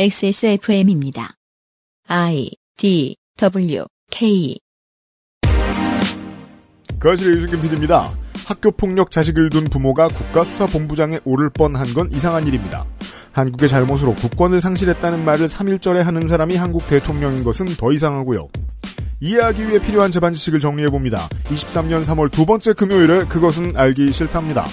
XSFM입니다. 0.00 1.34
I 2.06 2.52
D 2.76 3.16
W 3.36 3.84
K 4.12 4.56
거실의 7.00 7.38
유승균 7.38 7.62
PD입니다. 7.62 8.12
학교 8.46 8.70
폭력 8.70 9.10
자식을 9.10 9.50
둔 9.50 9.64
부모가 9.64 10.06
국가수사본부장에 10.06 11.18
오를 11.24 11.50
뻔한 11.50 11.92
건 11.94 12.12
이상한 12.12 12.46
일입니다. 12.46 12.86
한국의 13.32 13.68
잘못으로 13.68 14.14
국권을 14.14 14.60
상실했다는 14.60 15.24
말을 15.24 15.48
3일절에 15.48 16.04
하는 16.04 16.28
사람이 16.28 16.54
한국 16.54 16.86
대통령인 16.86 17.42
것은 17.42 17.66
더 17.66 17.90
이상하고요. 17.90 18.46
이해하기 19.18 19.66
위해 19.66 19.80
필요한 19.80 20.12
재반 20.12 20.32
지식을 20.32 20.60
정리해봅니다. 20.60 21.28
23년 21.46 22.04
3월 22.04 22.30
두 22.30 22.46
번째 22.46 22.72
금요일에 22.72 23.24
그것은 23.24 23.76
알기 23.76 24.12
싫답니다. 24.12 24.64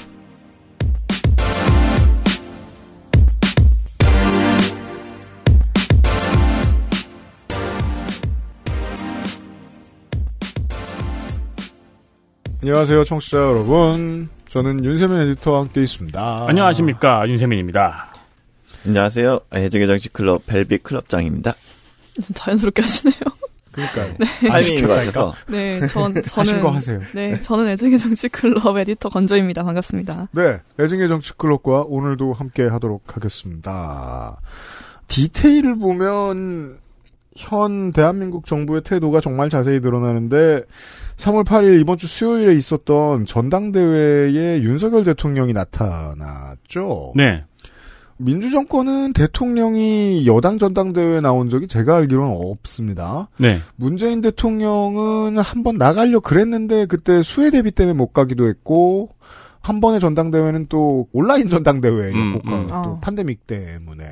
안녕하세요, 12.65 13.03
청취자 13.03 13.37
여러분. 13.37 14.27
저는 14.49 14.83
윤세민 14.83 15.19
에디터와 15.19 15.59
함께 15.59 15.83
있습니다. 15.83 16.45
안녕하십니까 16.47 17.23
윤세민입니다. 17.27 18.11
안녕하세요. 18.87 19.39
해적의 19.53 19.85
정치 19.85 20.09
클럽 20.09 20.47
벨비 20.47 20.79
클럽장입니다. 20.79 21.53
자연스럽게 22.33 22.81
하시네요. 22.81 23.19
그러니까요. 23.71 24.15
타이밍인 24.49 24.87
것 24.87 24.95
같아서. 24.95 25.33
네, 25.47 25.77
전, 25.85 26.11
저는. 26.15 26.23
하신 26.25 26.61
거 26.61 26.71
하세요. 26.71 26.99
네, 27.13 27.39
저는 27.39 27.67
애증의 27.67 27.99
정치 27.99 28.29
클럽 28.29 28.75
에디터 28.75 29.09
건조입니다. 29.09 29.61
반갑습니다. 29.63 30.29
네, 30.31 30.59
애증의 30.79 31.07
정치클럽과 31.07 31.83
오늘도 31.87 32.33
함께 32.33 32.63
하도록 32.63 33.03
하겠습니다. 33.15 34.41
디테일을 35.07 35.77
보면 35.77 36.79
현 37.35 37.91
대한민국 37.91 38.45
정부의 38.45 38.81
태도가 38.81 39.19
정말 39.21 39.49
자세히 39.49 39.81
드러나는데 39.81 40.63
3월 41.17 41.45
8일 41.45 41.81
이번 41.81 41.97
주 41.97 42.07
수요일에 42.07 42.53
있었던 42.55 43.25
전당대회에 43.25 44.61
윤석열 44.61 45.03
대통령이 45.03 45.53
나타났죠. 45.53 47.13
네. 47.15 47.43
민주정권은 48.17 49.11
대통령이 49.11 50.25
여당 50.25 50.57
전당대회에 50.57 51.19
나온 51.19 51.49
적이 51.49 51.67
제가 51.67 51.97
알기로는 51.97 52.33
없습니다. 52.37 53.27
네. 53.37 53.59
문재인 53.75 54.21
대통령은 54.21 55.37
한 55.37 55.63
번 55.63 55.77
나가려 55.77 56.21
그랬는데 56.21 56.85
그때 56.85 57.21
수혜 57.23 57.49
대비 57.49 57.71
때문에 57.71 57.93
못 57.93 58.13
가기도 58.13 58.47
했고 58.47 59.09
한 59.61 59.81
번의 59.81 59.99
전당대회는 59.99 60.67
또 60.69 61.07
온라인 61.11 61.49
전당대회였고 61.49 62.17
음, 62.17 62.41
또 62.47 62.55
음. 62.55 62.67
어. 62.71 62.99
팬데믹 63.03 63.47
때문에 63.47 64.05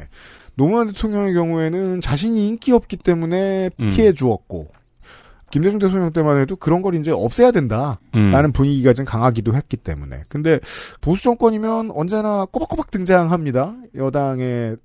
노무현 0.55 0.87
대통령의 0.87 1.33
경우에는 1.33 2.01
자신이 2.01 2.47
인기 2.47 2.71
없기 2.71 2.97
때문에 2.97 3.69
음. 3.79 3.89
피해 3.89 4.13
주었고 4.13 4.69
김대중 5.53 5.77
대통령 5.77 6.11
때만 6.11 6.39
해도 6.39 6.55
그런 6.55 6.81
걸 6.81 6.95
이제 6.95 7.11
없애야 7.11 7.51
된다. 7.51 7.99
음. 8.15 8.31
라는 8.31 8.51
분위기가 8.51 8.91
좀 8.93 9.05
강하기도 9.05 9.53
했기 9.53 9.77
때문에. 9.77 10.23
근데 10.27 10.59
보수 10.99 11.23
정권이면 11.23 11.91
언제나 11.91 12.45
꼬박꼬박 12.45 12.89
등장합니다. 12.89 13.75
여당의 13.95 14.77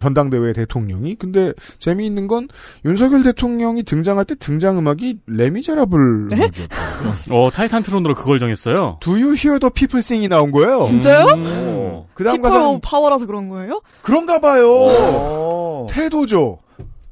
전당대회 0.00 0.52
대통령이. 0.52 1.14
근데 1.16 1.52
재미있는 1.78 2.26
건 2.26 2.48
윤석열 2.84 3.22
대통령이 3.22 3.82
등장할 3.82 4.24
때 4.24 4.34
등장 4.34 4.78
음악이 4.78 5.20
레미제라블 5.26 6.28
네? 6.28 6.50
어 7.30 7.50
Titantron으로 7.52 8.14
그걸 8.14 8.38
정했어요. 8.38 8.98
Do 9.00 9.12
you 9.12 9.34
hear 9.34 9.58
the 9.58 9.70
people 9.72 10.00
sing이 10.00 10.28
나온 10.28 10.50
거예요? 10.50 10.84
진짜요? 10.84 11.24
음. 11.34 12.02
그 12.14 12.24
다음 12.24 12.36
people 12.36 12.50
가사는 12.50 12.80
power라서 12.80 13.26
그런 13.26 13.48
거예요? 13.48 13.82
그런가 14.02 14.40
봐요. 14.40 14.66
오. 14.70 15.86
태도죠. 15.90 16.58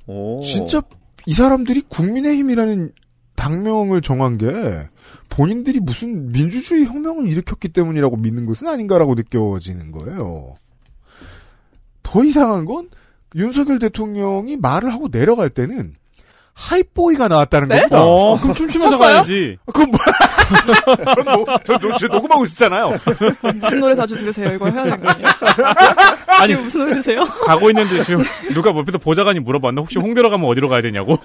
오. 0.06 0.40
진짜 0.40 0.80
이 1.26 1.32
사람들이 1.32 1.82
국민의힘이라는 1.88 2.92
당명을 3.36 4.02
정한 4.02 4.36
게 4.36 4.48
본인들이 5.28 5.80
무슨 5.80 6.28
민주주의 6.28 6.84
혁명을 6.84 7.28
일으켰기 7.28 7.68
때문이라고 7.68 8.16
믿는 8.16 8.46
것은 8.46 8.66
아닌가라고 8.66 9.14
느껴지는 9.14 9.92
거예요. 9.92 10.56
더 12.10 12.24
이상한 12.24 12.64
건 12.64 12.88
윤석열 13.34 13.78
대통령이 13.78 14.56
말을 14.56 14.90
하고 14.90 15.10
내려갈 15.10 15.50
때는 15.50 15.94
Hype 16.54 16.87
Boy가 16.87 17.28
나왔다는 17.28 17.68
네? 17.68 17.76
겁니다. 17.76 18.02
어 18.02 18.40
그럼 18.40 18.54
춤추면서 18.54 18.96
쳤어요? 18.96 19.12
가야지. 19.12 19.58
그건 19.66 19.90
뭐야? 19.90 21.14
전, 21.14 21.24
노, 21.24 21.44
저, 21.64 21.78
노, 21.78 21.96
저 21.96 22.06
녹음하고 22.08 22.46
있잖아요. 22.46 22.94
무슨 23.60 23.80
노래 23.80 23.94
자주 23.94 24.16
들으세요? 24.16 24.54
이거 24.54 24.70
해야 24.70 24.84
되는 24.84 25.00
거 25.00 25.08
아니에요? 25.08 25.28
아니 26.26 26.54
무슨 26.54 26.80
노래 26.80 26.92
들으세요? 26.94 27.24
가고 27.26 27.68
있는데 27.70 28.02
지금 28.02 28.24
누가 28.54 28.70
옆에서 28.74 28.96
보좌관이 28.98 29.40
물어봤나 29.40 29.82
혹시 29.82 29.98
홍대로 29.98 30.30
가면 30.30 30.48
어디로 30.48 30.68
가야 30.70 30.80
되냐고. 30.80 31.18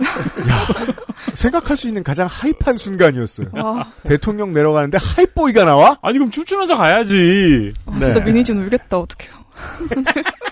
생각할 1.33 1.77
수 1.77 1.87
있는 1.87 2.03
가장 2.03 2.27
hype한 2.29 2.77
순간이었어요. 2.77 3.47
와, 3.53 3.87
대통령 4.03 4.51
내려가는데 4.51 4.97
Hype 5.01 5.29
Boy가 5.29 5.63
나와? 5.63 5.97
아니 6.01 6.17
그럼 6.17 6.29
춤추면서 6.29 6.75
가야지. 6.75 7.73
아, 7.85 7.91
진짜 7.93 8.19
네. 8.19 8.25
민희진 8.25 8.59
울겠다. 8.59 8.99
어떡해요. 8.99 9.31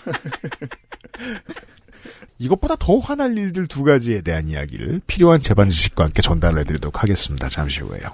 이것보다 2.39 2.75
더 2.77 2.97
화날 2.97 3.37
일들 3.37 3.67
두 3.67 3.83
가지에 3.83 4.21
대한 4.21 4.47
이야기를 4.47 5.01
필요한 5.05 5.41
제반 5.41 5.69
지식과 5.69 6.05
함께 6.05 6.21
전달을 6.21 6.59
해드리도록 6.61 7.03
하겠습니다. 7.03 7.49
잠시 7.49 7.81
후에요. 7.81 8.09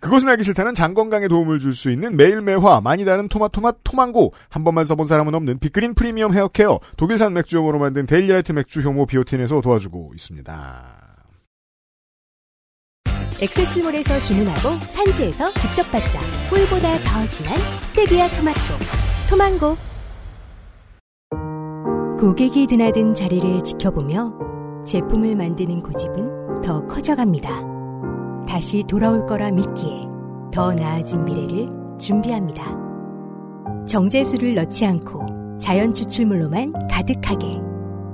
그것은 0.00 0.28
알기 0.28 0.42
싫다는 0.42 0.74
장 0.74 0.94
건강에 0.94 1.28
도움을 1.28 1.58
줄 1.58 1.72
수 1.72 1.90
있는 1.90 2.16
매일 2.16 2.40
매화 2.42 2.80
많이 2.80 3.04
다른 3.04 3.28
토마토맛 3.28 3.78
토망고 3.84 4.34
한 4.48 4.64
번만 4.64 4.84
써본 4.84 5.06
사람은 5.06 5.34
없는 5.34 5.58
빅그린 5.60 5.94
프리미엄 5.94 6.34
헤어케어 6.34 6.80
독일산 6.96 7.32
맥주효모로 7.34 7.78
만든 7.78 8.06
데일리라이트 8.06 8.52
맥주 8.52 8.80
효모 8.80 9.06
비오틴에서 9.06 9.60
도와주고 9.60 10.12
있습니다. 10.14 11.00
엑세스몰에서 13.40 14.18
주문하고 14.20 14.78
산지에서 14.86 15.52
직접 15.54 15.82
받자. 15.90 16.20
꿀보다 16.50 16.96
더 16.98 17.28
진한 17.28 17.56
스테비아 17.82 18.28
토마토. 18.30 18.58
토망고. 19.28 19.76
고객이 22.24 22.66
드나든 22.68 23.12
자리를 23.12 23.62
지켜보며 23.64 24.32
제품을 24.86 25.36
만드는 25.36 25.82
고집은 25.82 26.62
더 26.62 26.86
커져갑니다. 26.86 27.50
다시 28.48 28.82
돌아올 28.88 29.26
거라 29.26 29.50
믿기에 29.50 30.08
더 30.50 30.72
나아진 30.72 31.22
미래를 31.26 31.68
준비합니다. 31.98 32.64
정제수를 33.86 34.54
넣지 34.54 34.86
않고 34.86 35.58
자연 35.60 35.92
추출물로만 35.92 36.72
가득하게 36.90 37.58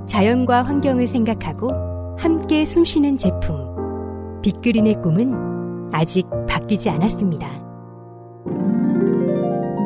자연과 0.09 0.65
환경을 0.65 1.06
생각하고 1.06 1.70
함께 2.19 2.65
숨쉬는 2.65 3.16
제품. 3.16 4.41
빅그린의 4.43 4.94
꿈은 5.03 5.93
아직 5.93 6.28
바뀌지 6.49 6.91
않았습니다. 6.91 7.47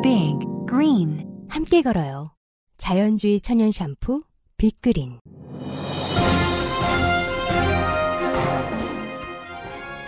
Big 0.01 0.39
Green 0.67 1.45
함께 1.47 1.83
걸어요. 1.83 2.34
자연주의 2.77 3.41
천연 3.41 3.71
샴푸 3.71 4.23
빅그린. 4.57 5.19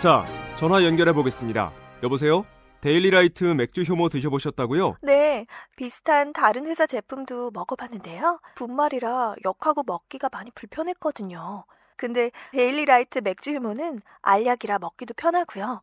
자, 0.00 0.24
전화 0.56 0.84
연결해 0.84 1.12
보겠습니다. 1.12 1.72
여보세요? 2.02 2.44
데일리라이트 2.80 3.44
맥주 3.44 3.82
효모 3.82 4.08
드셔보셨다고요? 4.08 4.98
네, 5.02 5.46
비슷한 5.76 6.32
다른 6.32 6.66
회사 6.66 6.86
제품도 6.86 7.50
먹어봤는데요. 7.50 8.38
분말이라 8.54 9.34
역하고 9.44 9.82
먹기가 9.84 10.28
많이 10.30 10.52
불편했거든요. 10.52 11.64
근데 11.96 12.30
데일리라이트 12.52 13.18
맥주 13.24 13.52
효모는 13.52 14.00
알약이라 14.22 14.78
먹기도 14.78 15.14
편하고요. 15.14 15.82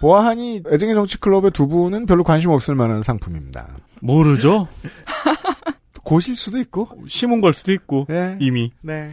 보아하니 0.00 0.62
애증의 0.70 0.94
정치 0.94 1.18
클럽의 1.18 1.50
두 1.52 1.68
분은 1.68 2.06
별로 2.06 2.22
관심 2.22 2.50
없을 2.50 2.74
만한 2.74 3.02
상품입니다. 3.02 3.76
모르죠? 4.00 4.68
고실 6.04 6.36
수도 6.36 6.58
있고. 6.58 6.88
심은 7.08 7.40
걸 7.40 7.52
수도 7.52 7.72
있고 7.72 8.06
네. 8.08 8.36
이미. 8.40 8.72
네. 8.82 9.10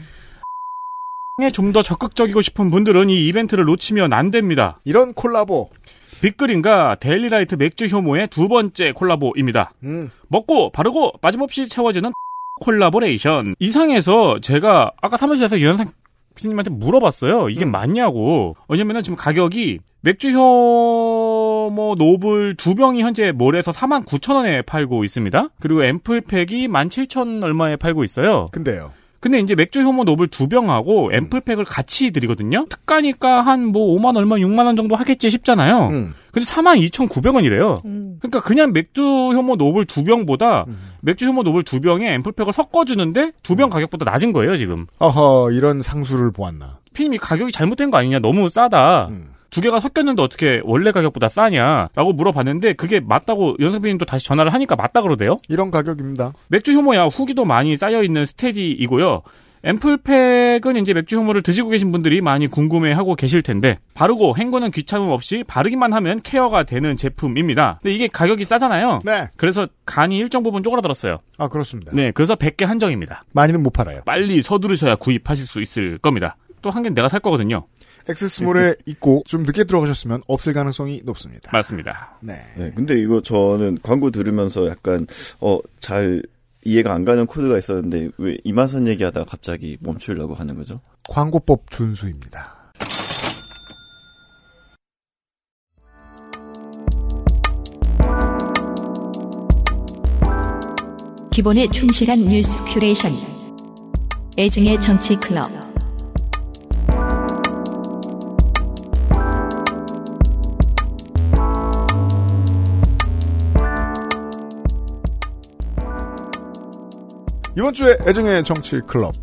좀더 1.52 1.82
적극적이고 1.82 2.42
싶은 2.42 2.70
분들은 2.70 3.10
이 3.10 3.28
이벤트를 3.28 3.66
놓치면 3.66 4.14
안 4.14 4.30
됩니다. 4.30 4.80
이런 4.86 5.14
콜라보. 5.14 5.70
빅그린과 6.22 6.98
데일리라이트 7.02 7.56
맥주 7.56 7.86
효모의 7.86 8.28
두 8.28 8.48
번째 8.48 8.94
콜라보입니다. 8.94 9.74
음. 9.84 10.10
먹고 10.30 10.72
바르고 10.72 11.14
빠짐없이 11.22 11.68
채워지는 11.68 12.12
콜라보레이션. 12.62 13.56
이상해서 13.60 14.40
제가 14.40 14.92
아까 15.02 15.18
사무실에서 15.18 15.60
유현상 15.60 15.92
피디님한테 16.36 16.72
물어봤어요. 16.72 17.50
이게 17.50 17.66
음. 17.66 17.72
맞냐고. 17.72 18.56
왜냐면은 18.70 19.04
지금 19.04 19.18
가격이 19.18 19.80
맥주 20.06 20.30
효모 20.32 21.96
노블 21.98 22.56
두 22.58 22.76
병이 22.76 23.02
현재 23.02 23.32
몰에서 23.32 23.72
4만 23.72 24.06
9천 24.06 24.36
원에 24.36 24.62
팔고 24.62 25.06
있습니다. 25.06 25.48
그리고 25.62 25.86
앰플팩이 25.86 26.68
1만 26.68 26.88
7천 26.90 27.42
얼마에 27.42 27.78
팔고 27.78 28.04
있어요. 28.04 28.48
근데요. 28.52 28.92
근데 29.22 29.40
이제 29.40 29.56
맥주 29.56 29.82
효모 29.82 30.04
노블 30.04 30.28
두 30.28 30.50
병하고 30.50 31.08
음. 31.08 31.14
앰플팩을 31.14 31.64
같이 31.64 32.12
드리거든요. 32.12 32.66
특가니까 32.70 33.42
한 33.44 33.68
뭐 33.72 33.98
5만 33.98 34.18
얼마 34.18 34.36
6만 34.36 34.66
원 34.66 34.76
정도 34.76 34.96
하겠지 34.98 35.30
싶잖아요. 35.30 35.88
음. 35.88 36.14
근데 36.34 36.46
4만 36.46 36.78
2,900원이래요. 36.82 37.86
음. 37.86 38.18
그러니까 38.20 38.42
그냥 38.42 38.74
맥주 38.74 39.02
효모 39.02 39.56
노블 39.56 39.86
두 39.86 40.04
병보다 40.04 40.66
음. 40.68 40.78
맥주 41.00 41.26
효모 41.28 41.44
노블 41.44 41.64
두 41.64 41.80
병에 41.80 42.14
앰플팩을 42.16 42.52
섞어 42.52 42.84
주는데 42.84 43.32
두 43.42 43.56
병 43.56 43.70
가격보다 43.70 44.04
낮은 44.12 44.34
거예요 44.34 44.58
지금. 44.58 44.86
어허, 45.00 45.52
이런 45.54 45.82
상수를 45.82 46.34
보았나. 46.34 46.80
피디님이 46.94 47.20
가격이 47.20 47.54
잘못된 47.54 47.90
거 47.90 48.00
아니냐 48.00 48.20
너무 48.20 48.50
싸다. 48.50 49.08
음. 49.12 49.28
두 49.54 49.62
개가 49.62 49.80
섞였는데 49.80 50.20
어떻게 50.22 50.62
원래 50.64 50.92
가격보다 50.92 51.30
싸냐라고 51.30 52.14
물어봤는데 52.14 52.74
그게 52.74 53.00
맞다고 53.00 53.56
연상 53.60 53.82
PD님도 53.82 54.06
다시 54.06 54.26
전화를 54.26 54.52
하니까 54.52 54.76
맞다 54.76 55.02
그러대요. 55.04 55.38
이런 55.48 55.70
가격입니다. 55.70 56.34
맥주 56.50 56.74
효모야 56.74 57.06
후기도 57.06 57.46
많이 57.46 57.78
쌓여 57.78 58.04
있는 58.04 58.26
스테디이고요. 58.26 59.22
앰플팩은 59.66 60.76
이제 60.82 60.94
맥주 60.94 61.16
효모를 61.18 61.42
드시고 61.44 61.70
계신 61.70 61.92
분들이 61.92 62.20
많이 62.20 62.48
궁금해하고 62.48 63.16
계실 63.16 63.42
텐데 63.42 63.78
바르고 63.94 64.36
헹구는 64.38 64.72
귀찮음 64.72 65.10
없이 65.10 65.44
바르기만 65.48 65.94
하면 65.94 66.20
케어가 66.22 66.64
되는 66.64 66.98
제품입니다. 66.98 67.80
근데 67.82 67.94
이게 67.96 68.08
가격이 68.08 68.44
싸잖아요. 68.44 69.02
네. 69.06 69.28
그래서 69.38 69.68
간이 69.86 70.18
일정 70.18 70.44
부분 70.44 70.64
쪼그라들었어요. 70.64 71.20
아, 71.38 71.48
그렇습니다. 71.48 71.92
네, 71.94 72.12
그래서 72.12 72.36
100개 72.36 72.66
한정입니다. 72.66 73.24
많이는 73.34 73.62
못 73.64 73.72
팔아요. 73.72 74.02
빨리 74.06 74.42
서두르셔야 74.42 74.96
구입하실 74.96 75.46
수 75.46 75.62
있을 75.62 75.98
겁니다. 76.00 76.36
또 76.62 76.70
한 76.70 76.82
개는 76.82 76.96
내가 76.96 77.08
살 77.10 77.20
거거든요. 77.20 77.66
XS몰에 78.10 78.76
있고 78.86 79.24
좀 79.26 79.44
늦게 79.44 79.64
들어가셨으면 79.64 80.24
없을 80.28 80.54
가능성이 80.54 81.02
높습니다. 81.06 81.50
맞습니다. 81.52 82.18
네. 82.22 82.42
네, 82.58 82.72
근데 82.76 83.00
이거 83.00 83.22
저는 83.22 83.80
광고 83.82 84.12
들으면서 84.12 84.68
약간 84.68 85.08
어 85.40 85.73
잘 85.73 86.24
이해가 86.66 86.94
안 86.94 87.06
가는 87.06 87.26
코드가 87.26 87.58
있었는데 87.58 88.10
왜 88.18 88.38
이마선 88.44 88.88
얘기하다가 88.88 89.26
갑자기 89.26 89.78
멈추려고 89.82 90.34
하는 90.34 90.56
거죠? 90.56 90.80
광고법 91.10 91.70
준수입니다. 91.70 92.64
기본에 101.32 101.68
충실한 101.68 102.28
뉴스 102.28 102.64
큐레이션. 102.72 103.12
애증의 104.38 104.80
정치 104.82 105.16
클럽. 105.16 105.50
이번 117.56 117.74
주에 117.74 117.98
애정의 118.08 118.44
정치 118.44 118.78
클럽. 118.88 119.14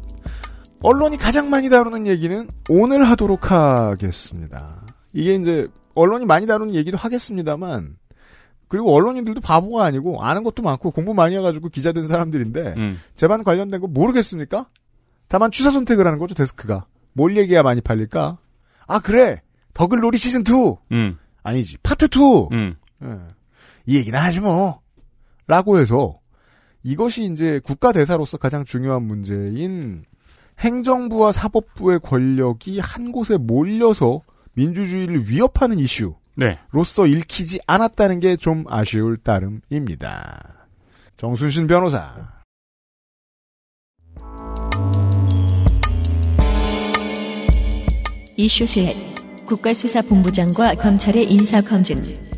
언론이 0.83 1.17
가장 1.19 1.51
많이 1.51 1.69
다루는 1.69 2.07
얘기는 2.07 2.49
오늘 2.69 3.05
하도록 3.11 3.51
하겠습니다. 3.51 4.87
이게 5.13 5.35
이제 5.35 5.69
언론이 5.95 6.25
많이 6.27 6.47
다루는 6.47 6.75
얘기도 6.75 6.97
하겠습니다만 6.97 7.97
그리고 8.69 8.95
언론인들도 8.95 9.41
바보가 9.41 9.85
아니고 9.85 10.23
아는 10.23 10.45
것도 10.45 10.63
많고 10.63 10.93
공부 10.93 11.13
많이 11.13 11.37
해가지고 11.37 11.69
기자 11.69 11.93
된 11.93 12.07
사람들인데 12.07 12.75
음. 12.77 13.01
재반 13.17 13.43
관련된 13.43 13.81
거 13.81 13.89
모르겠습니까? 13.89 14.69
다만 15.29 15.51
취사 15.51 15.71
선택을 15.71 16.07
하는 16.07 16.19
거죠 16.19 16.35
데스크가. 16.35 16.87
뭘 17.13 17.37
얘기해야 17.37 17.63
많이 17.65 17.81
팔릴까? 17.81 18.39
아 18.87 19.01
그래 19.01 19.43
더글놀이 19.75 20.17
시즌 20.19 20.43
2 20.43 20.77
음. 20.93 21.19
아니지 21.43 21.79
파트 21.83 22.07
2 22.07 22.49
음. 22.53 22.77
예. 23.03 23.09
이 23.87 23.97
얘기는 23.97 24.17
하지 24.19 24.41
뭐. 24.41 24.81
라고 25.49 25.79
해서 25.79 26.20
이것이 26.83 27.25
이제 27.25 27.61
국가 27.63 27.93
대사로서 27.93 28.37
가장 28.39 28.65
중요한 28.65 29.03
문제인 29.03 30.05
행정부와 30.59 31.33
사법부의 31.33 32.01
권력이 32.01 32.81
한 32.81 33.13
곳에 33.13 33.37
몰려서 33.37 34.23
민주주의를 34.55 35.29
위협하는 35.29 35.77
네. 35.77 35.83
이슈 35.83 36.15
로서 36.71 37.07
읽히지 37.07 37.61
않았다는 37.67 38.21
게 38.21 38.37
좀 38.37 38.65
아쉬울 38.69 39.17
따름입니다. 39.19 40.67
정순신 41.17 41.67
변호사. 41.67 42.41
이슈 48.37 48.65
셋. 48.67 48.97
국가수사본부장과 49.47 50.77
검찰의 50.77 51.31
인사검증. 51.31 52.30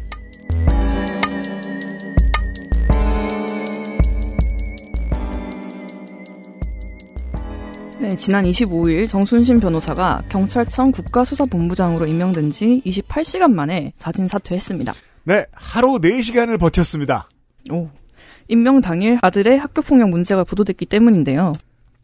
네, 8.12 8.17
지난 8.17 8.44
25일 8.44 9.09
정순신 9.09 9.59
변호사가 9.59 10.23
경찰청 10.29 10.91
국가수사본부장으로 10.91 12.05
임명된 12.05 12.53
지 12.53 12.82
28시간 12.85 13.55
만에 13.55 13.94
자진 13.99 14.29
사퇴했습니다. 14.29 14.93
네, 15.25 15.47
하루 15.53 15.99
4시간을 15.99 16.61
버텼습니다. 16.61 17.26
오. 17.70 17.88
임명 18.49 18.82
당일 18.82 19.19
아들의 19.23 19.59
학교폭력 19.59 20.11
문제가 20.11 20.44
보도됐기 20.44 20.85
때문인데요. 20.85 21.55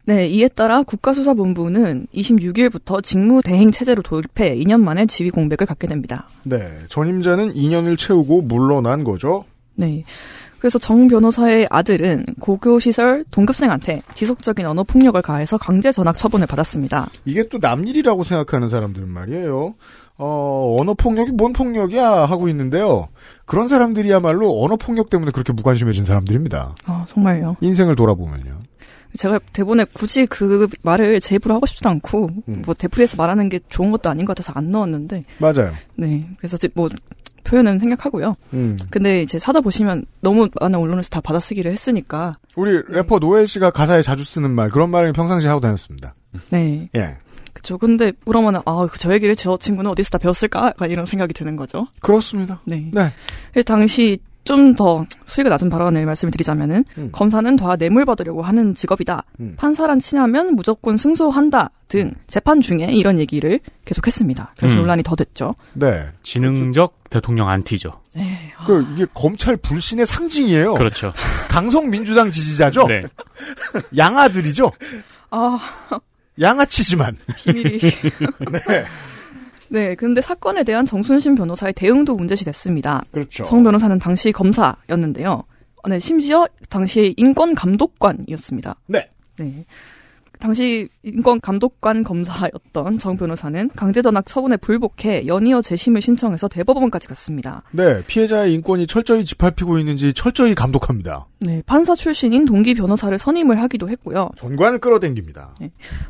네, 0.05 0.27
이에 0.27 0.47
따라 0.47 0.81
국가수사본부는 0.81 2.07
26일부터 2.11 3.03
직무대행 3.03 3.69
체제로 3.69 4.01
도입해 4.01 4.55
2년 4.55 4.81
만에 4.81 5.05
지휘 5.05 5.29
공백을 5.29 5.67
갖게 5.67 5.85
됩니다. 5.85 6.27
네, 6.41 6.57
전임자는 6.89 7.53
2년을 7.53 7.99
채우고 7.99 8.41
물러난 8.41 9.03
거죠. 9.03 9.45
네. 9.75 10.03
그래서 10.59 10.77
정 10.77 11.07
변호사의 11.07 11.67
아들은 11.69 12.25
고교시설 12.39 13.25
동급생한테 13.31 14.01
지속적인 14.13 14.65
언어 14.65 14.83
폭력을 14.83 15.19
가해서 15.21 15.57
강제 15.57 15.91
전학 15.91 16.17
처분을 16.17 16.47
받았습니다. 16.47 17.09
이게 17.25 17.47
또 17.49 17.57
남일이라고 17.59 18.23
생각하는 18.23 18.67
사람들은 18.67 19.07
말이에요. 19.07 19.75
어, 20.17 20.75
언어 20.79 20.93
폭력이 20.93 21.31
뭔 21.31 21.53
폭력이야 21.53 22.25
하고 22.25 22.49
있는데요. 22.49 23.07
그런 23.45 23.69
사람들이야말로 23.69 24.61
언어 24.61 24.75
폭력 24.75 25.09
때문에 25.09 25.31
그렇게 25.31 25.53
무관심해진 25.53 26.03
사람들입니다. 26.03 26.75
아, 26.85 27.05
정말요. 27.07 27.55
인생을 27.61 27.95
돌아보면요. 27.95 28.59
제가 29.17 29.39
대본에 29.53 29.85
굳이 29.93 30.25
그 30.25 30.67
말을 30.81 31.19
제 31.19 31.35
입으로 31.35 31.55
하고 31.55 31.65
싶지도 31.65 31.89
않고, 31.89 32.29
음. 32.47 32.61
뭐, 32.65 32.75
대풀이에서 32.75 33.17
말하는 33.17 33.49
게 33.49 33.59
좋은 33.69 33.91
것도 33.91 34.09
아닌 34.09 34.25
것 34.25 34.35
같아서 34.35 34.53
안 34.55 34.69
넣었는데, 34.71 35.23
맞아요. 35.39 35.71
네. 35.95 36.29
그래서 36.37 36.57
뭐, 36.75 36.89
표현은 37.49 37.79
생략하고요. 37.79 38.35
음. 38.53 38.77
근데 38.91 39.23
이제 39.23 39.39
찾아보시면 39.39 40.05
너무 40.21 40.47
많은 40.59 40.79
언론에서 40.79 41.09
다 41.09 41.19
받아쓰기를 41.21 41.71
했으니까, 41.71 42.37
우리 42.55 42.81
래퍼 42.87 43.19
노엘 43.19 43.47
씨가 43.47 43.71
가사에 43.71 44.01
자주 44.01 44.23
쓰는 44.23 44.51
말 44.51 44.69
그런 44.69 44.89
말을 44.91 45.13
평상시에 45.13 45.49
하고 45.49 45.59
다녔습니다. 45.59 46.13
네. 46.51 46.89
예. 46.95 47.17
그쵸. 47.53 47.77
근데 47.77 48.13
그러면은, 48.25 48.61
아, 48.65 48.87
저 48.97 49.11
얘기를 49.13 49.35
저 49.35 49.57
친구는 49.57 49.91
어디서 49.91 50.11
다 50.11 50.17
배웠을까? 50.19 50.73
이런 50.87 51.05
생각이 51.05 51.33
드는 51.33 51.55
거죠. 51.55 51.87
그렇습니다. 52.01 52.61
네. 52.65 52.89
네. 52.93 53.11
그 53.53 53.63
당시 53.63 54.19
좀 54.49 54.73
더 54.79 55.05
수익을 55.25 55.49
낮은 55.49 55.69
발언을 55.69 56.05
말씀을 56.05 56.31
드리자면은 56.31 56.85
음. 56.97 57.09
검사는 57.11 57.55
다 57.55 57.75
뇌물 57.75 58.05
받으려고 58.05 58.41
하는 58.41 58.73
직업이다. 58.73 59.23
음. 59.41 59.55
판사란 59.57 59.99
친하면 59.99 60.55
무조건 60.55 60.97
승소한다 60.97 61.71
등 61.87 62.13
재판 62.27 62.61
중에 62.61 62.89
이런 62.91 63.19
얘기를 63.19 63.59
계속했습니다. 63.85 64.53
그래서 64.57 64.75
음. 64.75 64.79
논란이 64.79 65.03
더 65.03 65.15
됐죠. 65.15 65.55
네. 65.73 66.07
지능적 66.23 67.09
대통령 67.09 67.49
안티죠. 67.49 67.99
네. 68.15 68.53
그 68.65 68.85
이게 68.93 69.05
검찰 69.13 69.57
불신의 69.57 70.05
상징이에요. 70.05 70.75
그렇죠. 70.75 71.11
강성 71.49 71.89
민주당 71.89 72.31
지지자죠. 72.31 72.87
네. 72.87 73.03
양아들이죠. 73.97 74.71
아 75.31 75.59
양아치지만. 76.39 77.17
비밀이. 77.43 77.79
네. 78.67 78.85
네. 79.69 79.95
근데 79.95 80.21
사건에 80.21 80.63
대한 80.63 80.85
정순신 80.85 81.35
변호사의 81.35 81.73
대응도 81.73 82.15
문제시 82.15 82.45
됐습니다. 82.45 83.01
그렇죠. 83.11 83.43
정 83.43 83.63
변호사는 83.63 83.97
당시 83.99 84.31
검사였는데요. 84.31 85.43
네, 85.87 85.99
심지어 85.99 86.47
당시 86.69 87.13
인권 87.17 87.55
감독관이었습니다. 87.55 88.75
네. 88.87 89.09
네. 89.37 89.65
당시 90.39 90.87
인권 91.03 91.41
감독관 91.41 92.03
검사였던 92.03 92.97
정 92.97 93.17
변호사는 93.17 93.69
강제 93.75 94.01
전학 94.01 94.25
처분에 94.25 94.57
불복해 94.57 95.27
연이어 95.27 95.61
재심을 95.61 96.01
신청해서 96.01 96.47
대법원까지 96.47 97.07
갔습니다. 97.09 97.63
네. 97.71 98.01
피해자의 98.07 98.53
인권이 98.53 98.87
철저히 98.87 99.25
짓밟히고 99.25 99.79
있는지 99.79 100.13
철저히 100.13 100.55
감독합니다. 100.55 101.27
네, 101.39 101.61
판사 101.65 101.93
출신인 101.93 102.45
동기 102.45 102.73
변호사를 102.73 103.17
선임을 103.17 103.61
하기도 103.61 103.89
했고요. 103.89 104.29
전관을 104.37 104.79
끌어당깁니다. 104.79 105.55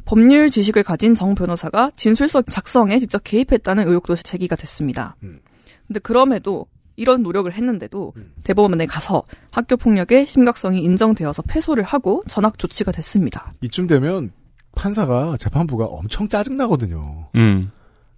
법률 0.06 0.52
지식을 0.52 0.84
가진 0.84 1.16
정 1.16 1.34
변호사가 1.34 1.92
진술서 1.96 2.44
작성에 2.44 3.00
직접 3.00 3.24
개입했다는 3.24 3.88
의혹도 3.88 4.16
제기가 4.16 4.56
됐습니다. 4.56 5.16
음. 5.24 5.40
근데 5.88 6.00
그럼에도 6.00 6.68
이런 7.00 7.24
노력을 7.24 7.52
했는데도 7.52 8.14
음. 8.18 8.34
대법원에 8.44 8.86
가서 8.86 9.24
학교 9.52 9.78
폭력의 9.78 10.28
심각성이 10.28 10.82
인정되어서 10.84 11.42
패소를 11.44 11.84
하고 11.84 12.24
전학 12.28 12.58
조치가 12.58 12.92
됐습니다. 12.92 13.54
이쯤 13.62 13.88
되면 13.88 14.32
판사가 14.76 15.38
재판부가 15.38 15.86
엄청 15.86 16.28
짜증 16.28 16.58
나거든요. 16.58 17.30
음. 17.36 17.72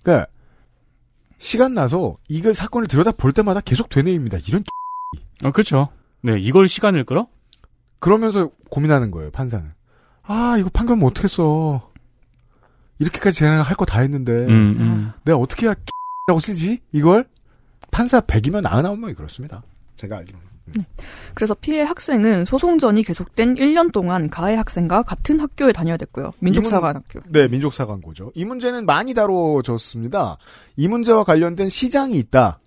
그러니까 0.04 0.28
시간 1.38 1.74
나서 1.74 2.18
이거 2.28 2.54
사건을 2.54 2.88
들여다 2.88 3.12
볼 3.14 3.34
때마다 3.34 3.62
계속 3.62 3.90
되뇌입니다. 3.90 4.40
이런 4.48 4.64
어, 5.44 5.52
그렇죠. 5.52 5.90
네, 6.22 6.38
이걸 6.40 6.68
시간을 6.68 7.04
끌어? 7.04 7.28
그러면서 8.00 8.50
고민하는 8.70 9.12
거예요. 9.12 9.32
판사는. 9.32 9.72
아 10.24 10.56
이거 10.60 10.70
판결 10.72 10.98
못 10.98 11.08
어떻겠어. 11.08 11.90
이렇게까지 13.00 13.38
제가 13.40 13.62
할 13.64 13.76
거 13.76 13.86
다 13.86 14.00
했는데 14.02 14.32
음, 14.32 14.74
음. 14.78 15.12
내가 15.24 15.38
어떻게 15.40 15.66
해야 15.66 15.76
라고 16.28 16.40
쓰지 16.40 16.80
이걸 16.92 17.28
판사 17.92 18.22
100이면 18.22 18.64
99명이 18.64 19.16
그렇습니다. 19.16 19.64
제가 19.98 20.18
알기로는. 20.18 20.52
그래서 21.34 21.54
피해 21.54 21.82
학생은 21.82 22.46
소송전이 22.46 23.04
계속된 23.04 23.56
1년 23.56 23.92
동안 23.92 24.30
가해 24.30 24.56
학생과 24.56 25.04
같은 25.04 25.40
학교에 25.40 25.74
다녀야 25.74 25.98
됐고요. 25.98 26.32
민족사관학교. 26.40 27.20
네, 27.28 27.48
민족사관고죠. 27.48 28.32
이 28.36 28.46
문제는 28.46 28.86
많이 28.86 29.14
다뤄졌습니다. 29.14 30.38
이 30.78 30.88
문제와 30.88 31.24
관련된 31.24 31.70
시장이 31.70 32.18
있다. 32.18 32.60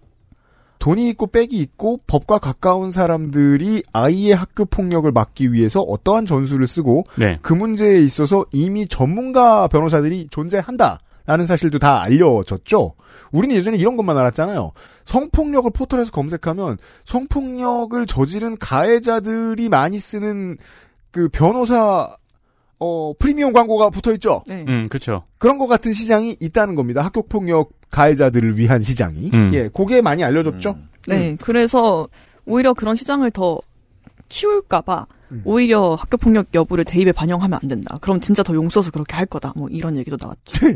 돈이 0.80 1.08
있고 1.10 1.28
빽이 1.28 1.52
있고 1.52 2.00
법과 2.06 2.38
가까운 2.38 2.90
사람들이 2.90 3.82
아이의 3.94 4.34
학교 4.34 4.66
폭력을 4.66 5.10
막기 5.10 5.52
위해서 5.52 5.80
어떠한 5.80 6.26
전술을 6.26 6.68
쓰고 6.68 7.06
네. 7.16 7.38
그 7.40 7.54
문제에 7.54 8.02
있어서 8.02 8.44
이미 8.52 8.86
전문가 8.86 9.66
변호사들이 9.68 10.28
존재한다. 10.30 10.98
라는 11.26 11.46
사실도 11.46 11.78
다 11.78 12.02
알려졌죠. 12.02 12.94
우리는 13.32 13.56
예전에 13.56 13.76
이런 13.78 13.96
것만 13.96 14.16
알았잖아요. 14.18 14.72
성폭력을 15.04 15.70
포털에서 15.70 16.10
검색하면 16.10 16.76
성폭력을 17.04 18.04
저지른 18.06 18.56
가해자들이 18.58 19.68
많이 19.68 19.98
쓰는 19.98 20.58
그 21.10 21.28
변호사 21.30 22.16
어 22.78 23.12
프리미엄 23.18 23.52
광고가 23.52 23.88
붙어 23.90 24.12
있죠. 24.14 24.42
네. 24.46 24.64
음, 24.68 24.88
그렇죠. 24.88 25.24
그런 25.38 25.58
것 25.58 25.66
같은 25.66 25.92
시장이 25.94 26.36
있다는 26.40 26.74
겁니다. 26.74 27.02
학교 27.02 27.22
폭력 27.22 27.70
가해자들을 27.90 28.58
위한 28.58 28.82
시장이. 28.82 29.30
음. 29.32 29.50
예, 29.54 29.68
그게 29.68 30.02
많이 30.02 30.22
알려졌죠. 30.24 30.70
음. 30.70 30.88
네, 31.06 31.36
그래서 31.40 32.08
오히려 32.44 32.74
그런 32.74 32.96
시장을 32.96 33.30
더 33.30 33.58
키울까봐 34.28 35.06
음. 35.34 35.42
오히려 35.44 35.94
학교 35.94 36.16
폭력 36.16 36.46
여부를 36.54 36.84
대입에 36.84 37.12
반영하면 37.12 37.58
안 37.60 37.68
된다. 37.68 37.98
그럼 38.00 38.20
진짜 38.20 38.42
더용 38.42 38.68
써서 38.68 38.90
그렇게 38.90 39.14
할 39.16 39.26
거다. 39.26 39.52
뭐 39.56 39.68
이런 39.68 39.96
얘기도 39.96 40.16
나왔죠. 40.20 40.66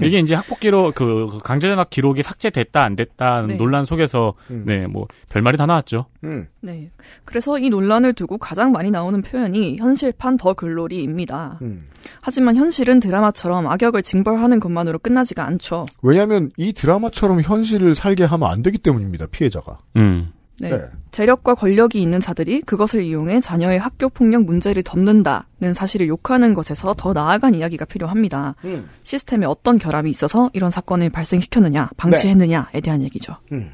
이게 0.04 0.18
이제 0.18 0.34
학폭 0.34 0.60
기록, 0.60 0.94
그, 0.94 1.28
그 1.30 1.38
강제전학 1.38 1.90
기록이 1.90 2.22
삭제됐다, 2.22 2.82
안 2.82 2.96
됐다는 2.96 3.48
네. 3.48 3.56
논란 3.56 3.84
속에서, 3.84 4.34
음. 4.50 4.64
네, 4.66 4.86
뭐, 4.86 5.06
별말이 5.30 5.56
다 5.56 5.66
나왔죠. 5.66 6.06
음. 6.24 6.46
네, 6.60 6.90
그래서 7.24 7.58
이 7.58 7.70
논란을 7.70 8.12
두고 8.12 8.38
가장 8.38 8.72
많이 8.72 8.90
나오는 8.90 9.20
표현이 9.22 9.78
현실판 9.78 10.36
더 10.36 10.52
글로리입니다. 10.54 11.58
음. 11.62 11.88
하지만 12.20 12.56
현실은 12.56 13.00
드라마처럼 13.00 13.66
악역을 13.66 14.02
징벌하는 14.02 14.60
것만으로 14.60 14.98
끝나지가 14.98 15.44
않죠. 15.44 15.86
왜냐하면 16.02 16.50
이 16.56 16.72
드라마처럼 16.72 17.40
현실을 17.40 17.94
살게 17.94 18.24
하면 18.24 18.50
안 18.50 18.62
되기 18.62 18.78
때문입니다. 18.78 19.26
피해자가. 19.26 19.78
음. 19.96 20.32
네. 20.68 20.84
재력과 21.10 21.54
권력이 21.54 22.00
있는 22.00 22.20
자들이 22.20 22.60
그것을 22.62 23.02
이용해 23.02 23.40
자녀의 23.40 23.78
학교 23.78 24.08
폭력 24.08 24.44
문제를 24.44 24.82
덮는다는 24.82 25.74
사실을 25.74 26.08
욕하는 26.08 26.54
것에서 26.54 26.94
더 26.96 27.12
나아간 27.12 27.54
이야기가 27.54 27.84
필요합니다. 27.84 28.54
음. 28.64 28.88
시스템에 29.02 29.46
어떤 29.46 29.78
결함이 29.78 30.10
있어서 30.10 30.50
이런 30.52 30.70
사건을 30.70 31.10
발생시켰느냐, 31.10 31.90
방치했느냐에 31.96 32.80
대한 32.82 33.02
얘기죠. 33.02 33.36
음. 33.52 33.70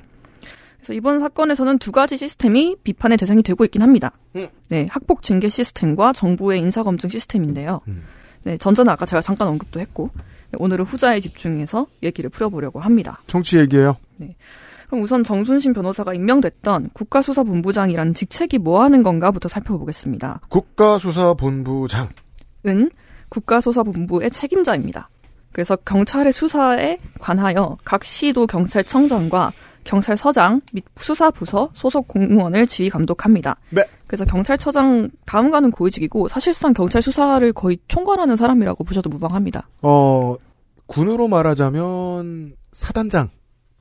그래서 0.78 0.92
이번 0.92 1.20
사건에서는 1.20 1.78
두 1.78 1.90
가지 1.90 2.16
시스템이 2.16 2.76
비판의 2.84 3.18
대상이 3.18 3.42
되고 3.42 3.64
있긴 3.64 3.82
합니다. 3.82 4.12
음. 4.36 4.48
네, 4.68 4.86
학폭 4.88 5.22
징계 5.22 5.48
시스템과 5.48 6.12
정부의 6.12 6.60
인사 6.60 6.82
검증 6.84 7.10
시스템인데요. 7.10 7.80
음. 7.88 8.04
네, 8.44 8.56
전자는 8.56 8.92
아까 8.92 9.04
제가 9.04 9.20
잠깐 9.20 9.48
언급도 9.48 9.80
했고, 9.80 10.10
네, 10.14 10.58
오늘은 10.58 10.84
후자에 10.84 11.18
집중해서 11.18 11.88
얘기를 12.04 12.30
풀어보려고 12.30 12.78
합니다. 12.78 13.20
정치 13.26 13.58
얘기예요. 13.58 13.96
그럼 14.86 15.02
우선 15.02 15.24
정순신 15.24 15.72
변호사가 15.72 16.14
임명됐던 16.14 16.90
국가수사본부장이라는 16.92 18.14
직책이 18.14 18.58
뭐 18.58 18.82
하는 18.82 19.02
건가부터 19.02 19.48
살펴보겠습니다. 19.48 20.40
국가수사본부장. 20.48 22.08
은 22.66 22.90
국가수사본부의 23.28 24.30
책임자입니다. 24.30 25.08
그래서 25.52 25.74
경찰의 25.76 26.32
수사에 26.32 26.98
관하여 27.18 27.76
각 27.84 28.04
시도 28.04 28.46
경찰청장과 28.46 29.52
경찰서장 29.84 30.60
및 30.74 30.84
수사부서 30.96 31.70
소속 31.72 32.08
공무원을 32.08 32.66
지휘 32.66 32.90
감독합니다. 32.90 33.56
네. 33.70 33.84
그래서 34.06 34.24
경찰처장 34.24 35.10
다음가는 35.24 35.70
고위직이고 35.70 36.28
사실상 36.28 36.74
경찰 36.74 37.00
수사를 37.00 37.50
거의 37.52 37.78
총괄하는 37.88 38.36
사람이라고 38.36 38.84
보셔도 38.84 39.08
무방합니다. 39.08 39.68
어, 39.82 40.36
군으로 40.86 41.28
말하자면 41.28 42.54
사단장, 42.72 43.30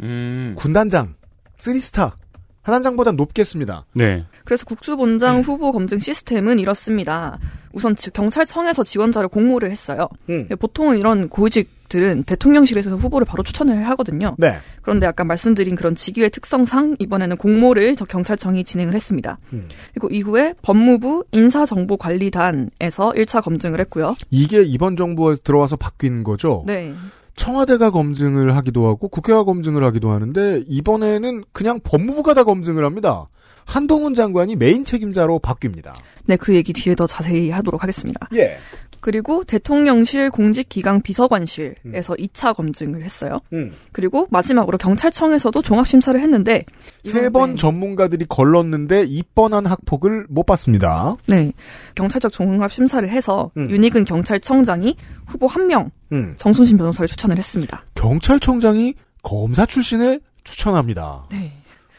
음. 0.02 0.56
군단장, 0.58 1.16
쓰리스타. 1.58 2.16
하단장보다 2.64 3.12
높겠습니다. 3.12 3.86
네. 3.94 4.26
그래서 4.44 4.66
국수본장 4.66 5.42
후보 5.42 5.72
검증 5.72 6.00
시스템은 6.00 6.58
이렇습니다. 6.58 7.38
우선 7.74 7.96
지- 7.96 8.10
경찰청에서 8.10 8.84
지원자를 8.84 9.30
공모를 9.30 9.70
했어요. 9.70 10.10
음. 10.30 10.48
보통은 10.60 10.98
이런 10.98 11.30
고위직들은 11.30 12.24
대통령실에서 12.24 12.96
후보를 12.96 13.26
바로 13.26 13.44
추천을 13.44 13.88
하거든요. 13.90 14.34
네. 14.40 14.58
그런데 14.82 15.06
아까 15.06 15.24
말씀드린 15.24 15.76
그런 15.76 15.94
직위의 15.94 16.32
특성상 16.32 16.96
이번에는 16.98 17.38
공모를 17.38 17.96
저 17.96 18.04
경찰청이 18.06 18.64
진행을 18.64 18.96
했습니다. 18.96 19.38
음. 19.54 19.68
그리고 19.94 20.10
이후에 20.10 20.56
법무부 20.64 21.26
인사정보관리단에서 21.34 23.12
1차 23.12 23.44
검증을 23.44 23.80
했고요. 23.82 24.16
이게 24.32 24.64
이번 24.64 24.96
정부에 24.96 25.36
들어와서 25.44 25.76
바뀐 25.76 26.24
거죠. 26.24 26.64
네. 26.66 26.94
청와대가 27.36 27.92
검증을 27.92 28.56
하기도 28.56 28.88
하고 28.88 29.08
국회가 29.08 29.44
검증을 29.44 29.84
하기도 29.84 30.12
하는데 30.12 30.64
이번에는 30.68 31.44
그냥 31.52 31.80
법무부가 31.84 32.34
다 32.34 32.44
검증을 32.44 32.86
합니다. 32.86 33.28
한동훈 33.66 34.14
장관이 34.14 34.56
메인 34.56 34.86
책임자로 34.86 35.40
바뀝니다. 35.40 35.94
네, 36.26 36.38
그 36.38 36.56
얘기 36.56 36.72
뒤에 36.74 36.96
더 36.96 37.08
자세히 37.08 37.50
하도록 37.50 37.82
하겠습니다. 37.82 38.28
예. 38.36 38.58
그리고 39.06 39.44
대통령실 39.44 40.32
공직기강 40.32 41.04
비서관실에서 41.04 42.16
2차 42.16 42.56
검증을 42.56 43.04
했어요. 43.04 43.40
음. 43.54 43.72
그리고 43.92 44.28
마지막으로 44.32 44.80
경찰청에서도 44.80 45.62
종합심사를 45.62 46.20
했는데 46.20 46.66
세번 47.04 47.52
네. 47.52 47.56
전문가들이 47.56 48.26
걸렀는데 48.28 49.06
이번한 49.08 49.68
학폭을 49.68 50.26
못 50.28 50.48
봤습니다. 50.48 51.18
네. 51.28 51.52
경찰적 51.94 52.32
종합 52.32 52.74
심사를 52.74 53.08
해서 53.08 53.52
음. 53.58 53.70
윤익은 53.70 54.06
경찰청장이 54.06 54.96
후보 55.28 55.46
한명 55.46 55.92
음. 56.12 56.34
정순신 56.38 56.78
변호사를 56.78 57.08
추천을 57.08 57.38
했습니다. 57.38 57.86
경찰청장이 57.94 58.96
검사 59.22 59.68
출신을 59.68 60.20
추천합니다. 60.44 61.28
네. 61.30 61.52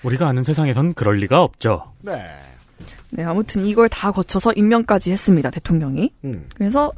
우리가 0.03 0.29
아는 0.29 0.43
세상에선 0.43 0.95
그럴 0.95 1.17
리가 1.17 1.43
없죠. 1.43 1.93
네. 2.03 2.25
네, 3.11 3.25
아무튼 3.25 3.65
이걸 3.65 3.88
다 3.88 4.11
거쳐서 4.11 4.53
임명까지 4.55 5.11
했습니다, 5.11 5.50
대통령이. 5.50 6.12
음. 6.25 6.45
그래서 6.55 6.93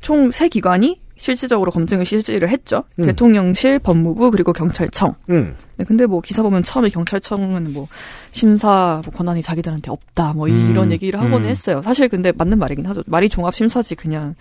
총 0.00 0.30
세 0.30 0.48
기관이 0.48 1.00
실질적으로 1.16 1.72
검증을 1.72 2.04
실시를 2.04 2.48
했죠. 2.48 2.84
음. 3.00 3.04
대통령실, 3.06 3.80
법무부, 3.80 4.30
그리고 4.30 4.52
경찰청. 4.52 5.16
음. 5.30 5.56
네, 5.76 5.84
근데 5.84 6.06
뭐 6.06 6.20
기사 6.20 6.42
보면 6.42 6.62
처음에 6.62 6.88
경찰청은 6.90 7.72
뭐 7.72 7.88
심사 8.30 9.02
뭐 9.04 9.12
권한이 9.12 9.42
자기들한테 9.42 9.90
없다, 9.90 10.32
뭐 10.34 10.46
음, 10.48 10.70
이런 10.70 10.92
얘기를 10.92 11.20
하곤 11.20 11.44
음. 11.44 11.48
했어요. 11.48 11.82
사실 11.82 12.08
근데 12.08 12.30
맞는 12.30 12.58
말이긴 12.58 12.86
하죠. 12.86 13.02
말이 13.06 13.28
종합 13.28 13.54
심사지 13.54 13.94
그냥 13.96 14.36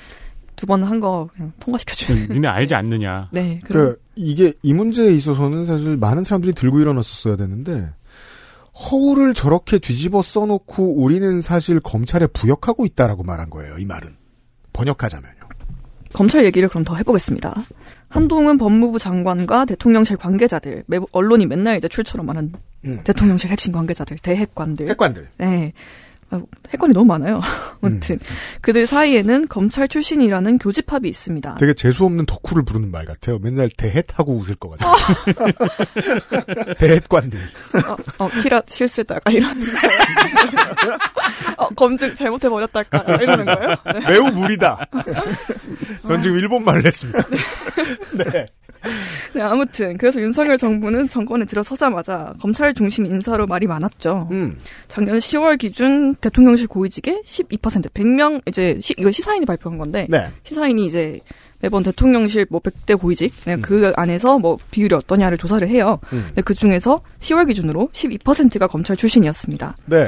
두 0.56 0.68
번 0.68 0.84
한 0.84 1.00
거 1.00 1.30
그냥 1.36 1.52
통과시켜주는. 1.60 2.28
니네 2.30 2.48
알지 2.48 2.76
않느냐. 2.76 3.30
네, 3.34 3.60
그그 3.66 4.00
이게 4.18 4.54
이 4.64 4.74
문제에 4.74 5.14
있어서는 5.14 5.66
사실 5.66 5.98
많은 5.98 6.24
사람들이 6.24 6.54
들고 6.54 6.80
일어났었어야 6.80 7.36
되는데 7.36 7.90
허울을 8.74 9.34
저렇게 9.34 9.80
뒤집어 9.80 10.22
써놓고 10.22 11.02
우리는 11.02 11.42
사실 11.42 11.80
검찰에 11.80 12.28
부역하고 12.28 12.86
있다라고 12.86 13.24
말한 13.24 13.50
거예요. 13.50 13.78
이 13.78 13.86
말은 13.86 14.16
번역하자면요. 14.74 15.38
검찰 16.14 16.46
얘기를 16.46 16.70
그럼 16.70 16.84
더 16.84 16.96
해보겠습니다. 16.96 17.64
한동훈 18.10 18.58
법무부 18.58 18.98
장관과 18.98 19.66
대통령실 19.66 20.18
관계자들, 20.18 20.84
매, 20.88 21.00
언론이 21.12 21.46
맨날 21.46 21.78
이제 21.78 21.88
출처로 21.88 22.24
말하는 22.24 22.54
음. 22.86 23.02
대통령실 23.04 23.50
핵심 23.50 23.74
관계자들, 23.74 24.18
대핵관들. 24.20 24.90
핵관들. 24.90 25.30
네. 25.38 25.74
아, 26.30 26.42
핵관이 26.70 26.94
너무 26.94 27.06
많아요. 27.06 27.42
아무튼 27.82 28.20
그들 28.62 28.86
사이에는 28.86 29.48
검찰 29.48 29.88
출신이라는 29.88 30.58
교집합이 30.58 31.08
있습니다. 31.08 31.56
되게 31.56 31.74
재수 31.74 32.04
없는 32.06 32.26
덕후를 32.26 32.64
부르는 32.64 32.92
말 32.92 33.06
같아요. 33.06 33.40
맨날 33.40 33.70
대헷하고 33.70 34.36
웃을 34.36 34.56
것 34.56 34.78
같아요. 34.78 34.96
대헷관들. 36.80 37.40
어, 37.40 38.26
어, 38.26 38.30
키라 38.42 38.62
실수했다가 38.68 39.32
이러는 39.32 39.66
거예요. 39.66 40.98
어, 41.58 41.70
검증 41.70 42.14
잘못해 42.14 42.50
버렸달까 42.50 43.04
이러는 43.22 43.46
거예요. 43.46 43.76
네. 43.86 44.08
매우 44.08 44.32
무리다. 44.32 44.86
전 46.06 46.22
지금 46.22 46.38
일본 46.38 46.64
말을 46.66 46.86
했습니다. 46.86 47.24
네. 48.14 48.48
네, 49.34 49.42
아무튼 49.42 49.98
그래서 49.98 50.22
윤석열 50.22 50.58
정부는 50.58 51.08
정권에 51.08 51.46
들어서자마자 51.46 52.34
검찰 52.40 52.74
중심 52.74 53.06
인사로 53.06 53.48
말이 53.48 53.68
많았죠. 53.68 54.28
음. 54.32 54.58
작년 54.88 55.18
10월 55.18 55.58
기준 55.58 56.16
대통령실 56.16 56.68
고위직의 56.68 57.22
12%, 57.24 57.92
100명 57.92 58.42
이제 58.48 58.78
시, 58.82 58.94
이거 58.98 59.12
시사인이 59.12 59.46
발표한 59.46 59.78
건데 59.78 60.08
네. 60.10 60.28
시사인이 60.44 60.86
이제 60.86 61.20
매번 61.60 61.84
대통령실 61.84 62.48
뭐 62.50 62.60
100대 62.60 63.00
고위직 63.00 63.34
네, 63.46 63.58
그 63.58 63.92
안에서 63.96 64.38
뭐 64.38 64.58
비율이 64.72 64.94
어떠냐를 64.96 65.38
조사를 65.38 65.68
해요. 65.68 66.00
음. 66.14 66.24
근데 66.28 66.42
그 66.42 66.54
중에서 66.54 67.02
10월 67.20 67.48
기준으로 67.48 67.90
12%가 67.92 68.68
검찰 68.68 68.96
출신이었습니다. 68.96 69.76
네. 69.86 70.08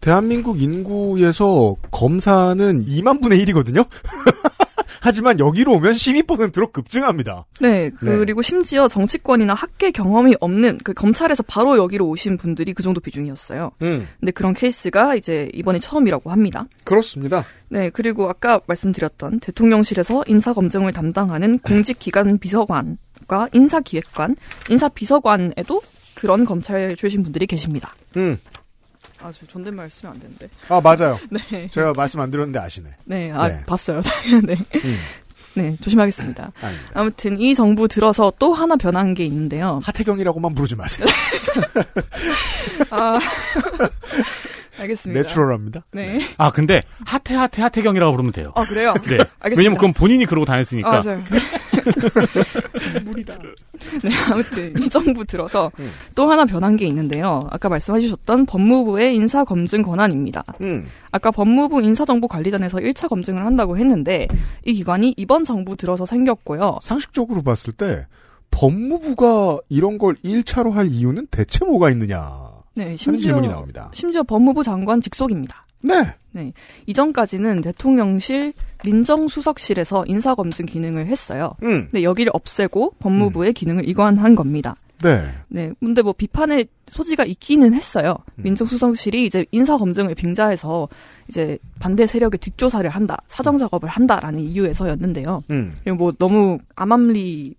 대한민국 0.00 0.60
인구에서 0.60 1.76
검사는 1.90 2.84
2만 2.84 3.22
분의 3.22 3.44
1이거든요? 3.46 3.86
하지만 5.00 5.38
여기로 5.38 5.72
오면 5.74 5.92
12%로 5.92 6.70
급증합니다. 6.72 7.46
네, 7.60 7.90
그리고 7.98 8.42
심지어 8.42 8.88
정치권이나 8.88 9.54
학계 9.54 9.90
경험이 9.90 10.34
없는 10.40 10.78
그 10.84 10.92
검찰에서 10.94 11.42
바로 11.42 11.76
여기로 11.78 12.06
오신 12.08 12.36
분들이 12.36 12.72
그 12.72 12.82
정도 12.82 13.00
비중이었어요. 13.00 13.72
음, 13.82 14.08
근데 14.18 14.32
그런 14.32 14.54
케이스가 14.54 15.14
이제 15.14 15.48
이번에 15.54 15.78
처음이라고 15.78 16.30
합니다. 16.30 16.66
그렇습니다. 16.84 17.44
네, 17.68 17.90
그리고 17.90 18.28
아까 18.28 18.60
말씀드렸던 18.66 19.40
대통령실에서 19.40 20.24
인사 20.26 20.52
검증을 20.52 20.92
담당하는 20.92 21.58
공직기관 21.60 22.38
비서관과 22.38 23.48
인사기획관, 23.52 24.36
인사비서관에도 24.68 25.80
그런 26.14 26.44
검찰 26.44 26.96
출신 26.96 27.22
분들이 27.22 27.46
계십니다. 27.46 27.94
음. 28.16 28.38
아, 29.22 29.30
저 29.32 29.46
존댓말 29.46 29.90
쓰면 29.90 30.14
안 30.14 30.20
되는데. 30.20 30.48
아, 30.68 30.80
맞아요. 30.80 31.18
네. 31.30 31.68
제가 31.68 31.92
말씀 31.94 32.20
안 32.20 32.30
드렸는데 32.30 32.58
아시네. 32.58 32.88
네, 33.04 33.28
아, 33.32 33.48
네. 33.48 33.64
봤어요. 33.66 34.02
네. 34.44 34.56
음. 34.84 34.98
네, 35.54 35.76
조심하겠습니다. 35.80 36.52
아닙니다. 36.62 36.90
아무튼 36.94 37.40
이 37.40 37.54
정부 37.54 37.88
들어서 37.88 38.32
또 38.38 38.54
하나 38.54 38.76
변한 38.76 39.14
게 39.14 39.24
있는데요. 39.26 39.80
하태경이라고만 39.84 40.54
부르지 40.54 40.76
마세요. 40.76 41.06
아, 42.90 43.18
알겠습니다. 44.80 45.22
내추럴합니다. 45.22 45.84
네. 45.92 46.20
아 46.36 46.50
근데 46.50 46.80
하태 47.06 47.34
하태 47.34 47.62
하태경이라고 47.62 48.12
부르면 48.12 48.32
돼요. 48.32 48.52
아, 48.56 48.62
그래요? 48.62 48.92
네. 48.94 49.18
알겠습니다. 49.40 49.56
왜냐면 49.56 49.76
그건 49.76 49.92
본인이 49.92 50.24
그러고 50.26 50.44
다녔으니까. 50.44 50.88
아, 50.88 51.02
맞아요. 51.02 51.22
물이다. 53.04 53.38
네, 54.02 54.10
아무튼 54.30 54.74
이 54.82 54.88
정부 54.88 55.24
들어서 55.24 55.70
음. 55.78 55.90
또 56.14 56.30
하나 56.30 56.44
변한 56.44 56.76
게 56.76 56.86
있는데요. 56.86 57.40
아까 57.50 57.68
말씀해주셨던 57.68 58.46
법무부의 58.46 59.14
인사 59.16 59.44
검증 59.44 59.82
권한입니다. 59.82 60.44
음. 60.60 60.86
아까 61.10 61.30
법무부 61.30 61.82
인사정보관리단에서 61.82 62.78
1차 62.78 63.08
검증을 63.08 63.44
한다고 63.44 63.78
했는데 63.78 64.28
이 64.64 64.74
기관이 64.74 65.14
이번 65.16 65.44
정부 65.44 65.76
들어서 65.76 66.06
생겼고요. 66.06 66.78
상식적으로 66.82 67.42
봤을 67.42 67.72
때 67.72 68.06
법무부가 68.50 69.60
이런 69.68 69.98
걸 69.98 70.14
1차로 70.16 70.72
할 70.72 70.88
이유는 70.88 71.28
대체 71.30 71.64
뭐가 71.64 71.90
있느냐 71.90 72.59
네, 72.84 72.96
심지어 72.96 73.32
질문이 73.32 73.48
나옵니다. 73.48 73.90
심지어 73.92 74.22
법무부 74.22 74.62
장관 74.62 75.00
직속입니다. 75.00 75.66
네. 75.82 76.52
이전까지는 76.86 77.60
대통령실 77.60 78.52
민정수석실에서 78.84 80.04
인사검증 80.06 80.66
기능을 80.66 81.06
했어요. 81.06 81.54
음. 81.62 81.88
근데 81.90 82.02
여기를 82.02 82.30
없애고 82.34 82.94
법무부의 82.98 83.52
기능을 83.52 83.88
이관한 83.88 84.34
겁니다. 84.34 84.74
네. 85.02 85.22
네. 85.48 85.72
근데 85.80 86.02
뭐 86.02 86.12
비판의 86.12 86.68
소지가 86.86 87.24
있기는 87.24 87.74
했어요. 87.74 88.16
음. 88.36 88.42
민정수석실이 88.44 89.26
이제 89.26 89.44
인사 89.50 89.76
검증을 89.76 90.14
빙자해서 90.14 90.88
이제 91.28 91.58
반대 91.78 92.06
세력의 92.06 92.38
뒷조사를 92.38 92.88
한다, 92.88 93.16
사정 93.26 93.58
작업을 93.58 93.88
한다라는 93.88 94.40
이유에서였는데요. 94.40 95.42
음. 95.50 95.72
그리고 95.82 95.96
뭐 95.96 96.12
너무 96.12 96.58
암암리의 96.76 97.54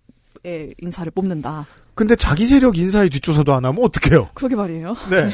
인사를 0.79 1.11
뽑는다. 1.11 1.65
근데 1.93 2.15
자기 2.15 2.45
세력 2.45 2.77
인사의 2.77 3.09
뒷조사도 3.09 3.53
안 3.53 3.65
하면 3.65 3.83
어떡해요? 3.83 4.29
그러게 4.33 4.55
말이에요. 4.55 4.95
네. 5.11 5.29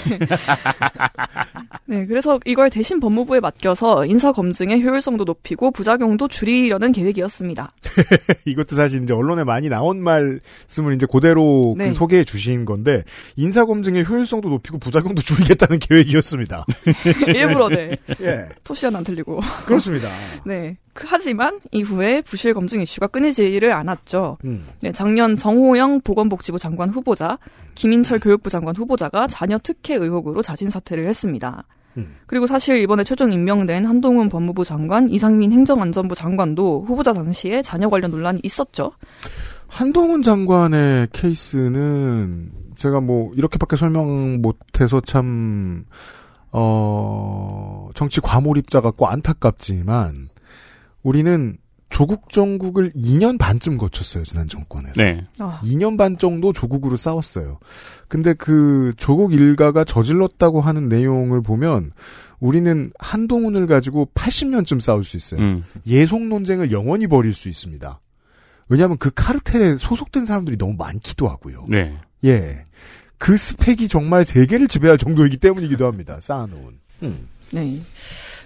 네, 1.85 2.05
그래서 2.05 2.39
이걸 2.45 2.69
대신 2.69 2.99
법무부에 2.99 3.39
맡겨서 3.39 4.05
인사 4.05 4.31
검증의 4.33 4.83
효율성도 4.83 5.23
높이고 5.23 5.71
부작용도 5.71 6.27
줄이려는 6.27 6.91
계획이었습니다. 6.91 7.71
이것도 8.45 8.75
사실 8.75 9.01
이제 9.03 9.13
언론에 9.13 9.43
많이 9.45 9.69
나온 9.69 10.03
말씀을 10.03 10.93
이제 10.95 11.05
그대로 11.09 11.75
네. 11.77 11.89
그 11.89 11.93
소개해 11.93 12.25
주신 12.25 12.65
건데 12.65 13.03
인사검증의 13.37 14.05
효율성도 14.05 14.49
높이고 14.49 14.79
부작용도 14.79 15.21
줄이겠다는 15.21 15.79
계획이었습니다. 15.79 16.65
일부러 17.27 17.69
네. 17.69 17.97
예. 18.21 18.45
토시는 18.65 18.95
안 18.97 19.03
틀리고. 19.03 19.39
그렇습니다. 19.65 20.09
네. 20.45 20.75
그- 20.93 21.05
하지만 21.09 21.59
이후에 21.71 22.21
부실 22.21 22.53
검증 22.53 22.81
이슈가 22.81 23.07
끊이지를 23.07 23.71
않았죠. 23.71 24.39
음. 24.43 24.65
네, 24.81 24.91
작년 24.91 25.37
정호영 25.37 26.01
보건복지 26.01 26.46
부 26.51 26.59
장관 26.59 26.89
후보자, 26.89 27.37
김인철 27.75 28.19
교육부 28.19 28.49
장관 28.49 28.75
후보자가 28.75 29.27
자녀 29.27 29.57
특혜 29.57 29.95
의혹으로 29.95 30.41
자진 30.41 30.69
사퇴를 30.69 31.07
했습니다. 31.07 31.65
음. 31.97 32.15
그리고 32.27 32.47
사실 32.47 32.81
이번에 32.81 33.03
최종 33.03 33.31
임명된 33.31 33.85
한동훈 33.85 34.29
법무부 34.29 34.63
장관, 34.63 35.09
이상민 35.09 35.51
행정안전부 35.51 36.15
장관도 36.15 36.85
후보자 36.87 37.13
당시에 37.13 37.61
자녀 37.61 37.89
관련 37.89 38.11
논란이 38.11 38.41
있었죠. 38.43 38.91
한동훈 39.67 40.23
장관의 40.23 41.07
케이스는 41.11 42.51
제가 42.75 43.01
뭐 43.01 43.33
이렇게밖에 43.35 43.75
설명 43.75 44.41
못해서 44.41 45.01
참 45.01 45.85
어, 46.51 47.89
정치 47.93 48.21
과몰입자 48.21 48.81
같고 48.81 49.07
안타깝지만 49.07 50.29
우리는 51.03 51.57
조국 51.97 52.29
정국을 52.29 52.91
2년 52.91 53.39
반쯤 53.39 53.79
거쳤어요 53.79 54.23
지난 54.23 54.47
정권에서. 54.47 54.93
네. 55.01 55.25
아, 55.39 55.59
2년 55.63 55.97
반 55.97 56.19
정도 56.19 56.53
조국으로 56.53 56.95
싸웠어요. 56.95 57.57
근데 58.07 58.35
그 58.35 58.93
조국 58.97 59.33
일가가 59.33 59.83
저질렀다고 59.83 60.61
하는 60.61 60.89
내용을 60.89 61.41
보면 61.41 61.93
우리는 62.39 62.91
한동훈을 62.99 63.65
가지고 63.65 64.11
80년쯤 64.13 64.79
싸울 64.79 65.03
수 65.03 65.17
있어요. 65.17 65.41
음. 65.41 65.63
예속 65.87 66.21
논쟁을 66.21 66.71
영원히 66.71 67.07
벌일 67.07 67.33
수 67.33 67.49
있습니다. 67.49 67.99
왜냐하면 68.69 68.99
그 68.99 69.09
카르텔에 69.09 69.77
소속된 69.77 70.25
사람들이 70.25 70.55
너무 70.55 70.75
많기도 70.77 71.27
하고요. 71.27 71.65
네. 71.67 71.97
예. 72.25 72.63
그 73.17 73.37
스펙이 73.37 73.87
정말 73.87 74.23
세계를 74.23 74.67
지배할 74.67 74.99
정도이기 74.99 75.37
때문이기도 75.37 75.87
합니다. 75.87 76.19
쌓아놓은. 76.21 76.77
음. 77.01 77.27
네. 77.51 77.81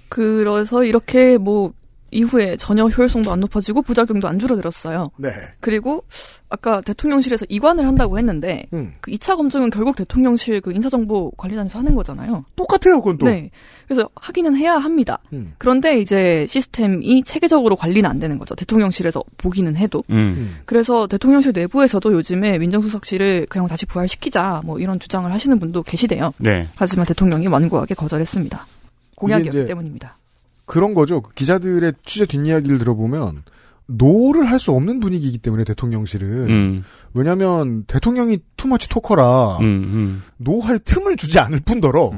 그래서 0.08 0.86
이렇게 0.86 1.38
뭐 1.38 1.74
이후에 2.12 2.58
전혀 2.58 2.86
효율성도 2.86 3.32
안 3.32 3.40
높아지고 3.40 3.82
부작용도 3.82 4.28
안 4.28 4.38
줄어들었어요. 4.38 5.10
네. 5.18 5.30
그리고 5.60 6.04
아까 6.50 6.82
대통령실에서 6.82 7.46
이관을 7.48 7.88
한다고 7.88 8.18
했는데 8.18 8.66
음. 8.74 8.94
그 9.00 9.10
2차 9.12 9.38
검증은 9.38 9.70
결국 9.70 9.96
대통령실 9.96 10.60
그 10.60 10.74
인사정보 10.74 11.32
관리단에서 11.32 11.80
하는 11.80 11.96
거잖아요. 11.96 12.44
똑같아요, 12.58 13.00
그건 13.00 13.18
또. 13.18 13.26
네. 13.26 13.50
그래서 13.88 14.10
하기는 14.16 14.56
해야 14.58 14.76
합니다. 14.76 15.20
음. 15.32 15.54
그런데 15.58 16.00
이제 16.00 16.46
시스템이 16.48 17.24
체계적으로 17.24 17.78
관리는 17.78 18.10
안 18.10 18.20
되는 18.20 18.38
거죠. 18.38 18.54
대통령실에서 18.56 19.24
보기는 19.38 19.76
해도. 19.78 20.04
음. 20.10 20.16
음. 20.16 20.58
그래서 20.66 21.08
대통령실 21.08 21.54
내부에서도 21.54 22.12
요즘에 22.12 22.58
민정수석실을 22.58 23.48
그냥 23.50 23.68
다시 23.68 23.86
부활시키자 23.86 24.62
뭐 24.66 24.80
이런 24.80 25.00
주장을 25.00 25.32
하시는 25.32 25.58
분도 25.58 25.84
계시대요. 25.84 26.34
네. 26.38 26.68
하지만 26.76 27.06
대통령이 27.06 27.48
완고하게 27.48 27.96
거절했습니다. 27.96 28.68
공약이었기 29.16 29.68
때문입니다. 29.68 30.18
그런 30.66 30.94
거죠. 30.94 31.22
그 31.22 31.34
기자들의 31.34 31.94
취재 32.06 32.26
뒷이야기를 32.26 32.78
들어보면 32.80 33.44
no를 33.88 34.46
할 34.46 34.60
수 34.60 34.72
없는 34.72 35.00
분위기이기 35.00 35.38
때문에 35.40 35.64
대통령실은 35.64 36.50
음. 36.50 36.84
왜냐하면 37.14 37.84
대통령이 37.86 38.40
too 38.56 38.70
much 38.70 38.88
talker라 38.90 39.58
음. 39.58 39.66
음. 39.66 40.24
no할 40.38 40.80
틈을 40.80 41.18
주지 41.18 41.40
않을 41.40 41.60
뿐더러 41.66 42.12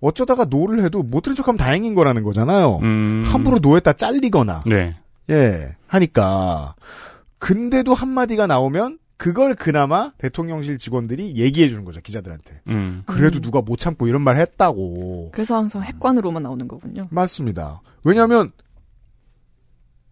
어쩌다가 0.00 0.44
no를 0.44 0.84
해도 0.84 1.02
못 1.02 1.22
들은 1.22 1.34
척하면 1.34 1.56
다행인 1.56 1.94
거라는 1.94 2.22
거잖아요. 2.22 2.80
음. 2.82 3.22
함부로 3.24 3.58
no했다 3.58 3.94
잘리거나 3.94 4.64
네. 4.66 4.92
예 5.30 5.74
하니까 5.86 6.74
근데도 7.38 7.94
한 7.94 8.08
마디가 8.10 8.46
나오면 8.46 8.98
그걸 9.24 9.54
그나마 9.54 10.12
대통령실 10.18 10.76
직원들이 10.76 11.36
얘기해 11.36 11.70
주는 11.70 11.82
거죠 11.86 11.98
기자들한테. 12.02 12.60
음. 12.68 13.04
그래도 13.06 13.38
음. 13.38 13.40
누가 13.40 13.62
못 13.62 13.78
참고 13.78 14.06
이런 14.06 14.20
말 14.20 14.36
했다고. 14.36 15.30
그래서 15.32 15.56
항상 15.56 15.82
핵관으로만 15.82 16.42
나오는 16.42 16.68
거군요. 16.68 17.08
맞습니다. 17.10 17.80
왜냐하면 18.04 18.52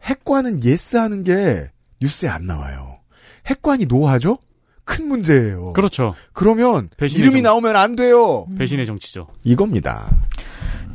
핵관은 0.03 0.65
yes 0.65 0.97
하는 0.97 1.25
게 1.25 1.71
뉴스에 2.01 2.31
안 2.31 2.47
나와요. 2.47 3.01
핵관이 3.49 3.85
no하죠? 3.85 4.39
큰 4.85 5.09
문제예요. 5.09 5.75
그렇죠. 5.75 6.15
그러면 6.33 6.89
이름이 6.99 7.33
정- 7.33 7.43
나오면 7.43 7.77
안 7.77 7.97
돼요. 7.97 8.47
배신의 8.57 8.87
정치죠. 8.87 9.29
이겁니다. 9.45 10.09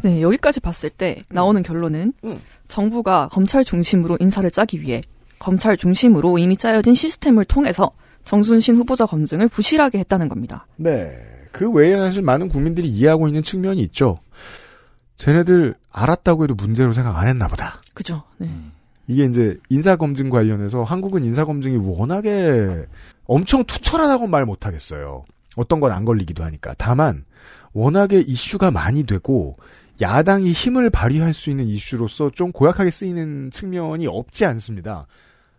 네, 0.01 0.23
여기까지 0.23 0.59
봤을 0.59 0.89
때 0.89 1.21
나오는 1.29 1.61
결론은 1.61 2.13
음. 2.23 2.39
정부가 2.67 3.29
검찰 3.31 3.63
중심으로 3.63 4.17
인사를 4.19 4.49
짜기 4.49 4.81
위해 4.81 5.03
검찰 5.37 5.77
중심으로 5.77 6.39
이미 6.39 6.57
짜여진 6.57 6.95
시스템을 6.95 7.45
통해서 7.45 7.91
정순신 8.27 8.75
후보자 8.75 9.05
검증을 9.05 9.47
부실하게 9.47 9.99
했다는 9.99 10.27
겁니다. 10.27 10.67
네. 10.75 11.11
그 11.53 11.71
외에 11.71 11.95
사실 11.95 12.21
많은 12.21 12.49
국민들이 12.49 12.87
이해하고 12.89 13.27
있는 13.27 13.41
측면이 13.41 13.81
있죠. 13.83 14.19
쟤네들 15.15 15.75
알았다고 15.91 16.43
해도 16.43 16.53
문제로 16.53 16.91
생각 16.93 17.17
안 17.17 17.27
했나 17.27 17.47
보다. 17.47 17.81
그죠? 17.93 18.23
네. 18.37 18.49
이게 19.07 19.23
이제 19.25 19.57
인사검증 19.69 20.29
관련해서 20.29 20.83
한국은 20.83 21.23
인사검증이 21.23 21.77
워낙에 21.77 22.85
엄청 23.25 23.63
투철하다고 23.63 24.27
말 24.27 24.45
못하겠어요. 24.45 25.23
어떤 25.55 25.79
건 25.79 25.91
안 25.91 26.03
걸리기도 26.05 26.43
하니까. 26.43 26.75
다만 26.77 27.23
워낙에 27.71 28.19
이슈가 28.19 28.69
많이 28.71 29.05
되고 29.05 29.55
야당이 30.01 30.51
힘을 30.51 30.89
발휘할 30.89 31.33
수 31.33 31.49
있는 31.49 31.67
이슈로서 31.69 32.29
좀 32.31 32.51
고약하게 32.51 32.91
쓰이는 32.91 33.49
측면이 33.51 34.05
없지 34.05 34.45
않습니다. 34.45 35.07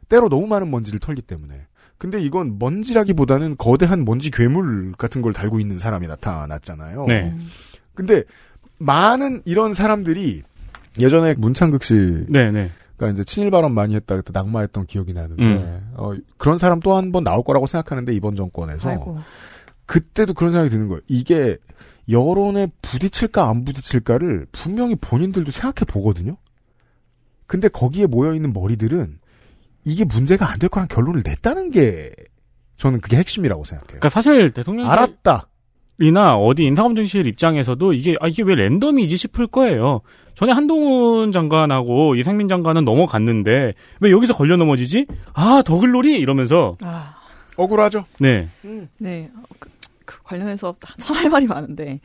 때로 0.09 0.28
너무 0.28 0.46
많은 0.46 0.70
먼지를 0.70 1.00
털기 1.00 1.22
때문에. 1.22 1.66
근데 1.98 2.20
이건 2.22 2.58
먼지라기보다는 2.58 3.56
거대한 3.58 4.04
먼지 4.04 4.30
괴물 4.30 4.92
같은 4.96 5.20
걸 5.20 5.32
달고 5.32 5.58
있는 5.61 5.78
사람이 5.78 6.06
나타났잖아요. 6.06 7.06
네. 7.06 7.37
근데 7.94 8.22
많은 8.78 9.42
이런 9.44 9.74
사람들이 9.74 10.42
예전에 11.00 11.34
문창극 11.34 11.82
씨 11.82 11.94
네, 12.28 12.50
네. 12.52 12.70
그러니까 12.96 13.14
이제 13.20 13.24
친일 13.24 13.50
발언 13.50 13.74
많이 13.74 13.94
했다 13.96 14.16
그때 14.16 14.30
낙마했던 14.32 14.87
기억이 14.87 15.12
나는데 15.12 15.42
음. 15.44 15.90
어, 15.94 16.12
그런 16.37 16.58
사람 16.58 16.78
또 16.80 16.96
한 16.96 17.11
번 17.12 17.24
나올 17.24 17.42
거라고 17.42 17.66
생각하는데 17.66 18.14
이번 18.14 18.37
정권에서 18.37 18.90
아이고. 18.90 19.18
그때도 19.87 20.34
그런 20.34 20.52
생각이 20.52 20.70
드는 20.70 20.88
거예요. 20.88 21.00
이게 21.08 21.56
여론에 22.08 22.68
부딪힐까 22.82 23.48
안 23.48 23.64
부딪힐까를 23.64 24.46
분명히 24.52 24.94
본인들도 24.96 25.50
생각해 25.50 25.84
보거든요. 25.87 26.37
근데 27.46 27.68
거기에 27.68 28.06
모여 28.06 28.34
있는 28.34 28.52
머리들은 28.52 29.18
이게 29.88 30.05
문제가 30.05 30.48
안 30.51 30.59
될 30.59 30.68
거란 30.68 30.88
결론을 30.88 31.22
냈다는 31.24 31.70
게 31.70 32.11
저는 32.77 33.01
그게 33.01 33.16
핵심이라고 33.16 33.64
생각해요. 33.64 33.87
그러니까 34.01 34.09
사실 34.09 34.51
대통령실이나 34.51 34.92
알았다. 34.92 35.48
어디 36.37 36.64
인사검증실 36.64 37.27
입장에서도 37.27 37.92
이게 37.92 38.14
아 38.20 38.29
이게 38.29 38.42
왜 38.44 38.55
랜덤이지 38.55 39.16
싶을 39.16 39.46
거예요. 39.48 40.01
전에 40.35 40.53
한동훈 40.53 41.33
장관하고 41.33 42.14
이상민 42.14 42.46
장관은 42.46 42.85
넘어갔는데 42.85 43.74
왜 44.01 44.11
여기서 44.12 44.35
걸려 44.35 44.57
넘어지지? 44.57 45.07
아 45.35 45.62
더글놀이 45.64 46.18
이러면서 46.18 46.77
아, 46.85 47.16
억울하죠. 47.57 48.05
네. 48.20 48.48
네. 48.98 49.31
어, 49.35 49.42
그, 49.59 49.68
그 50.05 50.22
관련해서 50.22 50.77
참 50.98 51.16
할 51.16 51.29
말이 51.31 51.46
많은데. 51.48 51.98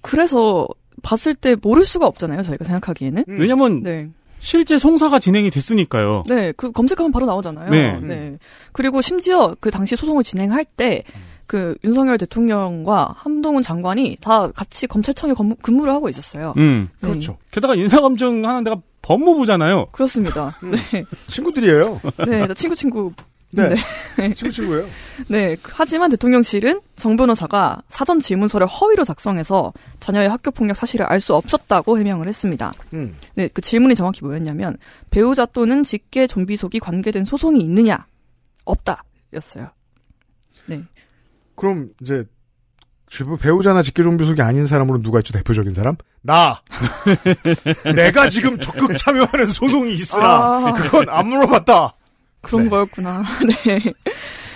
그래서 0.00 0.66
봤을 1.02 1.34
때 1.36 1.54
모를 1.62 1.86
수가 1.86 2.06
없잖아요, 2.06 2.42
저희가 2.42 2.64
생각하기에는. 2.64 3.24
음. 3.28 3.38
왜냐면 3.38 3.82
네. 3.84 4.08
실제 4.40 4.78
송사가 4.78 5.18
진행이 5.20 5.50
됐으니까요. 5.50 6.24
네, 6.26 6.52
그 6.52 6.72
검색하면 6.72 7.12
바로 7.12 7.26
나오잖아요. 7.26 7.70
네. 8.00 8.38
그리고 8.72 9.00
심지어 9.00 9.54
그 9.60 9.70
당시 9.70 9.94
소송을 9.94 10.24
진행할 10.24 10.64
때, 10.64 11.04
그 11.46 11.76
윤석열 11.82 12.16
대통령과 12.16 13.14
한동훈 13.18 13.62
장관이 13.62 14.18
다 14.20 14.48
같이 14.52 14.86
검찰청에 14.86 15.34
근무, 15.34 15.56
근무를 15.56 15.92
하고 15.92 16.08
있었어요. 16.08 16.54
음. 16.56 16.88
네. 17.00 17.08
그렇죠. 17.08 17.38
게다가 17.50 17.74
인사검증 17.74 18.46
하는 18.46 18.62
데가 18.62 18.76
법무부잖아요. 19.02 19.86
그렇습니다. 19.92 20.52
음. 20.62 20.70
네. 20.92 21.04
친구들이에요. 21.26 22.00
네, 22.26 22.46
나 22.46 22.54
친구 22.54 22.76
친구. 22.76 23.12
네. 23.52 23.74
네. 24.16 24.32
친구 24.34 24.52
친구예요. 24.52 24.88
네. 25.28 25.56
하지만 25.62 26.10
대통령실은 26.10 26.80
정 26.96 27.16
변호사가 27.16 27.82
사전 27.88 28.20
질문서를 28.20 28.66
허위로 28.66 29.04
작성해서 29.04 29.72
자녀의 29.98 30.28
학교 30.28 30.50
폭력 30.50 30.76
사실을 30.76 31.06
알 31.06 31.20
수 31.20 31.34
없었다고 31.34 31.98
해명을 31.98 32.28
했습니다. 32.28 32.72
음. 32.94 33.14
네, 33.34 33.48
그 33.52 33.60
질문이 33.60 33.94
정확히 33.94 34.24
뭐였냐면 34.24 34.78
배우자 35.10 35.44
또는 35.44 35.84
직계 35.84 36.26
좀비속이 36.26 36.80
관계된 36.80 37.26
소송이 37.26 37.60
있느냐? 37.60 38.06
없다. 38.64 39.04
였어요. 39.34 39.68
네. 40.66 40.82
그럼 41.56 41.90
이제 42.00 42.24
주부 43.10 43.36
배우자나 43.36 43.82
직계종비속이 43.82 44.40
아닌 44.40 44.64
사람으로 44.66 45.02
누가 45.02 45.18
있죠? 45.18 45.32
대표적인 45.32 45.74
사람? 45.74 45.96
나. 46.22 46.62
내가 47.94 48.28
지금 48.28 48.58
적극 48.58 48.96
참여하는 48.96 49.46
소송이 49.46 49.92
있으나 49.92 50.68
아. 50.68 50.72
그건 50.72 51.08
안 51.08 51.28
물어봤다. 51.28 51.94
그런 52.40 52.64
네. 52.64 52.70
거였구나. 52.70 53.24
네. 53.64 53.80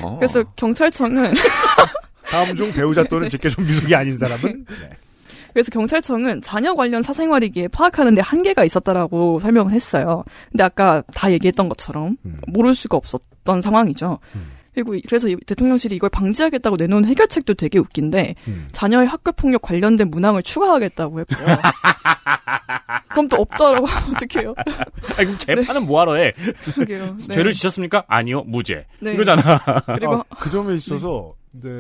어. 0.00 0.16
그래서 0.18 0.42
경찰청은 0.56 1.34
다음 2.24 2.56
중 2.56 2.72
배우자 2.72 3.04
또는 3.04 3.28
직계종비속이 3.28 3.94
아닌 3.94 4.16
사람은 4.16 4.64
네. 4.80 4.90
그래서 5.52 5.70
경찰청은 5.70 6.42
자녀 6.42 6.74
관련 6.74 7.02
사생활이기에 7.02 7.68
파악하는데 7.68 8.20
한계가 8.20 8.64
있었다라고 8.64 9.38
설명을 9.38 9.72
했어요. 9.72 10.24
근데 10.50 10.64
아까 10.64 11.02
다 11.14 11.30
얘기했던 11.30 11.68
것처럼 11.68 12.16
음. 12.24 12.40
모를 12.48 12.74
수가 12.74 12.96
없었던 12.96 13.62
상황이죠. 13.62 14.18
음. 14.34 14.53
그리고 14.74 14.94
이- 14.94 15.02
그래서 15.02 15.28
이 15.28 15.36
대통령실이 15.46 15.94
이걸 15.94 16.10
방지하겠다고 16.10 16.76
내놓은 16.76 17.04
해결책도 17.04 17.54
되게 17.54 17.78
웃긴데 17.78 18.34
음. 18.48 18.68
자녀의 18.72 19.06
학교 19.06 19.30
폭력 19.32 19.62
관련된 19.62 20.10
문항을 20.10 20.42
추가하겠다고 20.42 21.20
했고요. 21.20 21.46
그럼 23.10 23.28
또 23.28 23.36
없더라고 23.36 23.86
하면 23.86 24.16
어떡해요? 24.16 24.54
아, 24.56 25.14
그럼 25.16 25.38
재판은 25.38 25.86
뭐하러 25.86 26.14
해? 26.16 26.32
그러게요. 26.74 27.16
네. 27.28 27.34
죄를 27.34 27.52
지셨습니까? 27.52 28.04
아니요, 28.08 28.42
무죄. 28.46 28.86
네. 29.00 29.14
이거잖아. 29.14 29.60
그리고 29.86 30.16
아, 30.16 30.24
그 30.40 30.50
점에 30.50 30.74
있어서 30.74 31.32
네. 31.52 31.70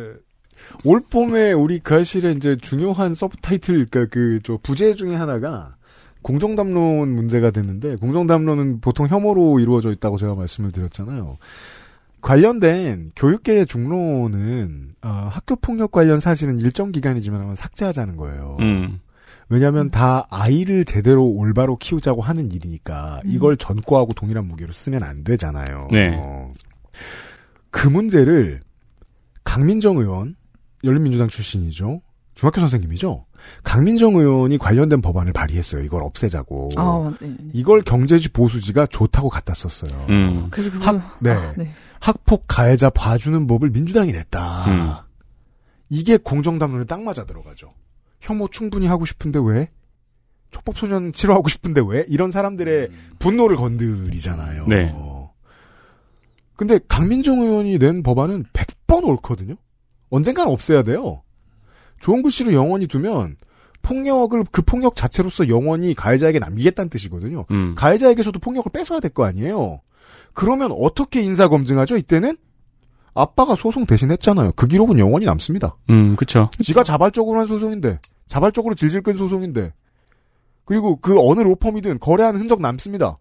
올 0.84 1.00
봄에 1.00 1.52
우리 1.52 1.80
그 1.80 1.94
알실에 1.94 2.30
이제 2.32 2.56
중요한 2.56 3.14
서브타이틀 3.14 3.86
그러니까 3.90 4.06
그저 4.14 4.58
부제 4.62 4.94
중에 4.94 5.14
하나가 5.16 5.74
공정담론 6.22 7.10
문제가 7.14 7.50
됐는데 7.50 7.96
공정담론은 7.96 8.80
보통 8.80 9.06
혐오로 9.08 9.58
이루어져 9.60 9.90
있다고 9.92 10.16
제가 10.16 10.34
말씀을 10.34 10.72
드렸잖아요. 10.72 11.36
관련된 12.24 13.12
교육계의 13.16 13.66
중론은 13.66 14.94
어, 15.02 15.28
학교 15.30 15.56
폭력 15.56 15.92
관련 15.92 16.20
사실은 16.20 16.58
일정 16.58 16.90
기간이지만 16.90 17.54
삭제하자는 17.54 18.16
거예요. 18.16 18.56
음. 18.60 18.98
왜냐하면 19.50 19.90
다 19.90 20.26
아이를 20.30 20.86
제대로 20.86 21.26
올바로 21.26 21.76
키우자고 21.76 22.22
하는 22.22 22.50
일이니까 22.50 23.20
이걸 23.26 23.58
전과하고 23.58 24.14
동일한 24.14 24.46
무게로 24.46 24.72
쓰면 24.72 25.02
안 25.02 25.22
되잖아요. 25.22 25.88
네. 25.92 26.16
어. 26.18 26.50
그 27.70 27.88
문제를 27.88 28.60
강민정 29.44 29.98
의원, 29.98 30.34
열린민주당 30.82 31.28
출신이죠. 31.28 32.00
중학교 32.34 32.58
선생님이죠. 32.62 33.26
강민정 33.62 34.16
의원이 34.16 34.58
관련된 34.58 35.00
법안을 35.00 35.32
발의했어요. 35.32 35.82
이걸 35.82 36.02
없애자고. 36.02 36.70
아, 36.76 37.14
네. 37.20 37.34
이걸 37.52 37.82
경제지 37.82 38.28
보수지가 38.30 38.86
좋다고 38.86 39.28
갖다 39.30 39.54
썼어요. 39.54 40.06
음. 40.10 40.48
그래서 40.50 40.70
그거 40.70 40.84
학, 40.84 41.18
네. 41.20 41.30
아, 41.30 41.52
네. 41.56 41.72
학폭 42.00 42.44
가해자 42.46 42.90
봐주는 42.90 43.46
법을 43.46 43.70
민주당이 43.70 44.12
냈다. 44.12 44.64
음. 44.66 44.92
이게 45.88 46.16
공정담론에 46.16 46.84
딱 46.84 47.02
맞아 47.02 47.24
들어가죠. 47.24 47.72
혐오 48.20 48.48
충분히 48.48 48.86
하고 48.86 49.04
싶은데 49.04 49.40
왜? 49.42 49.70
촉법소년 50.50 51.12
치료하고 51.12 51.48
싶은데 51.48 51.82
왜? 51.86 52.04
이런 52.08 52.30
사람들의 52.30 52.90
분노를 53.18 53.56
건드리잖아요. 53.56 54.66
네. 54.68 54.94
근데 56.56 56.78
강민정 56.86 57.40
의원이 57.40 57.78
낸 57.78 58.02
법안은 58.02 58.44
100번 58.52 59.04
옳거든요? 59.04 59.56
언젠간 60.10 60.46
없애야 60.46 60.84
돼요. 60.84 61.23
좋은 62.00 62.22
글씨로 62.22 62.52
영원히 62.52 62.86
두면 62.86 63.36
폭력을 63.82 64.44
그 64.50 64.62
폭력 64.62 64.96
자체로서 64.96 65.48
영원히 65.48 65.94
가해자에게 65.94 66.38
남기겠다는 66.38 66.88
뜻이거든요. 66.88 67.44
음. 67.50 67.74
가해자에게서도 67.76 68.38
폭력을 68.38 68.70
뺏어야 68.72 69.00
될 69.00 69.10
거 69.10 69.24
아니에요. 69.24 69.80
그러면 70.32 70.72
어떻게 70.72 71.20
인사 71.22 71.48
검증하죠? 71.48 71.96
이때는 71.96 72.36
아빠가 73.14 73.54
소송 73.54 73.86
대신 73.86 74.10
했잖아요. 74.10 74.52
그 74.56 74.66
기록은 74.66 74.98
영원히 74.98 75.26
남습니다. 75.26 75.76
음, 75.90 76.16
그쵸. 76.16 76.50
지가 76.60 76.82
자발적으로 76.82 77.38
한 77.38 77.46
소송인데, 77.46 78.00
자발적으로 78.26 78.74
질질 78.74 79.02
끈 79.02 79.16
소송인데, 79.16 79.72
그리고 80.64 80.96
그 80.96 81.14
어느 81.20 81.40
로펌이든 81.40 82.00
거래한 82.00 82.36
흔적 82.36 82.60
남습니다. 82.60 83.18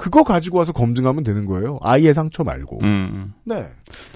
그거 0.00 0.24
가지고 0.24 0.56
와서 0.56 0.72
검증하면 0.72 1.24
되는 1.24 1.44
거예요. 1.44 1.78
아이의 1.82 2.14
상처 2.14 2.42
말고. 2.42 2.80
음. 2.82 3.34
네. 3.44 3.66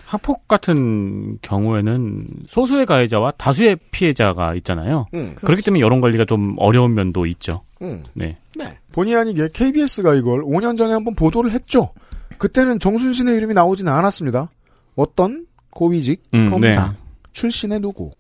학폭 0.07 0.49
같은 0.49 1.37
경우에는 1.42 2.27
소수의 2.49 2.87
가해자와 2.87 3.33
다수의 3.33 3.77
피해자가 3.90 4.55
있잖아요. 4.55 5.05
음. 5.12 5.35
그렇기 5.35 5.61
때문에 5.61 5.83
여론 5.83 6.01
관리가 6.01 6.25
좀 6.25 6.55
어려운 6.57 6.94
면도 6.94 7.27
있죠. 7.27 7.64
음. 7.83 8.03
네. 8.14 8.38
본의 8.92 9.14
아니게 9.14 9.51
KBS가 9.53 10.14
이걸 10.14 10.42
5년 10.42 10.79
전에 10.79 10.94
한번 10.94 11.14
보도를 11.14 11.51
했죠. 11.51 11.92
그때는 12.38 12.79
정순신의 12.79 13.37
이름이 13.37 13.53
나오지는 13.53 13.92
않았습니다. 13.92 14.49
어떤 14.97 15.44
고위직 15.68 16.23
음, 16.33 16.47
검사 16.49 16.92
네. 16.92 16.99
출신의 17.33 17.81
누구. 17.81 18.11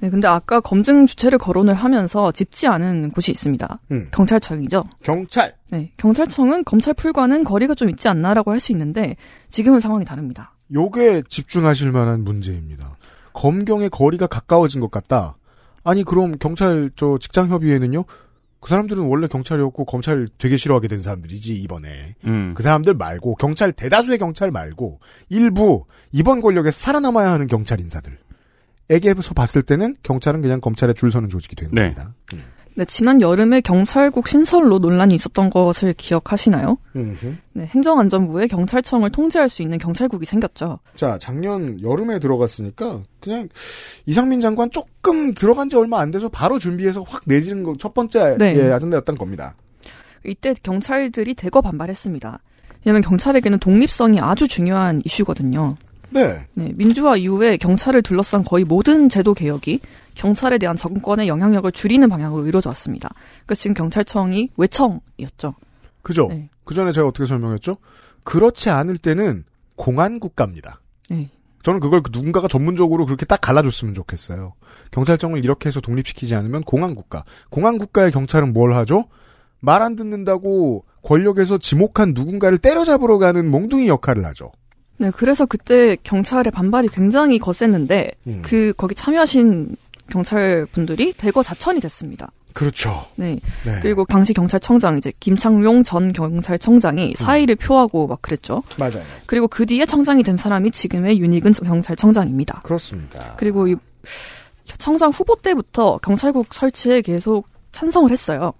네, 0.00 0.08
근데 0.10 0.26
아까 0.28 0.60
검증 0.60 1.06
주체를 1.06 1.38
거론을 1.38 1.74
하면서 1.74 2.32
짚지 2.32 2.66
않은 2.66 3.10
곳이 3.10 3.30
있습니다. 3.30 3.80
음. 3.90 4.08
경찰청이죠. 4.12 4.84
경찰. 5.02 5.54
네, 5.70 5.92
경찰청은 5.98 6.64
검찰 6.64 6.94
풀과는 6.94 7.44
거리가 7.44 7.74
좀 7.74 7.90
있지 7.90 8.08
않나라고 8.08 8.50
할 8.50 8.60
수 8.60 8.72
있는데 8.72 9.16
지금은 9.50 9.80
상황이 9.80 10.04
다릅니다. 10.04 10.54
요게 10.72 11.22
집중하실 11.28 11.92
만한 11.92 12.24
문제입니다. 12.24 12.96
검경의 13.32 13.90
거리가 13.90 14.26
가까워진 14.26 14.80
것 14.80 14.90
같다. 14.90 15.36
아니 15.84 16.04
그럼 16.04 16.32
경찰 16.38 16.90
저 16.96 17.16
직장 17.18 17.48
협의회는요? 17.48 18.04
그 18.60 18.68
사람들은 18.68 19.04
원래 19.04 19.26
경찰이었고 19.26 19.86
검찰 19.86 20.28
되게 20.36 20.58
싫어하게 20.58 20.88
된 20.88 21.00
사람들이지 21.00 21.54
이번에 21.56 22.16
음. 22.26 22.52
그 22.54 22.62
사람들 22.62 22.92
말고 22.94 23.36
경찰 23.36 23.72
대다수의 23.72 24.18
경찰 24.18 24.50
말고 24.50 25.00
일부 25.30 25.84
이번 26.12 26.42
권력에 26.42 26.70
살아남아야 26.70 27.32
하는 27.32 27.46
경찰 27.46 27.80
인사들 27.80 28.18
에게서 28.90 29.32
봤을 29.34 29.62
때는 29.62 29.96
경찰은 30.02 30.42
그냥 30.42 30.60
검찰에 30.60 30.92
줄 30.92 31.10
서는 31.10 31.28
조직이 31.28 31.56
되는 31.56 31.72
네. 31.72 31.82
겁니다. 31.82 32.12
음. 32.34 32.42
네, 32.74 32.84
지난 32.84 33.20
여름에 33.20 33.60
경찰국 33.62 34.28
신설로 34.28 34.78
논란이 34.78 35.14
있었던 35.14 35.50
것을 35.50 35.92
기억하시나요? 35.94 36.78
음흠. 36.94 37.34
네, 37.54 37.66
행정안전부에 37.66 38.46
경찰청을 38.46 39.10
통제할 39.10 39.48
수 39.48 39.62
있는 39.62 39.76
경찰국이 39.78 40.24
생겼죠. 40.24 40.78
자, 40.94 41.18
작년 41.20 41.80
여름에 41.82 42.20
들어갔으니까 42.20 43.02
그냥 43.20 43.48
이상민 44.06 44.40
장관 44.40 44.70
조금 44.70 45.34
들어간 45.34 45.68
지 45.68 45.76
얼마 45.76 46.00
안 46.00 46.10
돼서 46.10 46.28
바로 46.28 46.58
준비해서 46.58 47.02
확 47.02 47.22
내지는 47.26 47.64
거 47.64 47.72
첫 47.78 47.92
번째 47.92 48.36
네. 48.38 48.54
예, 48.56 48.70
아젠다였던 48.72 49.18
겁니다. 49.18 49.54
이때 50.24 50.54
경찰들이 50.62 51.34
대거 51.34 51.60
반발했습니다. 51.62 52.40
왜냐하면 52.84 53.02
경찰에게는 53.02 53.58
독립성이 53.58 54.20
아주 54.20 54.46
중요한 54.48 55.02
이슈거든요. 55.04 55.76
네. 56.10 56.46
네, 56.54 56.72
민주화 56.74 57.16
이후에 57.16 57.56
경찰을 57.56 58.02
둘러싼 58.02 58.44
거의 58.44 58.64
모든 58.64 59.08
제도 59.08 59.32
개혁이 59.34 59.80
경찰에 60.14 60.58
대한 60.58 60.76
정권의 60.76 61.28
영향력을 61.28 61.70
줄이는 61.72 62.08
방향으로 62.08 62.46
이루어져 62.46 62.70
왔습니다. 62.70 63.10
그래서 63.46 63.62
지금 63.62 63.74
경찰청이 63.74 64.50
외청이었죠. 64.56 65.54
그죠? 66.02 66.28
네. 66.28 66.48
그 66.64 66.74
전에 66.74 66.92
제가 66.92 67.06
어떻게 67.08 67.26
설명했죠? 67.26 67.76
그렇지 68.24 68.70
않을 68.70 68.98
때는 68.98 69.44
공안 69.76 70.20
국가입니다. 70.20 70.80
네. 71.08 71.30
저는 71.62 71.80
그걸 71.80 72.00
누군가가 72.10 72.48
전문적으로 72.48 73.04
그렇게 73.04 73.26
딱 73.26 73.40
갈라줬으면 73.40 73.94
좋겠어요. 73.94 74.54
경찰청을 74.92 75.44
이렇게 75.44 75.68
해서 75.68 75.80
독립시키지 75.80 76.34
않으면 76.34 76.62
공안 76.62 76.94
국가. 76.94 77.24
공안 77.50 77.78
국가의 77.78 78.12
경찰은 78.12 78.52
뭘 78.52 78.72
하죠? 78.74 79.04
말 79.60 79.82
안 79.82 79.94
듣는다고 79.94 80.84
권력에서 81.02 81.58
지목한 81.58 82.12
누군가를 82.14 82.58
때려잡으러 82.58 83.18
가는 83.18 83.50
몽둥이 83.50 83.88
역할을 83.88 84.24
하죠. 84.26 84.52
네, 85.00 85.10
그래서 85.10 85.46
그때 85.46 85.96
경찰의 86.02 86.50
반발이 86.52 86.88
굉장히 86.88 87.38
거셌는데 87.38 88.12
음. 88.26 88.42
그 88.44 88.74
거기 88.76 88.94
참여하신 88.94 89.74
경찰 90.10 90.66
분들이 90.72 91.14
대거 91.14 91.42
자천이 91.42 91.80
됐습니다. 91.80 92.30
그렇죠. 92.52 93.06
네. 93.16 93.40
네. 93.64 93.78
그리고 93.80 94.04
당시 94.04 94.34
경찰청장 94.34 94.98
이제 94.98 95.10
김창룡 95.18 95.84
전 95.84 96.04
음. 96.04 96.12
경찰청장이 96.12 97.14
사의를 97.16 97.56
표하고 97.56 98.08
막 98.08 98.20
그랬죠. 98.20 98.62
맞아요. 98.76 99.02
그리고 99.24 99.48
그 99.48 99.64
뒤에 99.64 99.86
청장이 99.86 100.22
된 100.22 100.36
사람이 100.36 100.70
지금의 100.70 101.18
윤희근 101.18 101.52
경찰청장입니다. 101.52 102.60
그렇습니다. 102.62 103.36
그리고 103.38 103.68
이 103.68 103.76
청장 104.76 105.10
후보 105.12 105.34
때부터 105.36 105.98
경찰국 106.02 106.52
설치에 106.52 107.00
계속 107.00 107.48
찬성을 107.72 108.10
했어요. 108.10 108.52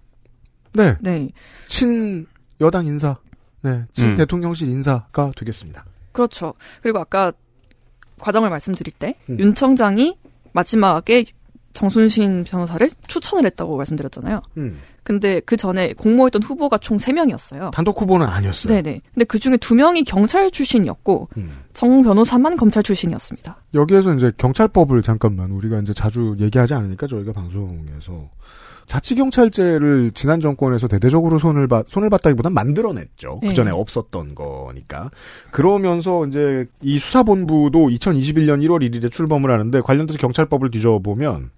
네. 0.72 0.96
네. 1.00 1.28
친 1.68 2.26
여당 2.62 2.86
인사. 2.86 3.18
네. 3.60 3.84
친 3.92 4.10
음. 4.10 4.14
대통령실 4.14 4.70
인사가 4.70 5.32
되겠습니다. 5.36 5.84
그렇죠. 6.12 6.54
그리고 6.82 6.98
아까 6.98 7.32
과정을 8.18 8.50
말씀드릴 8.50 8.92
때 8.92 9.14
음. 9.28 9.38
윤 9.40 9.54
청장이 9.54 10.16
마지막에 10.52 11.24
정순신 11.72 12.44
변호사를 12.44 12.90
추천을 13.06 13.46
했다고 13.46 13.76
말씀드렸잖아요. 13.76 14.40
음. 14.56 14.80
근데 15.02 15.40
그 15.40 15.56
전에 15.56 15.92
공모했던 15.94 16.42
후보가 16.42 16.78
총 16.78 16.98
3명이었어요. 16.98 17.70
단독 17.72 18.00
후보는 18.00 18.26
아니었어요. 18.26 18.74
네네. 18.74 19.00
근데 19.14 19.24
그 19.24 19.38
중에 19.38 19.56
2명이 19.56 20.04
경찰 20.06 20.50
출신이었고, 20.50 21.28
음. 21.38 21.50
정 21.72 22.02
변호사만 22.02 22.56
검찰 22.56 22.82
출신이었습니다. 22.82 23.62
여기에서 23.74 24.14
이제 24.14 24.30
경찰법을 24.36 25.02
잠깐만 25.02 25.50
우리가 25.52 25.80
이제 25.80 25.92
자주 25.92 26.36
얘기하지 26.38 26.74
않으니까 26.74 27.06
저희가 27.06 27.32
방송에서 27.32 28.28
자치경찰제를 28.90 30.10
지난 30.14 30.40
정권에서 30.40 30.88
대대적으로 30.88 31.38
손을 31.38 31.68
받 31.68 31.88
손을 31.88 32.10
받다기보단 32.10 32.52
만들어냈죠. 32.52 33.38
네. 33.40 33.48
그 33.48 33.54
전에 33.54 33.70
없었던 33.70 34.34
거니까. 34.34 35.12
그러면서 35.52 36.26
이제 36.26 36.66
이 36.82 36.98
수사본부도 36.98 37.88
2021년 37.88 38.66
1월 38.66 38.82
1일에 38.82 39.12
출범을 39.12 39.48
하는데 39.48 39.80
관련돼서 39.80 40.18
경찰법을 40.18 40.72
뒤져보면 40.72 41.50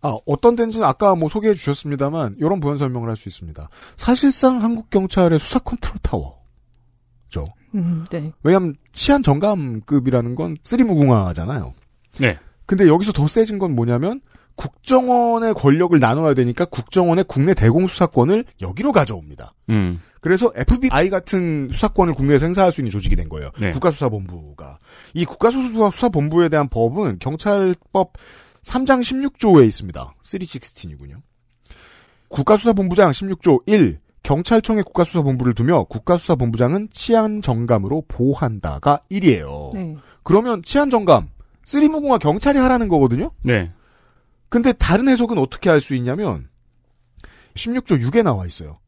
아, 0.00 0.16
어떤 0.26 0.56
데인지는 0.56 0.86
아까 0.86 1.14
뭐 1.14 1.28
소개해 1.28 1.54
주셨습니다만, 1.54 2.36
이런 2.38 2.60
부연 2.60 2.78
설명을 2.78 3.08
할 3.08 3.16
수 3.16 3.28
있습니다. 3.28 3.68
사실상 3.96 4.62
한국 4.62 4.88
경찰의 4.90 5.38
수사 5.40 5.58
컨트롤 5.58 5.98
타워죠. 6.02 7.52
음, 7.74 8.06
네. 8.10 8.32
왜냐하면 8.44 8.76
치안 8.92 9.22
정감급이라는 9.22 10.36
건 10.36 10.56
쓰리무궁화잖아요. 10.62 11.74
네. 12.18 12.38
근데 12.64 12.86
여기서 12.86 13.12
더 13.12 13.26
세진 13.28 13.58
건 13.58 13.74
뭐냐면 13.74 14.20
국정원의 14.58 15.54
권력을 15.54 15.98
나눠야 15.98 16.34
되니까 16.34 16.64
국정원의 16.66 17.24
국내 17.28 17.54
대공 17.54 17.86
수사권을 17.86 18.44
여기로 18.60 18.92
가져옵니다. 18.92 19.54
음. 19.70 20.00
그래서 20.20 20.52
FBI 20.54 21.10
같은 21.10 21.68
수사권을 21.70 22.12
국내에서 22.14 22.44
행사할 22.46 22.72
수 22.72 22.80
있는 22.80 22.90
조직이 22.90 23.14
된 23.14 23.28
거예요. 23.28 23.50
네. 23.60 23.70
국가수사본부가. 23.70 24.78
이 25.14 25.24
국가수사본부에 25.24 26.48
대한 26.48 26.68
법은 26.68 27.18
경찰법 27.20 28.14
3장 28.64 29.00
16조에 29.00 29.64
있습니다. 29.66 30.14
316이군요. 30.22 31.22
국가수사본부장 32.28 33.12
16조 33.12 33.62
1. 33.66 34.00
경찰청에 34.24 34.82
국가수사본부를 34.82 35.54
두며 35.54 35.84
국가수사본부장은 35.84 36.88
치안정감으로 36.90 38.04
보한다가 38.08 39.00
1이에요. 39.10 39.72
네. 39.72 39.96
그러면 40.24 40.62
치안정감, 40.62 41.28
쓰리무궁화 41.64 42.18
경찰이 42.18 42.58
하라는 42.58 42.88
거거든요? 42.88 43.30
네. 43.44 43.70
근데 44.48 44.72
다른 44.72 45.08
해석은 45.08 45.38
어떻게 45.38 45.70
할 45.70 45.80
수 45.80 45.94
있냐면 45.94 46.48
16조 47.54 48.00
6에 48.02 48.22
나와 48.22 48.46
있어요. 48.46 48.78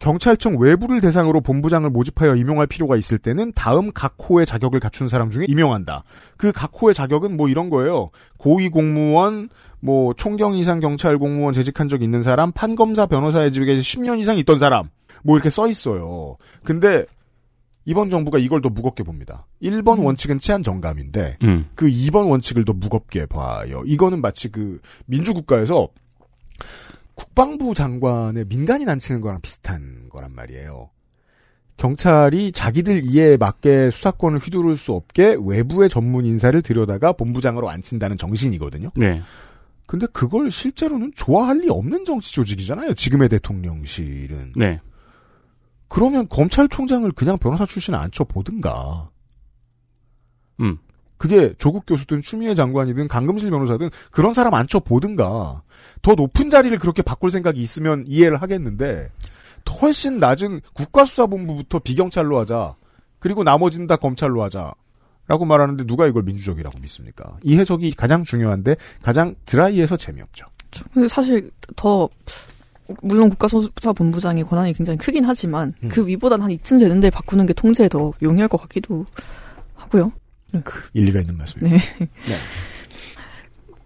경찰청 0.00 0.56
외부를 0.58 1.00
대상으로 1.00 1.40
본부장을 1.40 1.90
모집하여 1.90 2.36
임용할 2.36 2.66
필요가 2.68 2.96
있을 2.96 3.18
때는 3.18 3.52
다음 3.54 3.90
각 3.92 4.16
호의 4.18 4.46
자격을 4.46 4.78
갖춘 4.80 5.08
사람 5.08 5.30
중에 5.30 5.46
임용한다. 5.48 6.04
그 6.36 6.52
각 6.52 6.70
호의 6.80 6.94
자격은 6.94 7.36
뭐 7.36 7.48
이런 7.48 7.68
거예요. 7.70 8.10
고위 8.38 8.68
공무원, 8.68 9.48
뭐 9.80 10.14
총경 10.14 10.54
이상 10.56 10.78
경찰 10.80 11.18
공무원 11.18 11.52
재직한 11.54 11.88
적 11.88 12.02
있는 12.02 12.22
사람, 12.22 12.52
판검사 12.52 13.06
변호사의 13.06 13.50
직에 13.52 13.74
10년 13.78 14.20
이상 14.20 14.36
있던 14.38 14.58
사람. 14.58 14.88
뭐 15.24 15.36
이렇게 15.36 15.50
써 15.50 15.66
있어요. 15.68 16.36
근데 16.64 17.04
이번 17.88 18.10
정부가 18.10 18.38
이걸 18.38 18.60
더 18.60 18.68
무겁게 18.68 19.02
봅니다. 19.02 19.46
1번 19.62 20.04
원칙은 20.04 20.36
치안 20.36 20.62
정감인데 20.62 21.38
음. 21.42 21.64
그 21.74 21.88
2번 21.88 22.28
원칙을 22.28 22.66
더 22.66 22.74
무겁게 22.74 23.24
봐요. 23.24 23.80
이거는 23.86 24.20
마치 24.20 24.50
그 24.50 24.78
민주국가에서 25.06 25.88
국방부 27.14 27.72
장관의 27.72 28.44
민간인 28.50 28.90
앉히는 28.90 29.22
거랑 29.22 29.40
비슷한 29.40 30.10
거란 30.10 30.34
말이에요. 30.34 30.90
경찰이 31.78 32.52
자기들 32.52 33.04
이해에 33.06 33.38
맞게 33.38 33.90
수사권을 33.90 34.38
휘두를 34.38 34.76
수 34.76 34.92
없게 34.92 35.38
외부의 35.40 35.88
전문 35.88 36.26
인사를 36.26 36.60
들여다가 36.60 37.12
본부장으로 37.14 37.70
앉힌다는 37.70 38.18
정신이거든요. 38.18 38.90
네. 38.96 39.22
근데 39.86 40.06
그걸 40.12 40.50
실제로는 40.50 41.12
좋아할 41.14 41.60
리 41.60 41.70
없는 41.70 42.04
정치 42.04 42.34
조직이잖아요. 42.34 42.92
지금의 42.92 43.30
대통령실은. 43.30 44.52
네. 44.56 44.78
그러면 45.88 46.28
검찰총장을 46.28 47.10
그냥 47.12 47.38
변호사 47.38 47.66
출신 47.66 47.94
앉혀 47.94 48.24
보든가. 48.24 49.10
음. 50.60 50.78
그게 51.16 51.52
조국 51.58 51.84
교수든 51.86 52.22
추미애 52.22 52.54
장관이든 52.54 53.08
강금실 53.08 53.50
변호사든 53.50 53.90
그런 54.10 54.32
사람 54.32 54.54
앉혀 54.54 54.80
보든가. 54.80 55.62
더 56.02 56.14
높은 56.14 56.48
자리를 56.50 56.78
그렇게 56.78 57.02
바꿀 57.02 57.30
생각이 57.30 57.60
있으면 57.60 58.04
이해를 58.06 58.40
하겠는데 58.40 59.10
훨씬 59.82 60.18
낮은 60.18 60.60
국가수사본부부터 60.74 61.80
비경찰로 61.80 62.38
하자. 62.38 62.76
그리고 63.18 63.42
나머지는 63.42 63.86
다 63.86 63.96
검찰로 63.96 64.42
하자. 64.42 64.72
라고 65.26 65.44
말하는데 65.44 65.84
누가 65.84 66.06
이걸 66.06 66.22
민주적이라고 66.22 66.78
믿습니까? 66.80 67.36
이 67.42 67.58
해석이 67.58 67.92
가장 67.92 68.24
중요한데 68.24 68.76
가장 69.02 69.34
드라이해서 69.44 69.98
재미없죠. 69.98 70.46
근데 70.94 71.06
사실 71.06 71.50
더 71.76 72.08
물론 73.02 73.28
국가수사본부장의 73.30 74.44
권한이 74.44 74.72
굉장히 74.72 74.98
크긴 74.98 75.24
하지만 75.24 75.74
음. 75.82 75.88
그 75.88 76.06
위보단 76.06 76.40
한 76.42 76.50
이쯤 76.50 76.78
되는데 76.78 77.10
바꾸는 77.10 77.46
게 77.46 77.52
통제에 77.52 77.88
더 77.88 78.12
용이할 78.22 78.48
것 78.48 78.60
같기도 78.62 79.04
하고요. 79.74 80.12
일리가 80.94 81.20
있는 81.20 81.36
말씀입니다. 81.36 81.84
네. 81.98 82.08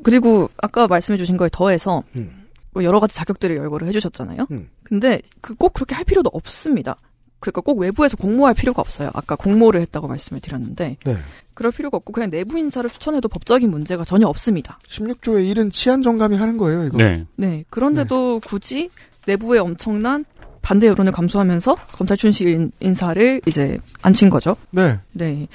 그리고 0.02 0.48
아까 0.58 0.86
말씀해주신 0.86 1.36
거에 1.36 1.48
더해서 1.52 2.02
음. 2.16 2.30
뭐 2.72 2.84
여러 2.84 3.00
가지 3.00 3.14
자격들을 3.14 3.56
열거를 3.56 3.86
해주셨잖아요. 3.88 4.46
음. 4.50 4.68
근데 4.84 5.20
그 5.40 5.54
꼭 5.54 5.74
그렇게 5.74 5.94
할 5.94 6.04
필요도 6.04 6.30
없습니다. 6.32 6.96
그러니까 7.42 7.60
꼭 7.60 7.78
외부에서 7.80 8.16
공모할 8.16 8.54
필요가 8.54 8.80
없어요. 8.80 9.10
아까 9.14 9.34
공모를 9.36 9.80
했다고 9.82 10.06
말씀을 10.06 10.40
드렸는데 10.40 10.96
네. 11.04 11.16
그럴 11.54 11.72
필요가 11.72 11.96
없고 11.98 12.12
그냥 12.12 12.30
내부 12.30 12.58
인사를 12.58 12.88
추천해도 12.88 13.28
법적인 13.28 13.68
문제가 13.70 14.04
전혀 14.04 14.26
없습니다. 14.28 14.78
16조의 14.86 15.52
1은 15.52 15.72
치안 15.72 16.02
정감이 16.02 16.36
하는 16.36 16.56
거예요, 16.56 16.84
이거. 16.84 16.96
네. 16.96 17.26
네. 17.36 17.64
그런데도 17.68 18.40
굳이 18.46 18.88
내부의 19.26 19.60
엄청난 19.60 20.24
반대 20.62 20.86
여론을 20.86 21.10
감수하면서 21.12 21.76
검찰 21.92 22.16
출신 22.16 22.70
인사를 22.78 23.42
이제 23.46 23.78
앉힌 24.02 24.30
거죠. 24.30 24.56
네. 24.70 25.00
네. 25.12 25.48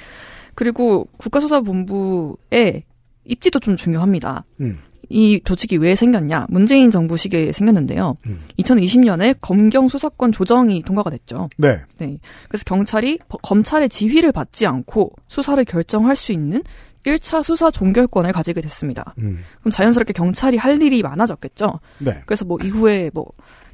그리고 0.54 1.08
국가수사본부의 1.16 2.84
입지도 3.24 3.60
좀 3.60 3.76
중요합니다. 3.76 4.44
음. 4.60 4.78
이 5.10 5.40
조직이 5.44 5.76
왜 5.76 5.94
생겼냐? 5.94 6.46
문재인 6.50 6.90
정부 6.90 7.16
시기에 7.16 7.52
생겼는데요. 7.52 8.16
음. 8.26 8.40
2020년에 8.58 9.36
검경 9.40 9.88
수사권 9.88 10.32
조정이 10.32 10.82
통과가 10.82 11.10
됐죠. 11.10 11.48
네. 11.56 11.80
네. 11.98 12.18
그래서 12.48 12.64
경찰이 12.64 13.18
버- 13.28 13.38
검찰의 13.38 13.88
지휘를 13.88 14.32
받지 14.32 14.66
않고 14.66 15.12
수사를 15.28 15.62
결정할 15.64 16.14
수 16.16 16.32
있는 16.32 16.62
1차 17.06 17.42
수사 17.42 17.70
종결권을 17.70 18.32
가지게 18.32 18.60
됐습니다. 18.60 19.14
음. 19.18 19.38
그럼 19.60 19.70
자연스럽게 19.72 20.12
경찰이 20.12 20.56
할 20.58 20.82
일이 20.82 21.00
많아졌겠죠. 21.02 21.80
네. 22.00 22.12
그래서 22.26 22.44
뭐 22.44 22.58
이후에 22.62 23.10
뭐 23.14 23.26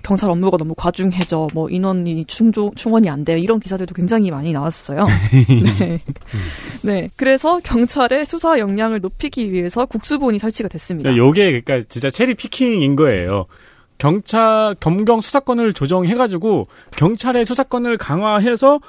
경찰 0.05 0.31
업무가 0.31 0.57
너무 0.57 0.75
과중해져 0.77 1.49
뭐 1.53 1.69
인원이 1.69 2.27
충조, 2.27 2.71
충원이 2.77 3.09
안 3.09 3.25
돼 3.25 3.39
이런 3.39 3.59
기사들도 3.59 3.95
굉장히 3.95 4.31
많이 4.31 4.53
나왔어요. 4.53 5.05
네. 5.79 6.01
네. 6.83 7.11
그래서 7.17 7.59
경찰의 7.61 8.27
수사 8.27 8.59
역량을 8.59 9.01
높이기 9.01 9.51
위해서 9.51 9.87
국수본이 9.87 10.39
설치가 10.39 10.69
됐습니다. 10.69 11.11
네, 11.11 11.17
요게 11.17 11.63
그러니까 11.63 11.89
진짜 11.89 12.11
체리 12.11 12.35
피킹인 12.35 12.97
거예요. 12.97 13.47
경찰 13.97 14.75
검경 14.79 15.23
수사권을 15.23 15.73
조정해가지고 15.73 16.67
경찰의 16.97 17.47
수사권을 17.47 17.97
강화해서 17.97 18.81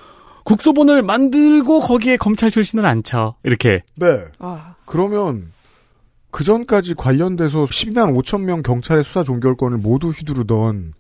국소본을 0.44 1.02
만들고 1.02 1.80
거기에 1.80 2.18
검찰 2.18 2.52
출신을 2.52 2.86
앉혀 2.86 3.36
이렇게. 3.44 3.84
네. 3.96 4.26
아, 4.40 4.76
그러면 4.86 5.48
그 6.36 6.44
전까지 6.44 6.96
관련돼서 6.96 7.64
12만 7.64 8.14
5천 8.22 8.42
명 8.42 8.62
경찰의 8.62 9.06
수사 9.06 9.24
종결권을 9.24 9.78
모두 9.78 10.10
휘두르던 10.10 10.92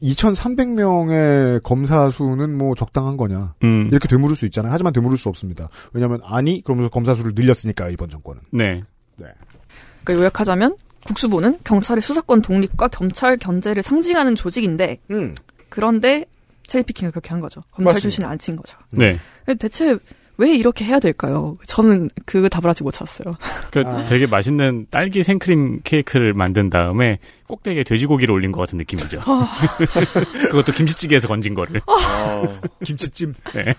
2,300명의 0.00 1.60
검사 1.64 2.08
수는 2.08 2.56
뭐 2.56 2.76
적당한 2.76 3.16
거냐 3.16 3.54
음. 3.64 3.88
이렇게 3.90 4.06
되물을 4.06 4.36
수 4.36 4.44
있잖아요. 4.44 4.72
하지만 4.72 4.92
되물을 4.92 5.16
수 5.18 5.28
없습니다. 5.28 5.68
왜냐하면 5.92 6.20
아니 6.22 6.62
그러면서 6.62 6.88
검사 6.88 7.14
수를 7.14 7.32
늘렸으니까 7.34 7.88
이번 7.88 8.08
정권은. 8.08 8.42
네. 8.52 8.84
그러니까 9.16 10.22
요약하자면 10.22 10.76
국수본은 11.04 11.58
경찰의 11.64 12.00
수사권 12.00 12.42
독립과 12.42 12.86
경찰 12.86 13.38
견제를 13.38 13.82
상징하는 13.82 14.36
조직인데 14.36 15.00
음. 15.10 15.34
그런데 15.68 16.26
체리피킹을 16.68 17.10
그렇게 17.10 17.30
한 17.30 17.40
거죠. 17.40 17.64
검찰. 17.72 17.94
출신을 17.94 18.28
안 18.28 18.38
친 18.38 18.54
거죠. 18.54 18.78
네. 18.92 19.18
대체 19.58 19.98
왜 20.38 20.54
이렇게 20.54 20.84
해야 20.84 20.98
될까요? 21.00 21.56
저는 21.66 22.10
그 22.26 22.48
답을 22.48 22.68
아직 22.68 22.82
못 22.82 22.92
찾았어요. 22.92 23.34
그 23.70 23.82
아. 23.86 24.04
되게 24.06 24.26
맛있는 24.26 24.86
딸기 24.90 25.22
생크림 25.22 25.80
케이크를 25.82 26.34
만든 26.34 26.68
다음에 26.68 27.18
꼭대기에 27.46 27.84
돼지고기를 27.84 28.32
올린 28.34 28.52
것 28.52 28.60
같은 28.60 28.78
느낌이죠. 28.78 29.20
그것도 30.50 30.72
김치찌개에서 30.72 31.28
건진 31.28 31.54
거를. 31.54 31.80
아, 31.86 32.60
김치찜 32.84 33.34
네. 33.54 33.74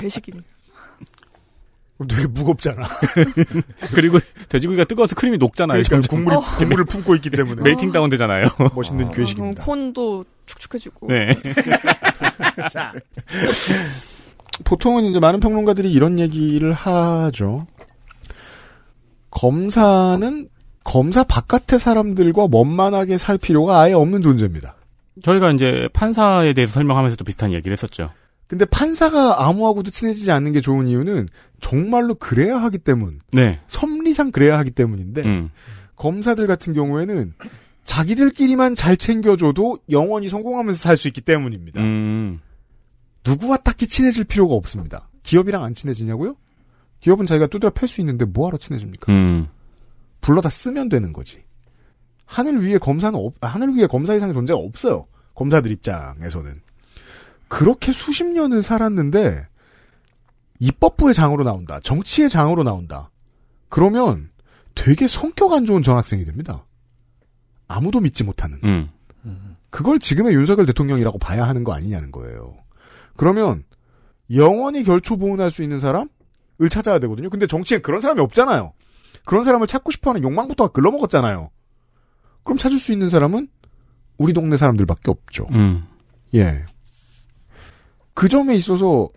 괴식이네. 0.00 0.40
그럼 1.96 2.08
되게 2.08 2.26
무겁잖아. 2.26 2.86
그리고 3.94 4.18
돼지고기가 4.50 4.84
뜨거워서 4.84 5.14
크림이 5.14 5.38
녹잖아요. 5.38 5.80
그러니까. 5.82 6.08
국물이 6.08 6.36
국물을 6.58 6.84
품고 6.84 7.14
있기 7.16 7.30
때문에 7.30 7.62
멜팅 7.62 7.90
다운 7.90 8.10
되잖아요. 8.10 8.48
멋있는 8.74 9.06
아, 9.06 9.10
그럼 9.10 9.24
괴식입니다. 9.24 9.64
콘도 9.64 10.24
축축해지고. 10.44 11.08
네. 11.08 11.34
자. 12.70 12.92
보통은 14.64 15.04
이제 15.04 15.18
많은 15.20 15.40
평론가들이 15.40 15.90
이런 15.92 16.18
얘기를 16.18 16.72
하죠. 16.72 17.66
검사는 19.30 20.48
검사 20.84 21.24
바깥의 21.24 21.78
사람들과 21.78 22.48
원만하게 22.50 23.18
살 23.18 23.38
필요가 23.38 23.80
아예 23.80 23.92
없는 23.92 24.22
존재입니다. 24.22 24.76
저희가 25.22 25.50
이제 25.50 25.88
판사에 25.92 26.54
대해서 26.54 26.74
설명하면서도 26.74 27.24
비슷한 27.24 27.50
이야기를 27.50 27.76
했었죠. 27.76 28.10
근데 28.46 28.64
판사가 28.64 29.46
아무하고도 29.48 29.90
친해지지 29.90 30.30
않는 30.30 30.52
게 30.52 30.60
좋은 30.60 30.86
이유는 30.86 31.28
정말로 31.60 32.14
그래야 32.14 32.58
하기 32.62 32.78
때문, 32.78 33.18
네. 33.32 33.60
섭리상 33.66 34.30
그래야 34.30 34.56
하기 34.58 34.70
때문인데 34.70 35.22
음. 35.22 35.50
검사들 35.96 36.46
같은 36.46 36.72
경우에는 36.72 37.34
자기들끼리만 37.82 38.74
잘 38.76 38.96
챙겨줘도 38.96 39.78
영원히 39.90 40.28
성공하면서 40.28 40.78
살 40.78 40.96
수 40.96 41.08
있기 41.08 41.22
때문입니다. 41.22 41.80
음. 41.80 42.40
누구와 43.26 43.56
딱히 43.58 43.86
친해질 43.86 44.24
필요가 44.24 44.54
없습니다. 44.54 45.08
기업이랑 45.22 45.64
안 45.64 45.74
친해지냐고요? 45.74 46.34
기업은 47.00 47.26
자기가 47.26 47.48
두드려 47.48 47.70
팰 47.70 47.88
수 47.88 48.00
있는데 48.00 48.24
뭐하러 48.24 48.58
친해집니까? 48.58 49.12
음. 49.12 49.48
불러다 50.20 50.48
쓰면 50.48 50.88
되는 50.88 51.12
거지. 51.12 51.44
하늘 52.24 52.62
위에 52.64 52.78
검사는 52.78 53.18
없, 53.18 53.34
아, 53.40 53.46
하늘 53.48 53.74
위에 53.76 53.86
검사 53.86 54.14
이상의 54.14 54.34
존재가 54.34 54.58
없어요. 54.58 55.06
검사들 55.34 55.70
입장에서는. 55.70 56.60
그렇게 57.48 57.92
수십 57.92 58.24
년을 58.24 58.62
살았는데 58.62 59.46
입법부의 60.58 61.14
장으로 61.14 61.44
나온다. 61.44 61.78
정치의 61.80 62.30
장으로 62.30 62.62
나온다. 62.62 63.10
그러면 63.68 64.30
되게 64.74 65.06
성격 65.06 65.52
안 65.52 65.64
좋은 65.64 65.82
전학생이 65.82 66.24
됩니다. 66.24 66.64
아무도 67.68 68.00
믿지 68.00 68.24
못하는. 68.24 68.58
음. 68.64 68.90
그걸 69.70 69.98
지금의 69.98 70.34
윤석열 70.34 70.66
대통령이라고 70.66 71.18
봐야 71.18 71.46
하는 71.46 71.62
거 71.62 71.72
아니냐는 71.72 72.10
거예요. 72.10 72.56
그러면 73.16 73.64
영원히 74.34 74.84
결초 74.84 75.16
보훈할 75.16 75.50
수 75.50 75.62
있는 75.62 75.80
사람을 75.80 76.08
찾아야 76.70 76.98
되거든요. 77.00 77.30
근데 77.30 77.46
정치엔 77.46 77.82
그런 77.82 78.00
사람이 78.00 78.20
없잖아요. 78.20 78.72
그런 79.24 79.44
사람을 79.44 79.66
찾고 79.66 79.90
싶어하는 79.90 80.22
욕망부터가 80.22 80.72
글러먹었잖아요. 80.72 81.50
그럼 82.44 82.58
찾을 82.58 82.78
수 82.78 82.92
있는 82.92 83.08
사람은 83.08 83.48
우리 84.18 84.32
동네 84.32 84.56
사람들밖에 84.56 85.10
없죠. 85.10 85.46
음. 85.50 85.84
예. 86.34 86.64
그 88.14 88.28
점에 88.28 88.54
있어서 88.54 89.08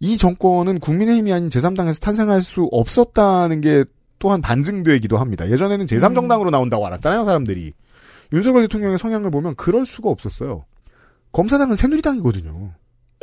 이 0.00 0.16
정권은 0.16 0.80
국민의힘이 0.80 1.32
아닌 1.32 1.48
제3당에서 1.48 2.00
탄생할 2.00 2.42
수 2.42 2.68
없었다는 2.72 3.60
게 3.60 3.84
또한 4.18 4.40
반증되기도 4.40 5.18
합니다. 5.18 5.48
예전에는 5.48 5.86
제3정당으로 5.86 6.50
나온다고 6.50 6.86
알았잖아요, 6.86 7.24
사람들이. 7.24 7.72
윤석열 8.32 8.62
대통령의 8.62 8.98
성향을 8.98 9.30
보면 9.30 9.54
그럴 9.56 9.84
수가 9.86 10.10
없었어요. 10.10 10.64
검사당은 11.32 11.76
새누리당이거든요. 11.76 12.72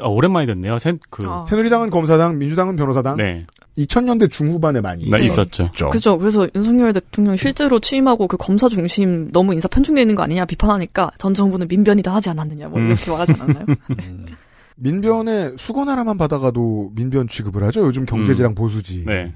어, 0.02 0.10
오랜만에 0.10 0.46
듣네요. 0.48 0.80
새, 0.80 0.94
그, 1.10 1.24
아. 1.28 1.46
새누리당은 1.48 1.90
검사당, 1.90 2.38
민주당은 2.38 2.76
변호사당. 2.76 3.18
네. 3.18 3.46
2000년대 3.78 4.30
중후반에 4.30 4.82
많이 4.82 5.10
나 5.10 5.18
있었죠. 5.18 5.72
그죠. 5.92 6.18
그래서 6.18 6.48
윤석열 6.54 6.92
대통령 6.92 7.36
실제로 7.38 7.80
취임하고 7.80 8.28
그 8.28 8.36
검사 8.36 8.68
중심 8.68 9.30
너무 9.32 9.54
인사 9.54 9.68
편중되어 9.70 10.02
있는 10.02 10.16
거 10.16 10.24
아니냐 10.24 10.46
비판하니까 10.46 11.12
전 11.18 11.34
정부는 11.34 11.68
민변이다 11.70 12.14
하지 12.14 12.30
않았느냐 12.30 12.68
뭐 12.68 12.80
음. 12.80 12.88
이렇게 12.88 13.10
말하지 13.10 13.34
않았나요? 13.40 13.66
민변에 14.76 15.54
수건 15.58 15.90
하나만 15.90 16.18
받아가도 16.18 16.92
민변 16.96 17.28
취급을 17.28 17.64
하죠. 17.66 17.86
요즘 17.86 18.06
경제지랑 18.06 18.56
보수지. 18.56 19.04
네. 19.06 19.34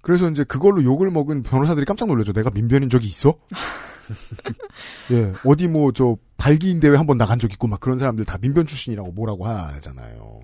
그래서 0.00 0.28
이제 0.30 0.44
그걸로 0.44 0.82
욕을 0.82 1.10
먹은 1.10 1.42
변호사들이 1.42 1.84
깜짝 1.84 2.08
놀라죠. 2.08 2.32
내가 2.32 2.50
민변인 2.50 2.88
적이 2.88 3.08
있어? 3.08 3.34
예, 5.12 5.32
어디 5.44 5.68
뭐 5.68 5.92
저 5.92 6.16
발기인 6.38 6.80
대회 6.80 6.96
한번 6.96 7.18
나간 7.18 7.38
적 7.38 7.52
있고 7.52 7.66
막 7.66 7.80
그런 7.80 7.98
사람들 7.98 8.24
다 8.24 8.38
민변 8.40 8.66
출신이라고 8.66 9.12
뭐라고 9.12 9.46
하잖아요. 9.46 10.40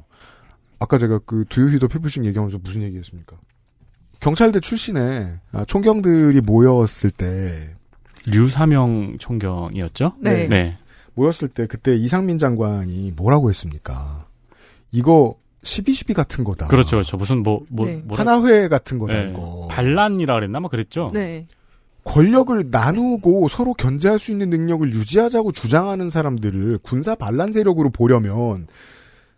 아까 0.81 0.99
제가 0.99 1.21
그 1.21 1.45
두유히도 1.49 1.89
피플싱 1.89 2.27
얘기하면서 2.27 2.59
무슨 2.63 2.83
얘기했습니까? 2.83 3.37
경찰대 4.21 4.61
출신의 4.61 5.39
아, 5.53 5.65
총경들이 5.65 6.41
모였을 6.41 7.11
때 7.11 7.75
류사명 8.27 9.19
총경이었죠? 9.19 10.15
네. 10.19 10.49
네. 10.49 10.79
모였을 11.15 11.49
때 11.49 11.67
그때 11.67 11.95
이상민 11.95 12.39
장관이 12.39 13.13
뭐라고 13.15 13.49
했습니까? 13.51 14.27
이거 14.91 15.37
12.12 15.63 16.15
같은 16.15 16.43
거다. 16.45 16.67
그렇죠, 16.67 16.97
그렇죠. 16.97 17.17
무슨 17.17 17.43
뭐, 17.43 17.65
뭐, 17.71 17.87
네. 17.87 18.03
하나회 18.11 18.69
같은 18.69 18.99
거다 18.99 19.15
네. 19.15 19.29
이거. 19.31 19.69
반란이라 19.71 20.35
그랬나? 20.35 20.61
뭐 20.61 20.69
그랬죠? 20.69 21.11
네. 21.15 21.47
권력을 22.05 22.69
나누고 22.71 23.49
서로 23.49 23.73
견제할 23.75 24.19
수 24.19 24.31
있는 24.31 24.51
능력을 24.51 24.93
유지하자고 24.93 25.53
주장하는 25.53 26.11
사람들을 26.11 26.79
군사 26.83 27.15
반란 27.15 27.51
세력으로 27.51 27.91
보려면 27.91 28.67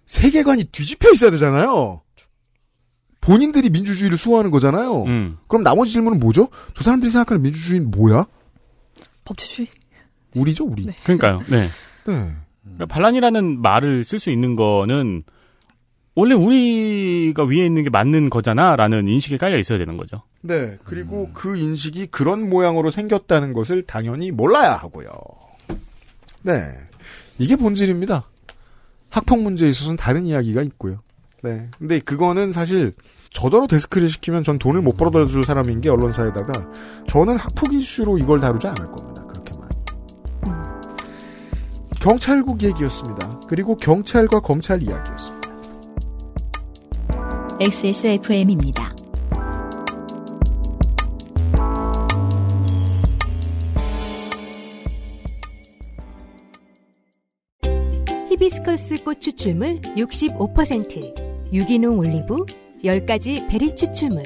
세계관이 0.06 0.64
뒤집혀 0.64 1.12
있어야 1.12 1.30
되잖아요. 1.30 2.02
본인들이 3.20 3.70
민주주의를 3.70 4.18
수호하는 4.18 4.50
거잖아요. 4.50 5.04
음. 5.04 5.38
그럼 5.48 5.62
나머지 5.64 5.92
질문은 5.92 6.20
뭐죠? 6.20 6.48
저 6.74 6.84
사람들이 6.84 7.10
생각하는 7.10 7.42
민주주의는 7.42 7.90
뭐야? 7.90 8.26
법치주의. 9.24 9.68
우리죠, 10.34 10.64
우리. 10.64 10.86
네. 10.86 10.92
그러니까요. 11.02 11.42
네. 11.48 11.68
네. 12.06 12.32
그러니까 12.62 12.86
반란이라는 12.86 13.62
말을 13.62 14.04
쓸 14.04 14.18
수 14.18 14.30
있는 14.30 14.54
거는 14.54 15.24
원래 16.16 16.34
우리가 16.34 17.44
위에 17.44 17.66
있는 17.66 17.84
게 17.84 17.90
맞는 17.90 18.30
거잖아라는 18.30 19.06
인식이 19.06 19.36
깔려 19.36 19.58
있어야 19.58 19.78
되는 19.78 19.98
거죠. 19.98 20.22
네. 20.40 20.78
그리고 20.82 21.28
그 21.34 21.58
인식이 21.58 22.06
그런 22.06 22.48
모양으로 22.48 22.88
생겼다는 22.90 23.52
것을 23.52 23.82
당연히 23.82 24.30
몰라야 24.30 24.72
하고요. 24.76 25.10
네. 26.40 26.70
이게 27.38 27.54
본질입니다. 27.54 28.24
학폭 29.10 29.42
문제에 29.42 29.68
있어서는 29.68 29.98
다른 29.98 30.24
이야기가 30.24 30.62
있고요. 30.62 31.00
네. 31.42 31.68
근데 31.78 31.98
그거는 31.98 32.50
사실 32.50 32.94
저더러 33.34 33.66
데스크를 33.66 34.08
시키면 34.08 34.42
전 34.42 34.58
돈을 34.58 34.80
못 34.80 34.96
벌어다 34.96 35.26
줄 35.26 35.44
사람인 35.44 35.82
게 35.82 35.90
언론사에다가 35.90 36.52
저는 37.06 37.36
학폭 37.36 37.74
이슈로 37.74 38.16
이걸 38.16 38.40
다루지 38.40 38.66
않을 38.68 38.90
겁니다. 38.90 39.26
그렇게 39.26 39.52
많이. 39.58 39.74
경찰국 42.00 42.62
얘기였습니다. 42.62 43.38
그리고 43.48 43.76
경찰과 43.76 44.40
검찰 44.40 44.82
이야기였습니다. 44.82 45.45
XSFM입니다. 47.58 48.94
히비스커스 58.28 59.02
꽃 59.04 59.22
추출물 59.22 59.80
65%, 59.80 61.50
유기농 61.50 61.98
올리브, 61.98 62.44
10가지 62.84 63.48
베리 63.48 63.74
추출물, 63.74 64.24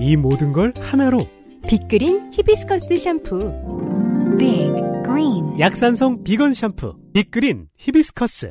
이 0.00 0.16
모든 0.16 0.52
걸 0.52 0.74
하나로 0.76 1.28
빅그린 1.68 2.32
히비스커스 2.32 2.96
샴푸. 2.96 3.38
Big 4.36 4.72
Green 5.04 5.60
약산성 5.60 6.24
비건 6.24 6.54
샴푸 6.54 6.96
빅그린 7.12 7.68
히비스커스 7.76 8.50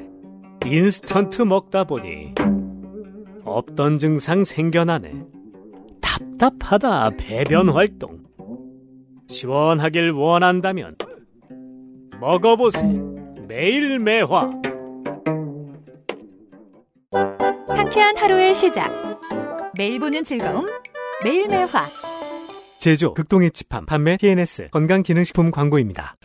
인스턴트 0.65 1.41
먹다 1.41 1.83
보니 1.83 2.33
없던 3.43 3.99
증상 3.99 4.43
생겨나네. 4.43 5.25
답답하다 6.01 7.11
배변 7.17 7.69
활동. 7.69 8.19
시원하길 9.27 10.11
원한다면 10.11 10.95
먹어보세요. 12.19 13.15
매일 13.47 13.99
매화. 13.99 14.49
상쾌한 17.69 18.17
하루의 18.17 18.53
시작. 18.53 18.91
매일 19.77 19.99
보는 19.99 20.23
즐거움. 20.23 20.65
매일 21.23 21.47
매화. 21.47 21.87
제조 22.79 23.13
극동의 23.13 23.51
집함 23.51 23.85
판매 23.85 24.17
TNS 24.17 24.69
건강기능식품 24.71 25.51
광고입니다. 25.51 26.15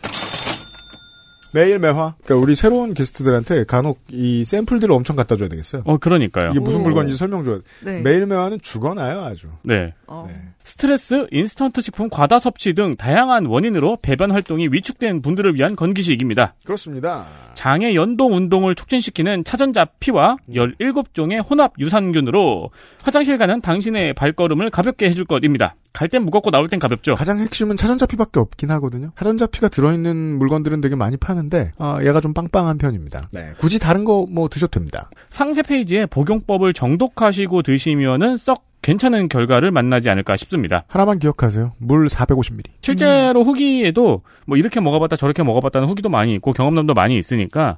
매일 1.51 1.79
매화. 1.79 2.15
그러니까 2.23 2.35
우리 2.35 2.55
새로운 2.55 2.93
게스트들한테 2.93 3.63
간혹 3.65 3.99
이 4.09 4.43
샘플들을 4.45 4.93
엄청 4.93 5.15
갖다 5.15 5.35
줘야 5.35 5.49
되겠어요. 5.49 5.83
어, 5.85 5.97
그러니까요. 5.97 6.51
이게 6.51 6.59
무슨 6.59 6.81
오. 6.81 6.83
물건인지 6.83 7.15
설명 7.15 7.43
줘야 7.43 7.57
돼. 7.57 7.63
네. 7.83 8.01
매일 8.01 8.25
매화는 8.25 8.59
죽어나요, 8.61 9.21
아주. 9.21 9.47
네. 9.63 9.93
어. 10.07 10.27
스트레스, 10.63 11.27
인스턴트 11.31 11.81
식품 11.81 12.09
과다 12.09 12.39
섭취 12.39 12.73
등 12.73 12.95
다양한 12.95 13.45
원인으로 13.45 13.97
배변 14.01 14.31
활동이 14.31 14.67
위축된 14.71 15.21
분들을 15.21 15.55
위한 15.55 15.75
건기식입니다. 15.75 16.55
그렇습니다. 16.65 17.25
장의 17.53 17.95
연동 17.95 18.35
운동을 18.35 18.75
촉진시키는 18.75 19.43
차전자 19.43 19.85
피와 19.99 20.37
17종의 20.49 21.49
혼합 21.49 21.73
유산균으로 21.79 22.69
화장실 23.03 23.37
가는 23.37 23.61
당신의 23.61 24.13
발걸음을 24.13 24.69
가볍게 24.69 25.09
해줄 25.09 25.25
것입니다. 25.25 25.75
갈 25.93 26.09
땐 26.09 26.23
무겁고 26.23 26.51
나올 26.51 26.67
땐 26.67 26.79
가볍죠. 26.79 27.15
가장 27.15 27.39
핵심은 27.39 27.75
차전자 27.75 28.05
피밖에 28.05 28.39
없긴 28.39 28.69
하거든요. 28.71 29.11
차전자 29.17 29.47
피가 29.47 29.69
들어있는 29.69 30.37
물건들은 30.37 30.79
되게 30.81 30.95
많이 30.95 31.17
파는데 31.17 31.71
아, 31.79 31.99
얘가 32.03 32.21
좀 32.21 32.33
빵빵한 32.33 32.77
편입니다. 32.77 33.29
네. 33.31 33.51
굳이 33.57 33.79
다른 33.79 34.03
거 34.05 34.27
뭐 34.29 34.47
드셔도 34.49 34.71
됩니다. 34.71 35.09
상세 35.29 35.61
페이지에 35.63 36.05
복용법을 36.05 36.73
정독하시고 36.73 37.61
드시면은 37.63 38.37
썩 38.37 38.65
괜찮은 38.87 39.27
결과를 39.27 39.69
만나지 39.71 40.09
않을까 40.09 40.37
싶습니다. 40.37 40.85
하나만 40.87 41.19
기억하세요. 41.19 41.73
물 41.77 42.07
450ml. 42.07 42.69
실제로 42.79 43.43
후기에도 43.43 44.21
뭐 44.45 44.55
이렇게 44.55 44.79
먹어봤다 44.79 45.17
저렇게 45.17 45.43
먹어봤다는 45.43 45.89
후기도 45.89 46.07
많이 46.07 46.33
있고 46.35 46.53
경험담도 46.53 46.93
많이 46.93 47.17
있으니까 47.19 47.75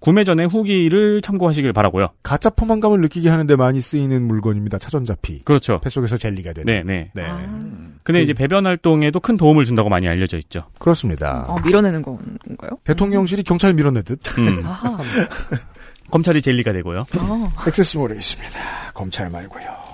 구매 0.00 0.24
전에 0.24 0.44
후기를 0.46 1.22
참고하시길 1.22 1.72
바라고요. 1.72 2.08
가짜 2.24 2.50
포만감을 2.50 3.00
느끼게 3.02 3.28
하는데 3.28 3.54
많이 3.54 3.80
쓰이는 3.80 4.26
물건입니다. 4.26 4.78
차전자피. 4.78 5.42
그렇죠. 5.44 5.78
뱃속에서 5.80 6.16
젤리가 6.16 6.54
되는. 6.54 6.84
네, 6.88 7.12
네. 7.14 7.24
아. 7.24 7.46
근데 8.02 8.20
이제 8.20 8.32
배변 8.32 8.66
활동에도 8.66 9.20
큰 9.20 9.36
도움을 9.36 9.64
준다고 9.64 9.88
많이 9.88 10.08
알려져 10.08 10.38
있죠. 10.38 10.64
그렇습니다. 10.80 11.44
어, 11.46 11.60
밀어내는 11.64 12.02
건가요? 12.02 12.70
대통령실이 12.82 13.44
경찰 13.44 13.74
밀어내듯. 13.74 14.38
음. 14.38 14.66
아하. 14.66 14.98
검찰이 16.10 16.42
젤리가 16.42 16.72
되고요. 16.72 17.06
어. 17.16 17.48
액세스몰에 17.68 18.16
있습니다. 18.16 18.58
검찰 18.94 19.30
말고요. 19.30 19.87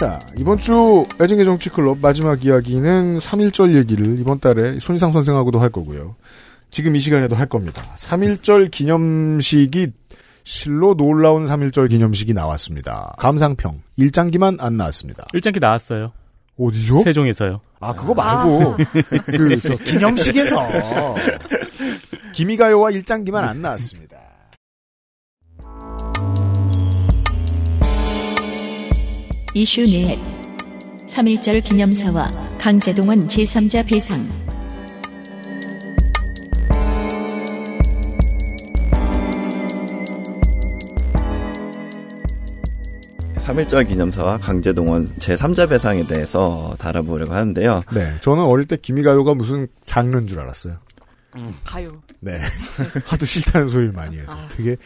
자, 0.00 0.18
이번 0.38 0.56
주 0.56 1.06
애증의 1.20 1.44
정치클럽 1.44 1.98
마지막 2.00 2.42
이야기는 2.42 3.18
3.1절 3.18 3.74
얘기를 3.74 4.18
이번 4.18 4.40
달에 4.40 4.78
손희상 4.80 5.12
선생하고도 5.12 5.58
할 5.58 5.68
거고요. 5.68 6.16
지금 6.70 6.96
이 6.96 6.98
시간에도 6.98 7.36
할 7.36 7.44
겁니다. 7.44 7.82
3.1절 7.98 8.70
기념식이 8.70 9.88
실로 10.42 10.94
놀라운 10.94 11.44
3.1절 11.44 11.90
기념식이 11.90 12.32
나왔습니다. 12.32 13.14
감상평. 13.18 13.82
일장기만 13.98 14.56
안 14.60 14.78
나왔습니다. 14.78 15.26
일장기 15.34 15.60
나왔어요. 15.60 16.12
어디죠? 16.58 17.02
세종에서요. 17.02 17.60
아, 17.80 17.92
그거 17.92 18.14
말고, 18.14 18.78
그, 19.26 19.60
저, 19.60 19.76
기념식에서. 19.76 20.66
기미가요와 22.32 22.92
일장기만 22.92 23.44
안 23.44 23.60
나왔습니다. 23.60 24.19
이슈 29.52 29.82
넷 29.82 30.16
3.1절 31.08 31.64
기념사와 31.64 32.30
강제동원 32.58 33.26
제3자 33.26 33.84
배상 33.84 34.20
3.1절 43.38 43.88
기념사와 43.88 44.38
강제동원 44.38 45.06
제3자 45.06 45.68
배상에 45.68 46.06
대해서 46.06 46.76
다뤄보려고 46.78 47.34
하는데요. 47.34 47.82
네. 47.92 48.14
저는 48.20 48.44
어릴 48.44 48.66
때 48.66 48.76
기미가요가 48.76 49.34
무슨 49.34 49.66
장르인 49.82 50.28
줄 50.28 50.38
알았어요. 50.38 50.76
가요. 51.64 52.02
네. 52.20 52.38
하도 53.06 53.26
싫다는 53.26 53.68
소리를 53.68 53.92
많이 53.92 54.18
해서. 54.18 54.36
되게, 54.48 54.76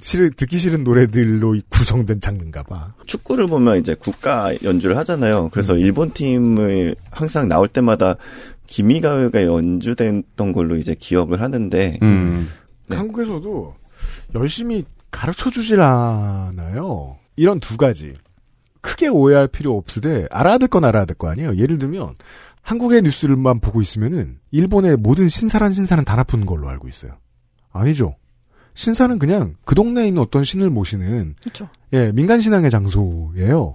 싫은, 0.00 0.32
듣기 0.36 0.58
싫은 0.58 0.84
노래들로 0.84 1.56
구성된 1.68 2.20
장르인가 2.20 2.62
봐. 2.62 2.94
축구를 3.06 3.46
보면 3.46 3.78
이제 3.78 3.94
국가 3.94 4.52
연주를 4.62 4.96
하잖아요. 4.98 5.44
음. 5.44 5.50
그래서 5.50 5.76
일본 5.76 6.12
팀을 6.12 6.96
항상 7.10 7.48
나올 7.48 7.68
때마다 7.68 8.16
기미가요가 8.66 9.44
연주됐던 9.44 10.52
걸로 10.52 10.76
이제 10.76 10.94
기억을 10.98 11.42
하는데 11.42 11.98
음. 12.02 12.48
네. 12.88 12.96
한국에서도 12.96 13.74
열심히 14.34 14.84
가르쳐 15.10 15.50
주질 15.50 15.80
않아요. 15.80 17.18
이런 17.36 17.60
두 17.60 17.76
가지. 17.76 18.14
크게 18.80 19.08
오해할 19.08 19.48
필요 19.48 19.76
없으되 19.76 20.26
알아야 20.30 20.58
될건 20.58 20.84
알아야 20.84 21.04
될거 21.04 21.28
아니에요. 21.28 21.56
예를 21.56 21.78
들면 21.78 22.14
한국의 22.62 23.02
뉴스를만 23.02 23.60
보고 23.60 23.80
있으면은 23.80 24.38
일본의 24.50 24.96
모든 24.96 25.28
신사란 25.28 25.72
신사는 25.72 26.04
다 26.04 26.16
나쁜 26.16 26.44
걸로 26.44 26.68
알고 26.68 26.88
있어요. 26.88 27.12
아니죠. 27.72 28.16
신사는 28.74 29.18
그냥 29.18 29.54
그 29.64 29.74
동네에 29.74 30.08
있는 30.08 30.20
어떤 30.22 30.44
신을 30.44 30.70
모시는 30.70 31.36
그렇죠. 31.40 31.68
예, 31.92 32.12
민간 32.12 32.40
신앙의 32.40 32.70
장소예요. 32.70 33.74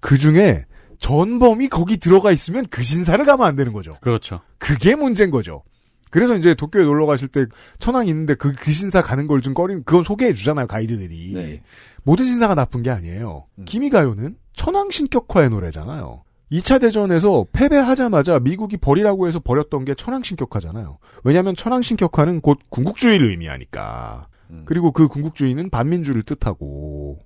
그 0.00 0.16
중에 0.18 0.64
전범이 1.00 1.68
거기 1.68 1.96
들어가 1.96 2.32
있으면 2.32 2.66
그 2.70 2.82
신사를 2.82 3.24
가면 3.24 3.46
안 3.46 3.56
되는 3.56 3.72
거죠. 3.72 3.94
그렇죠. 4.00 4.40
그게 4.58 4.94
문제인 4.94 5.30
거죠. 5.30 5.62
그래서 6.10 6.36
이제 6.36 6.54
도쿄에 6.54 6.84
놀러 6.84 7.04
가실 7.06 7.28
때 7.28 7.44
천황 7.78 8.06
있는데 8.08 8.34
그, 8.34 8.52
그 8.54 8.70
신사 8.70 9.02
가는 9.02 9.26
걸 9.26 9.40
좀 9.42 9.54
꺼린, 9.54 9.82
그건 9.84 10.04
소개해 10.04 10.32
주잖아요, 10.32 10.66
가이드들이. 10.66 11.60
모든 12.02 12.24
신사가 12.26 12.54
나쁜 12.54 12.82
게 12.82 12.90
아니에요. 12.90 13.44
기미가요는 13.66 14.36
천황 14.54 14.90
신격화의 14.90 15.50
노래잖아요. 15.50 16.22
2차 16.50 16.80
대전에서 16.80 17.46
패배하자마자 17.52 18.38
미국이 18.40 18.76
버리라고 18.76 19.28
해서 19.28 19.38
버렸던 19.38 19.84
게 19.84 19.94
천황 19.94 20.22
신격화잖아요. 20.22 20.98
왜냐하면 21.24 21.54
천황 21.54 21.82
신격화는 21.82 22.40
곧 22.40 22.58
궁극주의를 22.70 23.28
의미하니까. 23.30 24.28
그리고 24.64 24.92
그 24.92 25.08
궁극주의는 25.08 25.70
반민주를 25.70 26.22
뜻하고. 26.22 27.18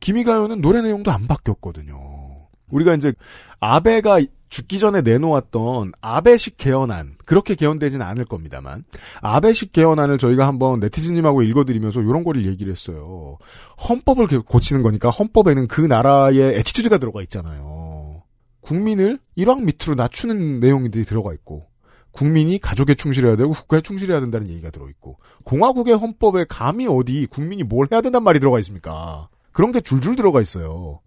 기미가요는 0.00 0.60
노래 0.60 0.82
내용도 0.82 1.10
안 1.10 1.26
바뀌었거든요. 1.26 1.96
우리가 2.70 2.94
이제 2.94 3.12
아베가 3.60 4.18
죽기 4.48 4.78
전에 4.78 5.00
내놓았던 5.02 5.92
아베식 6.00 6.56
개헌안 6.56 7.16
그렇게 7.24 7.54
개헌되지는 7.54 8.04
않을 8.06 8.24
겁니다만 8.24 8.84
아베식 9.20 9.72
개헌안을 9.72 10.18
저희가 10.18 10.46
한번 10.46 10.78
네티즌님하고 10.80 11.42
읽어드리면서 11.42 12.00
이런 12.00 12.22
거를 12.22 12.46
얘기를 12.46 12.72
했어요. 12.72 13.38
헌법을 13.88 14.26
고치는 14.42 14.82
거니까 14.82 15.10
헌법에는 15.10 15.66
그 15.66 15.80
나라의 15.80 16.58
attitude가 16.58 16.98
들어가 16.98 17.22
있잖아요. 17.22 17.85
국민을 18.66 19.20
일왕 19.36 19.64
밑으로 19.64 19.94
낮추는 19.94 20.58
내용들이 20.58 21.04
들어가 21.04 21.32
있고 21.32 21.66
국민이 22.10 22.58
가족에 22.58 22.94
충실해야 22.94 23.36
되고 23.36 23.52
국가에 23.52 23.80
충실해야 23.80 24.18
된다는 24.18 24.50
얘기가 24.50 24.70
들어있고 24.70 25.18
공화국의 25.44 25.96
헌법에 25.96 26.46
감히 26.48 26.88
어디 26.88 27.26
국민이 27.26 27.62
뭘 27.62 27.86
해야 27.92 28.00
된다는 28.00 28.24
말이 28.24 28.40
들어가 28.40 28.58
있습니까? 28.58 29.28
그런 29.52 29.70
게 29.70 29.80
줄줄 29.80 30.16
들어가 30.16 30.40
있어요. 30.40 31.00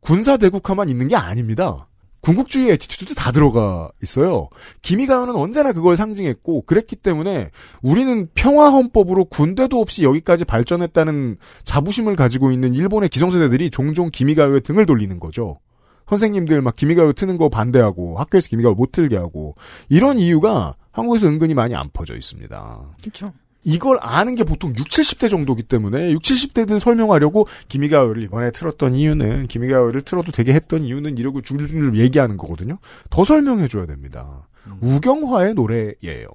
군사 0.00 0.36
대국화만 0.36 0.90
있는 0.90 1.08
게 1.08 1.16
아닙니다. 1.16 1.88
군국주의 2.20 2.70
attitude 2.70 3.14
다 3.14 3.32
들어가 3.32 3.90
있어요. 4.02 4.48
기미가요는 4.82 5.34
언제나 5.34 5.72
그걸 5.72 5.96
상징했고 5.96 6.62
그랬기 6.62 6.96
때문에 6.96 7.50
우리는 7.80 8.28
평화 8.34 8.70
헌법으로 8.70 9.26
군대도 9.26 9.80
없이 9.80 10.02
여기까지 10.02 10.44
발전했다는 10.44 11.38
자부심을 11.62 12.16
가지고 12.16 12.50
있는 12.50 12.74
일본의 12.74 13.08
기성세대들이 13.08 13.70
종종 13.70 14.10
기미가요에 14.10 14.60
등을 14.60 14.84
돌리는 14.84 15.18
거죠. 15.20 15.60
선생님들 16.08 16.62
막 16.62 16.76
기미가요 16.76 17.12
트는 17.12 17.36
거 17.36 17.48
반대하고 17.48 18.18
학교에서 18.18 18.48
기미가요 18.48 18.74
못 18.74 18.92
틀게 18.92 19.16
하고 19.16 19.54
이런 19.88 20.18
이유가 20.18 20.74
한국에서 20.92 21.26
은근히 21.26 21.54
많이 21.54 21.74
안 21.74 21.90
퍼져 21.92 22.14
있습니다. 22.16 22.80
그렇죠. 23.00 23.32
이걸 23.64 23.98
아는 24.00 24.34
게 24.34 24.44
보통 24.44 24.70
6, 24.70 24.88
70대 24.88 25.28
정도기 25.28 25.62
때문에 25.62 26.12
6, 26.12 26.22
70대들 26.22 26.78
설명하려고 26.78 27.46
기미가요를 27.68 28.22
이번에 28.22 28.50
틀었던 28.50 28.94
이유는 28.94 29.48
기미가요를 29.48 30.02
틀어도 30.02 30.32
되게 30.32 30.52
했던 30.54 30.84
이유는 30.84 31.18
이러고 31.18 31.42
줄줄줄 31.42 31.98
얘기하는 31.98 32.36
거거든요. 32.36 32.78
더 33.10 33.24
설명해 33.24 33.68
줘야 33.68 33.86
됩니다. 33.86 34.48
우경화의 34.80 35.54
노래예요. 35.54 36.28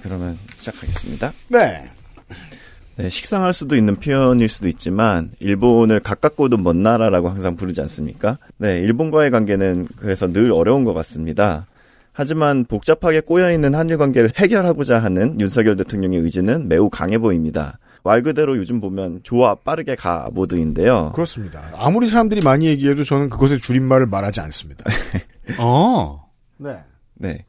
그러면 0.00 0.38
시작하겠습니다. 0.56 1.32
네. 1.48 1.90
네, 2.98 3.08
식상할 3.08 3.54
수도 3.54 3.76
있는 3.76 3.94
표현일 3.94 4.48
수도 4.48 4.66
있지만 4.66 5.30
일본을 5.38 6.00
가깝고도 6.00 6.56
먼 6.56 6.82
나라라고 6.82 7.28
항상 7.28 7.54
부르지 7.54 7.80
않습니까? 7.82 8.38
네, 8.56 8.80
일본과의 8.80 9.30
관계는 9.30 9.86
그래서 9.96 10.26
늘 10.26 10.50
어려운 10.50 10.82
것 10.82 10.94
같습니다. 10.94 11.66
하지만 12.12 12.64
복잡하게 12.64 13.20
꼬여 13.20 13.52
있는 13.52 13.76
한일 13.76 13.98
관계를 13.98 14.32
해결하고자 14.36 14.98
하는 14.98 15.40
윤석열 15.40 15.76
대통령의 15.76 16.18
의지는 16.18 16.66
매우 16.66 16.90
강해 16.90 17.18
보입니다. 17.18 17.78
말 18.02 18.22
그대로 18.22 18.56
요즘 18.56 18.80
보면 18.80 19.20
좋아 19.22 19.54
빠르게 19.54 19.94
가 19.94 20.28
모드인데요. 20.32 21.12
그렇습니다. 21.14 21.62
아무리 21.76 22.08
사람들이 22.08 22.40
많이 22.40 22.66
얘기해도 22.66 23.04
저는 23.04 23.30
그것의 23.30 23.60
줄임말을 23.60 24.06
말하지 24.06 24.40
않습니다. 24.40 24.84
어. 25.60 26.28
네. 26.56 26.80
네. 27.14 27.44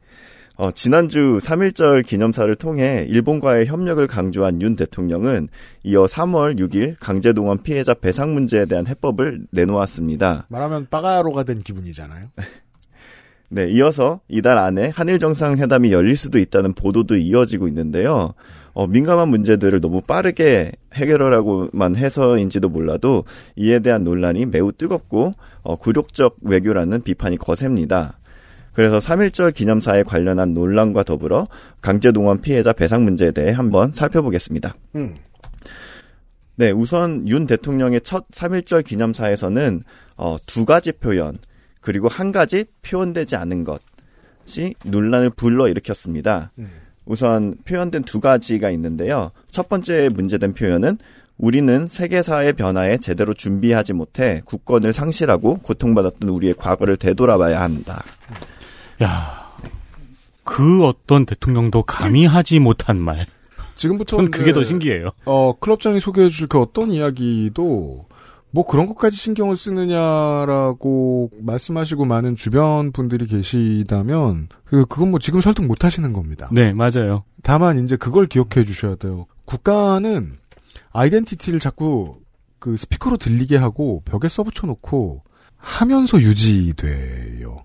어, 0.60 0.70
지난주 0.70 1.38
3.1절 1.40 2.06
기념사를 2.06 2.54
통해 2.56 3.06
일본과의 3.08 3.64
협력을 3.64 4.06
강조한 4.06 4.60
윤 4.60 4.76
대통령은 4.76 5.48
이어 5.84 6.04
3월 6.04 6.58
6일 6.58 6.96
강제동원 7.00 7.62
피해자 7.62 7.94
배상 7.94 8.34
문제에 8.34 8.66
대한 8.66 8.86
해법을 8.86 9.46
내놓았습니다. 9.52 10.48
말하면 10.50 10.88
빠가로가 10.90 11.44
된 11.44 11.60
기분이잖아요. 11.60 12.26
네, 13.48 13.70
이어서 13.70 14.20
이달 14.28 14.58
안에 14.58 14.92
한일 14.94 15.18
정상회담이 15.18 15.92
열릴 15.92 16.18
수도 16.18 16.38
있다는 16.38 16.74
보도도 16.74 17.16
이어지고 17.16 17.66
있는데요. 17.66 18.34
어, 18.74 18.86
민감한 18.86 19.28
문제들을 19.28 19.80
너무 19.80 20.02
빠르게 20.02 20.72
해결하라고만 20.92 21.96
해서인지도 21.96 22.68
몰라도 22.68 23.24
이에 23.56 23.78
대한 23.78 24.04
논란이 24.04 24.44
매우 24.44 24.72
뜨겁고 24.72 25.32
어, 25.62 25.76
굴욕적 25.76 26.36
외교라는 26.42 27.00
비판이 27.00 27.38
거셉니다. 27.38 28.19
그래서 28.80 28.96
3.1절 28.98 29.52
기념사에 29.52 30.04
관련한 30.04 30.54
논란과 30.54 31.02
더불어 31.02 31.48
강제동원 31.82 32.40
피해자 32.40 32.72
배상 32.72 33.04
문제에 33.04 33.30
대해 33.30 33.52
한번 33.52 33.92
살펴보겠습니다. 33.92 34.74
음. 34.94 35.16
네, 36.56 36.70
우선 36.70 37.28
윤 37.28 37.46
대통령의 37.46 38.00
첫 38.00 38.26
3.1절 38.30 38.82
기념사에서는 38.86 39.82
어, 40.16 40.38
두 40.46 40.64
가지 40.64 40.92
표현 40.92 41.36
그리고 41.82 42.08
한 42.08 42.32
가지 42.32 42.64
표현되지 42.80 43.36
않은 43.36 43.64
것이 43.64 44.74
논란을 44.86 45.28
불러일으켰습니다. 45.28 46.50
우선 47.04 47.56
표현된 47.66 48.04
두 48.04 48.18
가지가 48.18 48.70
있는데요. 48.70 49.30
첫 49.50 49.68
번째 49.68 50.08
문제된 50.08 50.54
표현은 50.54 50.96
우리는 51.36 51.86
세계사의 51.86 52.54
변화에 52.54 52.96
제대로 52.96 53.34
준비하지 53.34 53.92
못해 53.92 54.40
국권을 54.46 54.94
상실하고 54.94 55.58
고통받았던 55.58 56.30
우리의 56.30 56.54
과거를 56.54 56.96
되돌아봐야 56.96 57.60
한다. 57.60 58.02
야, 59.02 59.50
그 60.44 60.84
어떤 60.84 61.26
대통령도 61.26 61.82
감히 61.84 62.26
하지 62.26 62.58
못한 62.58 62.98
말. 62.98 63.26
지금부터 63.76 64.18
전 64.18 64.30
그게 64.30 64.52
더 64.52 64.62
신기해요. 64.62 65.10
어, 65.24 65.54
클럽장이 65.58 66.00
소개해 66.00 66.28
줄 66.28 66.48
그 66.48 66.58
어떤 66.60 66.90
이야기도 66.90 68.04
뭐 68.50 68.66
그런 68.66 68.86
것까지 68.86 69.16
신경을 69.16 69.56
쓰느냐라고 69.56 71.30
말씀하시고 71.40 72.04
많은 72.04 72.34
주변 72.34 72.92
분들이 72.92 73.26
계시다면 73.26 74.48
그 74.64 74.84
그건 74.86 75.12
뭐 75.12 75.20
지금 75.20 75.40
설득 75.40 75.64
못 75.66 75.84
하시는 75.84 76.12
겁니다. 76.12 76.48
네, 76.52 76.72
맞아요. 76.72 77.24
다만 77.42 77.82
이제 77.84 77.96
그걸 77.96 78.26
기억해 78.26 78.64
주셔야 78.66 78.96
돼요. 78.96 79.26
국가는 79.44 80.36
identity를 80.92 81.60
자꾸 81.60 82.16
그 82.58 82.76
스피커로 82.76 83.16
들리게 83.16 83.56
하고 83.56 84.02
벽에 84.04 84.28
써붙여 84.28 84.66
놓고 84.66 85.22
하면서 85.56 86.20
유지돼요. 86.20 87.64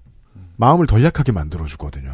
마음을 0.58 0.88
덜 0.88 1.04
약하게 1.04 1.32
만들어 1.32 1.66
주거든요. 1.66 2.12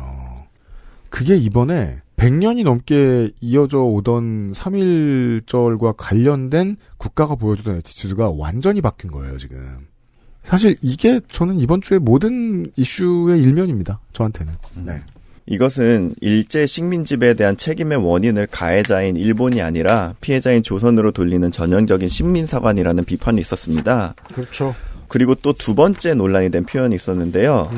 그게 1.10 1.36
이번에 1.36 2.00
100년이 2.18 2.64
넘게 2.64 3.32
이어져 3.42 3.80
오던 3.80 4.54
3.1절과 4.54 5.96
관련된 5.98 6.78
국가가 6.98 7.36
보여주던 7.36 7.78
attitude가 7.78 8.32
완전히 8.32 8.82
바뀐 8.82 9.12
거예요, 9.12 9.38
지금. 9.38 9.58
사실 10.44 10.76
이게 10.82 11.20
저는 11.32 11.60
이번 11.60 11.82
주에 11.82 12.00
모든 12.00 12.66
이슈의 12.76 13.42
일면입니다. 13.42 14.00
저한테는. 14.12 14.54
네. 14.86 15.02
이것은 15.48 16.16
일제 16.22 16.66
식민지배에 16.66 17.34
대한 17.34 17.58
책임의 17.58 17.98
원인을 17.98 18.48
가해자인 18.48 19.18
일본이 19.18 19.62
아니라 19.62 20.14
피해자인 20.22 20.64
조선으로 20.64 21.12
돌리는 21.12 21.52
전형적인 21.52 22.08
식민사관이라는 22.08 23.04
비판이 23.04 23.42
있었습니다. 23.42 24.16
그렇죠. 24.34 24.74
그리고 25.08 25.36
또 25.36 25.52
두 25.54 25.76
번째 25.76 26.14
논란이 26.14 26.52
된 26.52 26.66
표현이 26.66 26.96
있었는데요. 26.96 27.70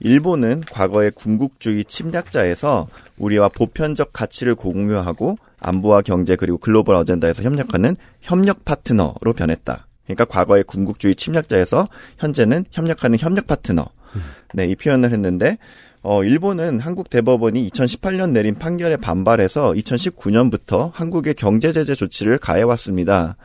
일본은 0.00 0.62
과거의 0.70 1.10
군국주의 1.12 1.84
침략자에서 1.84 2.88
우리와 3.18 3.48
보편적 3.50 4.12
가치를 4.12 4.54
공유하고 4.54 5.36
안보와 5.58 6.02
경제 6.02 6.36
그리고 6.36 6.58
글로벌 6.58 6.96
어젠다에서 6.96 7.42
협력하는 7.42 7.96
협력 8.22 8.64
파트너로 8.64 9.34
변했다. 9.36 9.86
그러니까 10.04 10.24
과거의 10.24 10.64
군국주의 10.64 11.14
침략자에서 11.14 11.86
현재는 12.18 12.64
협력하는 12.72 13.18
협력 13.18 13.46
파트너. 13.46 13.86
네, 14.54 14.66
이 14.66 14.74
표현을 14.74 15.12
했는데 15.12 15.58
어, 16.02 16.24
일본은 16.24 16.80
한국 16.80 17.10
대법원이 17.10 17.68
2018년 17.68 18.30
내린 18.30 18.54
판결에 18.54 18.96
반발해서 18.96 19.72
2019년부터 19.72 20.90
한국의 20.94 21.34
경제 21.34 21.72
제재 21.72 21.94
조치를 21.94 22.38
가해왔습니다. 22.38 23.36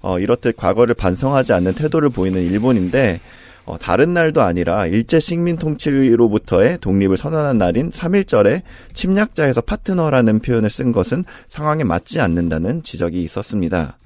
어, 0.00 0.18
이렇듯 0.20 0.56
과거를 0.56 0.94
반성하지 0.94 1.52
않는 1.54 1.74
태도를 1.74 2.10
보이는 2.10 2.40
일본인데 2.40 3.20
어, 3.64 3.78
다른 3.78 4.12
날도 4.12 4.42
아니라 4.42 4.86
일제 4.86 5.18
식민 5.20 5.56
통치로부터의 5.56 6.78
독립을 6.80 7.16
선언한 7.16 7.58
날인 7.58 7.90
3.1절에 7.90 8.62
침략자에서 8.92 9.62
파트너라는 9.62 10.40
표현을 10.40 10.68
쓴 10.70 10.92
것은 10.92 11.24
상황에 11.48 11.84
맞지 11.84 12.20
않는다는 12.20 12.82
지적이 12.82 13.22
있었습니다. 13.22 13.98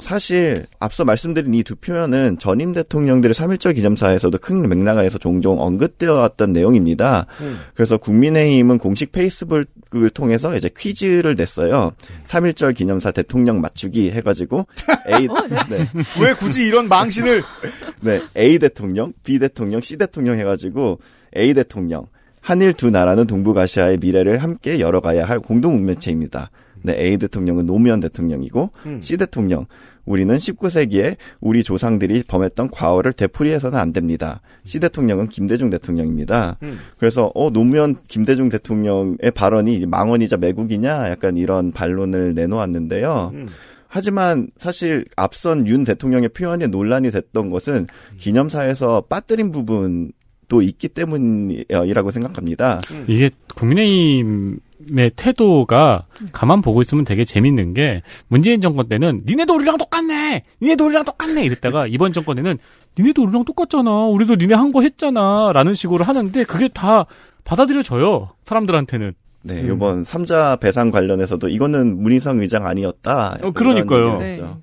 사실 0.00 0.66
앞서 0.80 1.04
말씀드린 1.04 1.54
이 1.54 1.62
두 1.62 1.76
표현은 1.76 2.38
전임 2.38 2.72
대통령들의 2.72 3.32
3.1절 3.32 3.74
기념사에서도 3.74 4.36
큰 4.38 4.68
맥락에서 4.68 5.18
종종 5.18 5.60
언급되어 5.60 6.14
왔던 6.14 6.52
내용입니다. 6.52 7.26
음. 7.40 7.58
그래서 7.74 7.96
국민의힘은 7.96 8.78
공식 8.78 9.12
페이스북을 9.12 10.10
통해서 10.12 10.56
이제 10.56 10.68
퀴즈를 10.76 11.36
냈어요. 11.36 11.92
3.1절 12.24 12.74
기념사 12.74 13.12
대통령 13.12 13.60
맞추기 13.60 14.10
해가지고 14.10 14.66
A, 15.08 15.28
네. 15.70 15.88
왜 16.20 16.34
굳이 16.34 16.66
이런 16.66 16.88
망신을? 16.88 17.42
네, 18.00 18.20
A 18.36 18.58
대통령, 18.58 19.12
B 19.22 19.38
대통령, 19.38 19.80
C 19.80 19.96
대통령 19.96 20.38
해가지고 20.38 20.98
A 21.36 21.54
대통령, 21.54 22.06
한일 22.40 22.74
두 22.74 22.90
나라는 22.90 23.26
동북아시아의 23.26 23.98
미래를 23.98 24.42
함께 24.42 24.80
열어가야 24.80 25.24
할 25.24 25.40
공동 25.40 25.76
운명체입니다. 25.76 26.50
네, 26.84 26.94
A 26.98 27.16
대통령은 27.16 27.64
노무현 27.66 27.98
대통령이고 28.00 28.70
음. 28.84 29.00
C 29.00 29.16
대통령 29.16 29.66
우리는 30.04 30.36
19세기에 30.36 31.16
우리 31.40 31.62
조상들이 31.62 32.24
범했던 32.28 32.70
과오를 32.70 33.14
되풀이해서는 33.14 33.78
안 33.78 33.94
됩니다. 33.94 34.42
C 34.64 34.78
대통령은 34.80 35.28
김대중 35.28 35.70
대통령입니다. 35.70 36.58
음. 36.62 36.78
그래서 36.98 37.32
어 37.34 37.50
노무현 37.50 37.96
김대중 38.06 38.50
대통령의 38.50 39.30
발언이 39.34 39.74
이제 39.74 39.86
망언이자 39.86 40.36
매국이냐 40.36 41.10
약간 41.10 41.38
이런 41.38 41.72
반론을 41.72 42.34
내놓았는데요. 42.34 43.30
음. 43.32 43.46
하지만 43.88 44.48
사실 44.58 45.06
앞선 45.16 45.66
윤 45.66 45.84
대통령의 45.84 46.28
표현이 46.30 46.66
논란이 46.66 47.10
됐던 47.10 47.48
것은 47.48 47.86
기념사에서 48.18 49.04
빠뜨린 49.08 49.52
부분 49.52 50.12
도 50.46 50.60
있기 50.60 50.88
때문이라고 50.88 52.10
생각합니다. 52.10 52.82
이게 53.08 53.30
국민의힘 53.54 54.58
의 54.96 55.10
태도가 55.16 56.06
가만 56.32 56.62
보고 56.62 56.80
있으면 56.82 57.04
되게 57.04 57.24
재밌는 57.24 57.74
게 57.74 58.02
문재인 58.28 58.60
정권 58.60 58.88
때는 58.88 59.22
니네도 59.26 59.54
우리랑 59.54 59.78
똑같네, 59.78 60.44
니네도 60.62 60.84
우리랑 60.86 61.04
똑같네 61.04 61.44
이랬다가 61.44 61.86
이번 61.86 62.12
정권에는 62.12 62.58
니네도 62.98 63.22
우리랑 63.22 63.44
똑같잖아, 63.44 63.90
우리도 64.06 64.36
니네 64.36 64.54
한 64.54 64.72
거 64.72 64.82
했잖아라는 64.82 65.74
식으로 65.74 66.04
하는데 66.04 66.44
그게 66.44 66.68
다 66.68 67.06
받아들여져요 67.44 68.30
사람들한테는. 68.44 69.12
네, 69.46 69.60
이번 69.60 70.04
삼자 70.04 70.56
배상 70.56 70.90
관련해서도 70.90 71.48
이거는 71.48 72.02
문희상 72.02 72.38
의장 72.38 72.66
아니었다. 72.66 73.36
어, 73.42 73.50
그러니까요. 73.50 74.06
얘기를 74.14 74.26
했죠. 74.30 74.62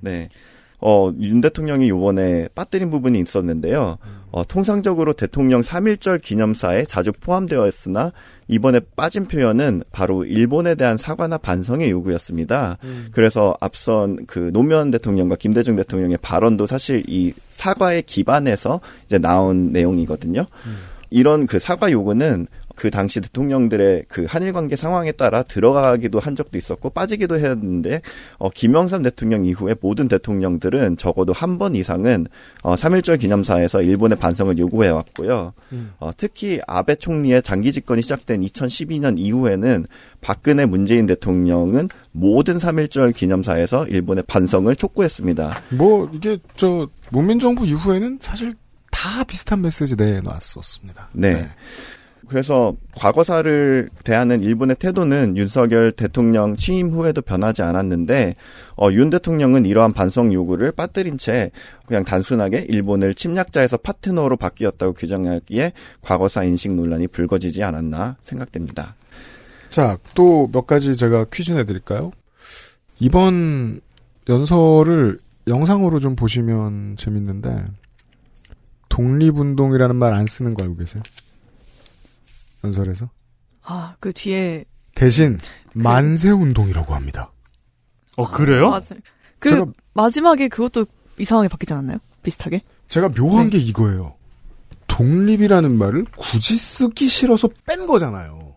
네. 0.00 0.26
어, 0.80 1.12
윤 1.20 1.40
대통령이 1.40 1.88
요번에 1.90 2.48
빠뜨린 2.54 2.90
부분이 2.90 3.18
있었는데요. 3.18 3.98
어, 4.32 4.44
통상적으로 4.44 5.12
대통령 5.12 5.60
3.1절 5.60 6.22
기념사에 6.22 6.84
자주 6.84 7.12
포함되어 7.12 7.66
있으나 7.66 8.12
이번에 8.48 8.80
빠진 8.96 9.26
표현은 9.26 9.82
바로 9.92 10.24
일본에 10.24 10.74
대한 10.74 10.96
사과나 10.96 11.38
반성의 11.38 11.90
요구였습니다. 11.90 12.78
그래서 13.12 13.56
앞선 13.60 14.26
그 14.26 14.50
노무현 14.52 14.90
대통령과 14.90 15.36
김대중 15.36 15.76
대통령의 15.76 16.18
발언도 16.22 16.66
사실 16.66 17.02
이 17.08 17.32
사과에 17.48 18.02
기반해서 18.02 18.80
이제 19.06 19.18
나온 19.18 19.72
내용이거든요. 19.72 20.46
이런 21.10 21.46
그 21.46 21.58
사과 21.58 21.90
요구는 21.90 22.46
그 22.80 22.90
당시 22.90 23.20
대통령들의 23.20 24.06
그 24.08 24.24
한일 24.26 24.54
관계 24.54 24.74
상황에 24.74 25.12
따라 25.12 25.42
들어가기도 25.42 26.18
한 26.18 26.34
적도 26.34 26.56
있었고 26.56 26.88
빠지기도 26.88 27.38
했는데 27.38 28.00
어 28.38 28.48
김영삼 28.48 29.02
대통령 29.02 29.44
이후에 29.44 29.74
모든 29.82 30.08
대통령들은 30.08 30.96
적어도 30.96 31.34
한 31.34 31.58
번 31.58 31.76
이상은 31.76 32.26
어 32.62 32.76
3.1절 32.76 33.20
기념사에서 33.20 33.82
일본의 33.82 34.16
반성을 34.16 34.56
요구해 34.56 34.88
왔고요. 34.88 35.52
음. 35.72 35.92
어 35.98 36.10
특히 36.16 36.58
아베 36.66 36.94
총리의 36.94 37.42
장기 37.42 37.70
집권이 37.70 38.00
시작된 38.00 38.40
2012년 38.40 39.18
이후에는 39.18 39.84
박근혜 40.22 40.64
문재인 40.64 41.04
대통령은 41.04 41.90
모든 42.12 42.56
3.1절 42.56 43.14
기념사에서 43.14 43.88
일본의 43.88 44.24
반성을 44.26 44.74
촉구했습니다. 44.74 45.62
뭐 45.76 46.10
이게 46.14 46.38
저 46.56 46.88
문민정부 47.10 47.66
이후에는 47.66 48.20
사실 48.22 48.54
다 48.90 49.22
비슷한 49.24 49.60
메시지 49.60 49.96
내놨었습니다. 49.96 51.10
네. 51.12 51.46
그래서 52.30 52.76
과거사를 52.94 53.90
대하는 54.04 54.40
일본의 54.40 54.76
태도는 54.76 55.36
윤석열 55.36 55.90
대통령 55.90 56.54
취임 56.54 56.90
후에도 56.90 57.22
변하지 57.22 57.62
않았는데 57.62 58.36
어, 58.76 58.88
윤 58.92 59.10
대통령은 59.10 59.66
이러한 59.66 59.92
반성 59.92 60.32
요구를 60.32 60.70
빠뜨린 60.70 61.18
채 61.18 61.50
그냥 61.88 62.04
단순하게 62.04 62.66
일본을 62.68 63.14
침략자에서 63.16 63.78
파트너로 63.78 64.36
바뀌었다고 64.36 64.92
규정하기에 64.92 65.72
과거사 66.02 66.44
인식 66.44 66.72
논란이 66.72 67.08
불거지지 67.08 67.64
않았나 67.64 68.16
생각됩니다. 68.22 68.94
자, 69.68 69.98
또 70.14 70.48
몇 70.52 70.68
가지 70.68 70.96
제가 70.96 71.24
퀴즈 71.32 71.50
내드릴까요? 71.50 72.12
이번 73.00 73.80
연설을 74.28 75.18
영상으로 75.48 75.98
좀 75.98 76.14
보시면 76.14 76.94
재밌는데, 76.96 77.64
독립운동이라는 78.88 79.96
말 79.96 80.12
안 80.12 80.26
쓰는 80.26 80.54
거 80.54 80.62
알고 80.62 80.76
계세요? 80.76 81.02
연설에서? 82.64 83.10
아, 83.64 83.94
그 84.00 84.12
뒤에. 84.12 84.64
대신, 84.94 85.38
만세운동이라고 85.74 86.94
합니다. 86.94 87.32
어, 88.16 88.30
그래요? 88.30 88.70
맞아요. 88.70 89.00
그, 89.38 89.50
제가- 89.50 89.72
마지막에 89.94 90.48
그것도 90.48 90.86
이상하게 91.18 91.48
바뀌지 91.48 91.72
않았나요? 91.72 91.98
비슷하게? 92.22 92.62
제가 92.88 93.08
묘한 93.10 93.50
게 93.50 93.58
이거예요. 93.58 94.14
독립이라는 94.88 95.76
말을 95.78 96.04
굳이 96.16 96.56
쓰기 96.56 97.08
싫어서 97.08 97.48
뺀 97.66 97.86
거잖아요. 97.86 98.54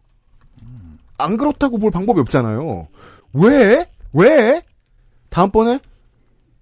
안 1.18 1.38
그렇다고 1.38 1.78
볼 1.78 1.92
방법이 1.92 2.20
없잖아요. 2.22 2.88
왜? 3.34 3.90
왜? 4.12 4.62
다음번에 5.30 5.80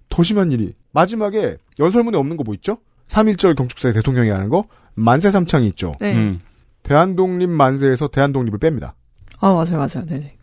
더 0.08 0.22
심한 0.22 0.52
일이. 0.52 0.74
마지막에 0.92 1.56
연설문에 1.78 2.16
없는 2.18 2.36
거 2.36 2.44
뭐 2.44 2.54
있죠? 2.54 2.78
3.1절 3.08 3.56
경축사에 3.56 3.92
대통령이 3.94 4.28
하는 4.28 4.48
거 4.50 4.66
만세 4.94 5.30
삼창이 5.30 5.66
있죠. 5.68 5.94
네. 6.00 6.14
음. 6.14 6.40
대한독립 6.82 7.48
만세에서 7.48 8.08
대한독립을 8.08 8.58
뺍니다. 8.58 8.94
아, 9.38 9.52
맞아요, 9.52 9.78
맞아요. 9.78 10.06
네네. 10.06 10.36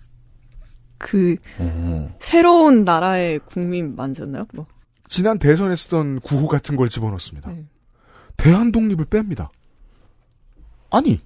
그, 0.98 1.38
새로운 2.20 2.84
나라의 2.84 3.40
국민 3.46 3.96
만세였나요? 3.96 4.46
뭐. 4.54 4.66
지난 5.08 5.40
대선에 5.40 5.76
쓰던 5.76 6.20
구호 6.20 6.48
같은 6.48 6.76
걸 6.76 6.90
집어넣습니다. 6.90 7.52
네. 7.52 7.66
대한독립을 8.38 9.06
뺍니다. 9.06 9.50
아니, 10.92 11.20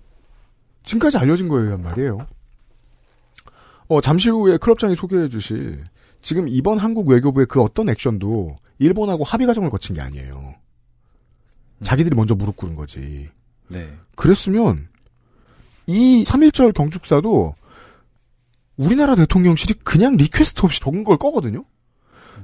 지금까지 0.84 1.18
알려진 1.18 1.48
거에 1.48 1.64
의한 1.64 1.82
말이에요. 1.82 2.28
어, 3.88 4.02
잠시 4.02 4.30
후에 4.30 4.58
클럽장이 4.58 4.96
소개해 4.96 5.30
주실 5.30 5.84
지금 6.22 6.48
이번 6.48 6.78
한국 6.78 7.10
외교부의 7.10 7.48
그 7.48 7.62
어떤 7.62 7.90
액션도 7.90 8.56
일본하고 8.80 9.24
합의 9.24 9.46
과정을 9.46 9.70
거친 9.70 9.96
게 9.96 10.02
아니에요. 10.02 10.56
자기들이 11.84 12.16
먼저 12.16 12.34
무릎 12.34 12.56
꿇은 12.56 12.76
거지. 12.76 13.30
네. 13.68 13.94
그랬으면 14.16 14.88
이 15.88 16.24
3.1절 16.24 16.74
경축사도 16.74 17.56
우리나라 18.78 19.16
대통령실이 19.16 19.76
그냥 19.84 20.16
request 20.18 20.66
없이 20.66 20.80
적은 20.80 21.04
걸 21.04 21.18
거거든요. 21.18 21.66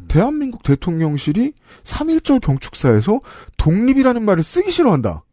대한민국 0.08 0.64
대통령실이 0.64 1.54
3.1절 1.84 2.42
경축사에서 2.42 3.22
독립이라는 3.58 4.24
말을 4.24 4.44
쓰기 4.44 4.72
싫어한다. 4.72 5.24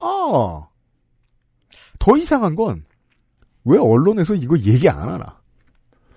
아. 0.00 0.66
더 1.98 2.16
이상한 2.16 2.56
건 2.56 2.84
왜 3.64 3.78
언론에서 3.78 4.34
이거 4.34 4.58
얘기 4.58 4.88
안 4.88 5.08
하나? 5.08 5.38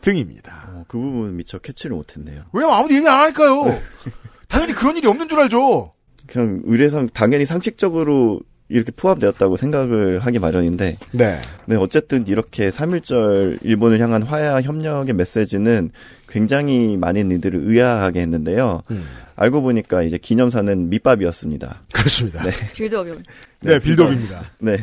등입니다. 0.02 0.66
어, 0.70 0.86
그 0.88 0.98
부분 0.98 1.36
미처 1.38 1.60
캐치를 1.60 1.96
못했네요. 1.96 2.46
왜냐면 2.52 2.78
아무도 2.78 2.96
얘기 2.96 3.08
안 3.08 3.20
하니까요. 3.22 3.66
당연히 4.48 4.74
그런 4.74 4.98
일이 4.98 5.08
없는 5.08 5.30
줄 5.30 5.40
알죠. 5.40 5.94
그냥 6.28 6.62
의례상 6.66 7.08
당연히 7.14 7.46
상식적으로 7.46 8.42
이렇게 8.70 8.92
포함되었다고 8.92 9.58
생각을 9.58 10.20
하기 10.20 10.40
마련인데 10.40 10.98
네. 11.12 11.40
네, 11.66 11.76
어쨌든 11.76 12.26
이렇게 12.28 12.70
3.1절 12.70 13.60
일본을 13.62 14.00
향한 14.00 14.24
화해와 14.24 14.62
협력의 14.62 15.14
메시지는 15.14 15.92
굉장히 16.28 16.98
많은 16.98 17.32
이들을 17.32 17.60
의아하게 17.64 18.22
했는데요. 18.22 18.82
음. 18.90 19.06
알고 19.36 19.62
보니까 19.62 20.04
이제 20.04 20.18
기념사는 20.18 20.90
밑밥이었습니다. 20.90 21.82
그렇습니다. 21.94 22.44
네. 22.44 22.52
빌드업이요. 22.74 23.18
네, 23.62 23.80
빌드업입니다. 23.80 24.44
네. 24.60 24.78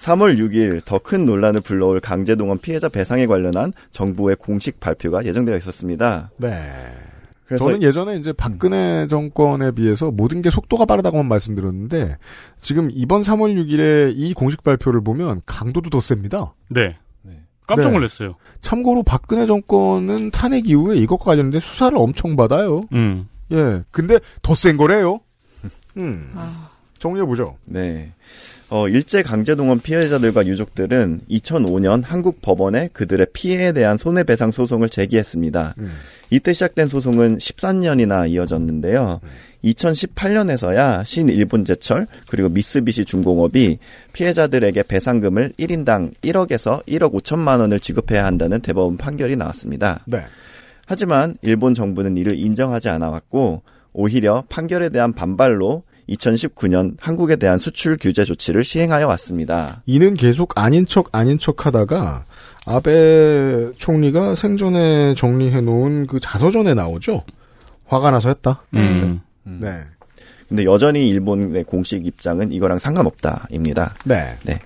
3월 0.00 0.38
6일 0.38 0.84
더 0.84 0.98
큰 0.98 1.24
논란을 1.24 1.60
불러올 1.62 2.00
강제동원 2.00 2.58
피해자 2.58 2.88
배상에 2.88 3.26
관련한 3.26 3.72
정부의 3.90 4.36
공식 4.36 4.80
발표가 4.80 5.24
예정되어 5.24 5.56
있었습니다. 5.56 6.30
네. 6.36 6.70
그래서 7.50 7.64
저는 7.64 7.82
예전에 7.82 8.16
이제 8.16 8.32
박근혜 8.32 9.08
정권에 9.08 9.72
비해서 9.72 10.12
모든 10.12 10.40
게 10.40 10.50
속도가 10.50 10.84
빠르다고만 10.84 11.26
말씀드렸는데 11.26 12.16
지금 12.62 12.90
이번 12.92 13.22
3월 13.22 13.56
6일에 13.56 14.12
이 14.14 14.34
공식 14.34 14.62
발표를 14.62 15.00
보면 15.00 15.42
강도도 15.46 15.90
더 15.90 16.00
셉니다. 16.00 16.54
네. 16.68 16.96
깜짝 17.66 17.88
네. 17.88 17.94
놀랐어요. 17.94 18.36
참고로 18.60 19.02
박근혜 19.02 19.46
정권은 19.46 20.30
탄핵 20.30 20.68
이후에 20.68 20.96
이것과 20.98 21.24
관련된 21.24 21.60
수사를 21.60 21.98
엄청 21.98 22.36
받아요. 22.36 22.82
음. 22.92 23.28
예. 23.50 23.82
근데 23.90 24.20
더 24.42 24.54
센 24.54 24.76
거래요. 24.76 25.18
음. 25.96 26.32
정리해보죠. 27.00 27.56
네. 27.64 28.12
어, 28.68 28.88
일제 28.88 29.22
강제동원 29.22 29.80
피해자들과 29.80 30.46
유족들은 30.46 31.22
2005년 31.28 32.04
한국 32.04 32.40
법원에 32.40 32.88
그들의 32.92 33.26
피해에 33.32 33.72
대한 33.72 33.98
손해배상 33.98 34.52
소송을 34.52 34.88
제기했습니다. 34.88 35.74
이때 36.30 36.52
시작된 36.52 36.86
소송은 36.86 37.38
13년이나 37.38 38.30
이어졌는데요. 38.30 39.20
2018년에서야 39.64 41.04
신일본제철 41.04 42.06
그리고 42.28 42.48
미쓰비시 42.48 43.04
중공업이 43.04 43.78
피해자들에게 44.12 44.84
배상금을 44.84 45.54
1인당 45.58 46.14
1억에서 46.22 46.84
1억 46.86 47.12
5천만 47.12 47.58
원을 47.58 47.80
지급해야 47.80 48.24
한다는 48.24 48.60
대법원 48.60 48.96
판결이 48.96 49.34
나왔습니다. 49.34 50.04
네. 50.06 50.24
하지만 50.86 51.36
일본 51.42 51.74
정부는 51.74 52.16
이를 52.16 52.36
인정하지 52.36 52.88
않아 52.88 53.10
왔고 53.10 53.62
오히려 53.92 54.44
판결에 54.48 54.90
대한 54.90 55.12
반발로 55.12 55.82
2019년 56.10 56.96
한국에 57.00 57.36
대한 57.36 57.58
수출 57.58 57.96
규제 58.00 58.24
조치를 58.24 58.64
시행하여 58.64 59.06
왔습니다. 59.08 59.82
이는 59.86 60.14
계속 60.14 60.58
아닌 60.58 60.86
척 60.86 61.08
아닌 61.12 61.38
척 61.38 61.66
하다가 61.66 62.24
아베 62.66 63.70
총리가 63.76 64.34
생전에 64.34 65.14
정리해 65.14 65.60
놓은 65.60 66.06
그 66.06 66.20
자서전에 66.20 66.74
나오죠. 66.74 67.24
화가 67.86 68.10
나서 68.10 68.28
했다. 68.28 68.62
음. 68.74 69.20
네. 69.44 69.80
근데 70.48 70.64
여전히 70.64 71.08
일본의 71.08 71.62
공식 71.64 72.04
입장은 72.04 72.50
이거랑 72.52 72.78
상관없다입니다. 72.78 73.94
네. 74.04 74.34
네. 74.44 74.60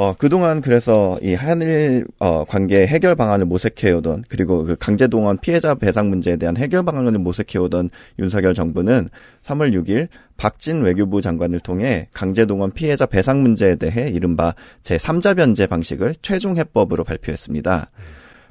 어, 0.00 0.14
그동안 0.16 0.60
그래서 0.60 1.18
이 1.22 1.34
한일 1.34 2.06
어, 2.20 2.44
관계 2.44 2.86
해결 2.86 3.16
방안을 3.16 3.46
모색해오던 3.46 4.26
그리고 4.28 4.62
그 4.62 4.76
강제동원 4.76 5.38
피해자 5.38 5.74
배상 5.74 6.08
문제에 6.08 6.36
대한 6.36 6.56
해결 6.56 6.84
방안을 6.84 7.18
모색해오던 7.18 7.90
윤석열 8.20 8.54
정부는 8.54 9.08
3월 9.42 9.74
6일 9.74 10.06
박진 10.36 10.82
외교부 10.82 11.20
장관을 11.20 11.58
통해 11.58 12.06
강제동원 12.14 12.74
피해자 12.74 13.06
배상 13.06 13.42
문제에 13.42 13.74
대해 13.74 14.08
이른바 14.08 14.54
제3자 14.84 15.36
변제 15.36 15.66
방식을 15.66 16.14
최종 16.22 16.56
해법으로 16.58 17.02
발표했습니다. 17.02 17.90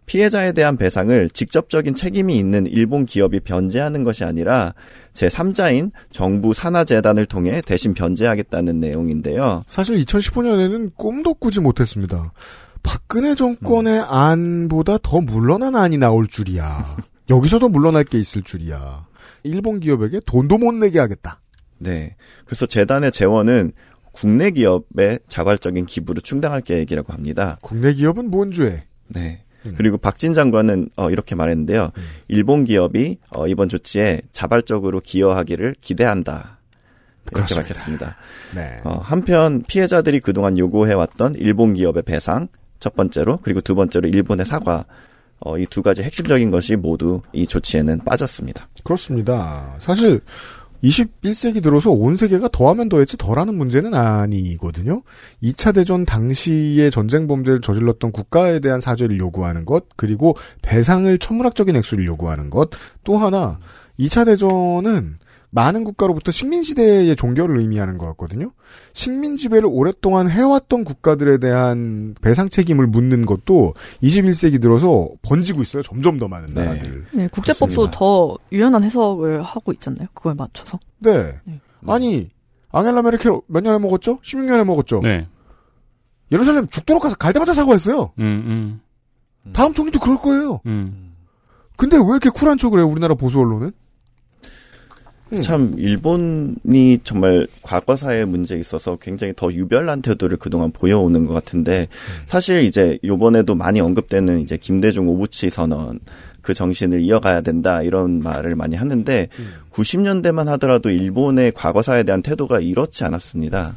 피해자에 0.08 0.54
대한 0.54 0.78
배상을 0.78 1.30
직접적인 1.30 1.94
책임이 1.94 2.36
있는 2.38 2.66
일본 2.66 3.06
기업이 3.06 3.42
변제하는 3.42 4.04
것이 4.04 4.24
아니라 4.24 4.74
제3자인 5.14 5.92
정부 6.12 6.54
산하재단을 6.54 7.26
통해 7.26 7.62
대신 7.66 7.94
변제하겠다는 7.94 8.80
내용인데요. 8.80 9.64
사실 9.68 9.98
2015년에는 9.98 10.96
꿈도 10.96 11.34
꾸지 11.34 11.60
못했습니다. 11.60 12.32
박근혜 12.84 13.36
정권의 13.36 14.02
안보다 14.08 14.98
더 15.04 15.20
물러난 15.20 15.76
안이 15.76 15.98
나올 15.98 16.28
줄이야. 16.28 16.96
여기서도 17.30 17.68
물러날 17.68 18.06
게 18.06 18.18
있을 18.18 18.44
줄이야. 18.44 19.06
일본 19.44 19.82
기업에게 19.82 20.22
돈도 20.26 20.58
못 20.58 20.74
내게 20.74 21.00
하겠다. 21.00 21.42
네. 21.80 22.16
그래서 22.46 22.66
재단의 22.66 23.12
재원은 23.12 23.74
국내 24.14 24.52
기업의 24.52 25.20
자발적인 25.28 25.86
기부를 25.86 26.22
충당할 26.22 26.62
계획이라고 26.62 27.12
합니다. 27.12 27.60
국내 27.62 27.94
기업은 27.94 28.32
뭔 28.32 28.52
죄? 28.52 28.86
네. 29.10 29.44
그리고 29.76 29.98
박진 29.98 30.34
장관은 30.34 30.90
어, 30.96 31.10
이렇게 31.10 31.36
말했는데요. 31.36 31.92
일본 32.28 32.64
기업이 32.64 33.18
어, 33.36 33.48
이번 33.48 33.70
조치에 33.70 34.22
자발적으로 34.32 35.00
기여하기를 35.02 35.76
기대한다. 35.82 36.60
이렇게 37.24 37.36
그렇습니다. 37.36 37.62
밝혔습니다. 37.68 38.16
네. 38.56 38.80
어, 38.86 39.00
한편 39.04 39.64
피해자들이 39.68 40.20
그동안 40.22 40.58
요구해왔던 40.58 41.36
일본 41.36 41.74
기업의 41.74 42.04
배상 42.04 42.48
첫 42.80 42.96
번째로 42.96 43.38
그리고 43.42 43.60
두 43.62 43.76
번째로 43.76 44.08
일본의 44.08 44.46
사과 44.46 44.86
어, 45.40 45.58
이 45.58 45.66
두 45.70 45.84
가지 45.84 46.02
핵심적인 46.02 46.50
것이 46.50 46.76
모두 46.76 47.22
이 47.32 47.46
조치에는 47.46 48.00
빠졌습니다. 48.06 48.70
그렇습니다. 48.84 49.76
사실 49.80 50.22
21세기 50.84 51.64
들어서 51.64 51.92
온 51.92 52.16
세계가 52.16 52.50
더하면 52.52 52.90
더했지 52.90 53.18
덜하는 53.18 53.56
문제는 53.58 53.94
아니거든요. 53.94 55.02
2차 55.42 55.74
대전 55.74 56.06
당시에 56.06 56.90
전쟁 56.90 57.28
범죄를 57.28 57.62
저질렀던 57.62 58.12
국가에 58.12 58.60
대한 58.60 58.82
사죄를 58.82 59.18
요구하는 59.18 59.66
것, 59.66 59.86
그리고 59.96 60.36
배상을 60.62 61.18
천문학적인 61.18 61.76
액수를 61.76 62.06
요구하는 62.06 62.50
것, 62.50 62.70
또 63.04 63.18
하나 63.18 63.60
2차 64.00 64.26
대전은 64.26 65.18
많은 65.50 65.84
국가로부터 65.84 66.32
식민지대의 66.32 67.16
종결을 67.16 67.58
의미하는 67.58 67.98
것 67.98 68.06
같거든요. 68.08 68.50
식민 68.94 69.38
지배를 69.38 69.68
오랫동안 69.72 70.30
해왔던 70.30 70.84
국가들에 70.84 71.38
대한 71.38 72.16
배상 72.22 72.50
책임을 72.50 72.88
묻는 72.88 73.26
것도 73.26 73.74
21세기 74.04 74.62
들어서 74.62 75.08
번지고 75.22 75.62
있어요. 75.62 75.84
점점 75.84 76.18
더 76.18 76.28
많은 76.28 76.50
나라들. 76.50 77.06
네, 77.14 77.28
국제법도 77.30 77.76
그렇습니다. 77.76 77.98
더 77.98 78.38
유연한 78.52 78.84
해석을 78.84 79.42
하고 79.42 79.72
있잖아요. 79.74 80.08
그거에 80.14 80.34
맞춰서. 80.34 80.80
네. 81.00 81.40
아니, 81.88 82.30
앙헬라 82.72 83.02
메르켈 83.02 83.32
몇 83.48 83.62
년에 83.62 83.80
먹었죠? 83.80 84.20
16년에 84.20 84.66
먹었죠? 84.66 85.00
네. 85.02 85.28
예루살렘 86.32 86.68
죽도록 86.68 87.02
가서 87.02 87.16
갈 87.16 87.32
때마다 87.32 87.54
사과했어요. 87.54 88.12
음, 88.20 88.82
음, 89.46 89.54
다음 89.54 89.74
총리도 89.74 90.00
그럴 90.00 90.18
거예요. 90.18 90.60
음. 90.66 91.16
근데 91.78 91.96
왜 91.96 92.04
이렇게 92.04 92.30
쿨한 92.30 92.58
척을 92.58 92.80
해요, 92.80 92.88
우리나라 92.88 93.16
보수 93.16 93.40
언론은? 93.40 93.72
음. 95.34 95.42
참 95.42 95.76
일본이 95.78 97.00
정말 97.04 97.48
과거사의 97.62 98.26
문제에 98.26 98.60
있어서 98.60 98.98
굉장히 98.98 99.34
더 99.36 99.52
유별난 99.52 100.02
태도를 100.02 100.38
그동안 100.38 100.72
보여오는 100.72 101.26
것 101.26 101.34
같은데 101.34 101.88
사실 102.26 102.64
이제 102.64 102.98
요번에도 103.04 103.56
많이 103.56 103.80
언급되는 103.82 104.40
이제 104.40 104.58
김대중 104.58 105.08
오부치 105.08 105.50
선언 105.50 106.00
그 106.42 106.54
정신을 106.54 107.02
이어가야 107.02 107.42
된다 107.42 107.82
이런 107.82 108.24
말을 108.24 108.56
많이 108.56 108.78
하는데 108.78 109.28
90년대만 109.74 110.46
하더라도 110.46 110.90
일본의 110.90 111.52
과거사에 111.52 112.04
대한 112.04 112.22
태도가 112.22 112.62
이렇지 112.62 113.04
않았습니다. 113.04 113.74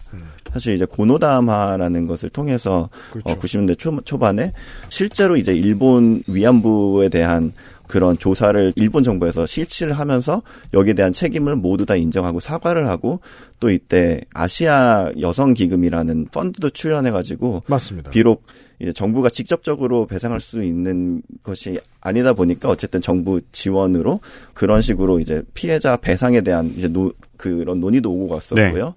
사실 0.53 0.75
이제 0.75 0.85
고노다마라는 0.85 2.07
것을 2.07 2.29
통해서 2.29 2.89
어, 3.25 3.37
90년대 3.37 3.79
초, 3.79 4.01
초반에 4.03 4.53
실제로 4.89 5.37
이제 5.37 5.53
일본 5.53 6.23
위안부에 6.27 7.09
대한 7.09 7.53
그런 7.91 8.17
조사를 8.17 8.73
일본 8.77 9.03
정부에서 9.03 9.47
실시를 9.47 9.95
하면서 9.95 10.43
여기에 10.75 10.95
대한 10.95 11.13
책임을 11.13 11.57
모두 11.57 11.85
다 11.87 11.97
인정하고 11.97 12.39
사과를 12.39 12.87
하고 12.87 13.19
또 13.59 13.69
이때 13.69 14.21
아시아 14.33 15.11
여성 15.19 15.55
기금이라는 15.55 16.27
펀드도 16.27 16.71
출연해 16.71 17.11
가지고 17.11 17.65
맞습니다. 17.67 18.13
비록 18.13 18.45
이제 18.79 18.93
정부가 18.93 19.29
직접적으로 19.29 20.07
배상할 20.07 20.41
수 20.41 20.63
있는 20.63 21.21
것이 21.43 21.81
아니다 22.01 22.33
보니까 22.33 22.69
어쨌든 22.69 23.01
정부 23.01 23.41
지원으로 23.51 24.21
그런 24.55 24.83
식으로 24.83 25.19
이제 25.19 25.43
피해자 25.55 25.97
배상에 25.97 26.43
대한 26.43 26.73
이제 26.77 26.87
노, 26.87 27.13
그런 27.37 27.81
논의도 27.81 28.09
오고 28.09 28.29
갔었고요. 28.29 28.95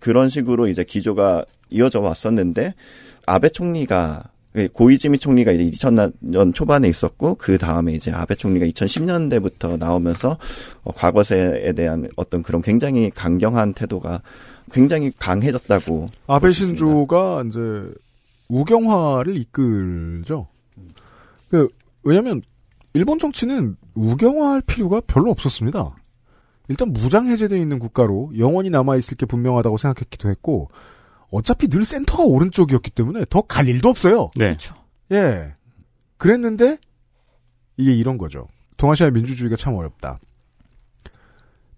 그런 0.00 0.28
식으로 0.28 0.66
이제 0.66 0.82
기조가 0.82 1.44
이어져 1.70 2.00
왔었는데 2.00 2.74
아베 3.24 3.50
총리가 3.50 4.30
고이즈미 4.72 5.18
총리가 5.18 5.52
이제 5.52 5.64
2000년 5.64 6.54
초반에 6.54 6.88
있었고 6.88 7.34
그 7.34 7.58
다음에 7.58 7.92
이제 7.92 8.10
아베 8.10 8.34
총리가 8.34 8.66
2010년대부터 8.66 9.78
나오면서 9.78 10.38
어, 10.82 10.92
과거세에 10.92 11.72
대한 11.72 12.08
어떤 12.16 12.42
그런 12.42 12.62
굉장히 12.62 13.10
강경한 13.10 13.74
태도가 13.74 14.22
굉장히 14.70 15.12
강해졌다고 15.18 16.06
아베. 16.26 16.50
신조가 16.52 17.44
이제 17.46 17.60
우경화를 18.48 19.36
이끌죠. 19.36 20.48
그, 21.48 21.68
왜냐면, 22.02 22.42
일본 22.92 23.18
정치는 23.18 23.76
우경화할 23.94 24.62
필요가 24.62 25.00
별로 25.00 25.30
없었습니다. 25.30 25.96
일단 26.68 26.92
무장 26.92 27.28
해제되어 27.28 27.58
있는 27.58 27.78
국가로 27.78 28.32
영원히 28.38 28.70
남아 28.70 28.96
있을 28.96 29.16
게 29.16 29.26
분명하다고 29.26 29.76
생각했기도 29.76 30.28
했고, 30.30 30.68
어차피 31.30 31.68
늘 31.68 31.84
센터가 31.84 32.24
오른쪽이었기 32.24 32.90
때문에 32.90 33.24
더 33.30 33.42
갈 33.42 33.68
일도 33.68 33.88
없어요. 33.88 34.30
네. 34.36 34.56
예. 35.12 35.54
그랬는데, 36.18 36.78
이게 37.76 37.92
이런 37.94 38.16
거죠. 38.18 38.46
동아시아의 38.78 39.12
민주주의가 39.12 39.56
참 39.56 39.74
어렵다. 39.74 40.18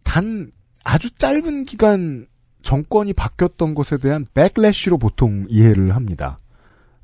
단, 0.05 0.51
아주 0.85 1.11
짧은 1.11 1.65
기간 1.65 2.27
정권이 2.63 3.13
바뀌었던 3.13 3.75
것에 3.75 3.99
대한 3.99 4.27
백래쉬로 4.35 4.99
보통 4.99 5.47
이해를 5.49 5.95
합니다. 5.95 6.39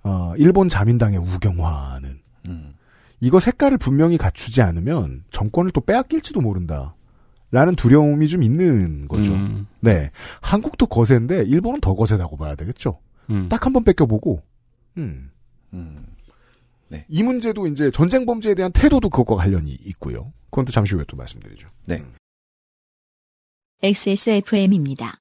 어, 0.02 0.34
일본 0.36 0.68
자민당의 0.68 1.18
우경화는. 1.18 2.20
이거 3.20 3.40
색깔을 3.40 3.78
분명히 3.78 4.18
갖추지 4.18 4.60
않으면 4.62 5.24
정권을 5.30 5.70
또 5.72 5.80
빼앗길지도 5.80 6.40
모른다. 6.40 6.94
라는 7.54 7.76
두려움이 7.76 8.26
좀 8.26 8.42
있는 8.42 9.06
거죠. 9.06 9.32
음. 9.32 9.68
네. 9.78 10.10
한국도 10.40 10.86
거세인데, 10.86 11.44
일본은 11.44 11.80
더 11.80 11.94
거세다고 11.94 12.36
봐야 12.36 12.56
되겠죠. 12.56 12.98
음. 13.30 13.48
딱 13.48 13.62
한 13.62 13.72
번 13.72 13.84
뺏겨보고, 13.84 14.42
음. 14.96 15.30
네. 16.88 17.04
이 17.08 17.22
문제도 17.22 17.64
이제 17.68 17.92
전쟁 17.92 18.26
범죄에 18.26 18.56
대한 18.56 18.72
태도도 18.72 19.08
그것과 19.08 19.36
관련이 19.36 19.70
있고요. 19.84 20.32
그건 20.50 20.64
또 20.64 20.72
잠시 20.72 20.96
후에 20.96 21.04
또 21.06 21.16
말씀드리죠. 21.16 21.68
네. 21.84 22.02
XSFM입니다. 23.84 25.20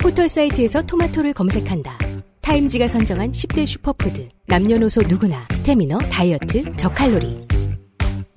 포털 0.00 0.28
사이트에서 0.28 0.82
토마토를 0.82 1.32
검색한다. 1.32 1.96
타임지가 2.40 2.88
선정한 2.88 3.30
10대 3.30 3.64
슈퍼푸드. 3.66 4.28
남녀노소 4.48 5.02
누구나 5.02 5.46
스테미너, 5.52 5.98
다이어트, 6.10 6.76
저칼로리. 6.76 7.46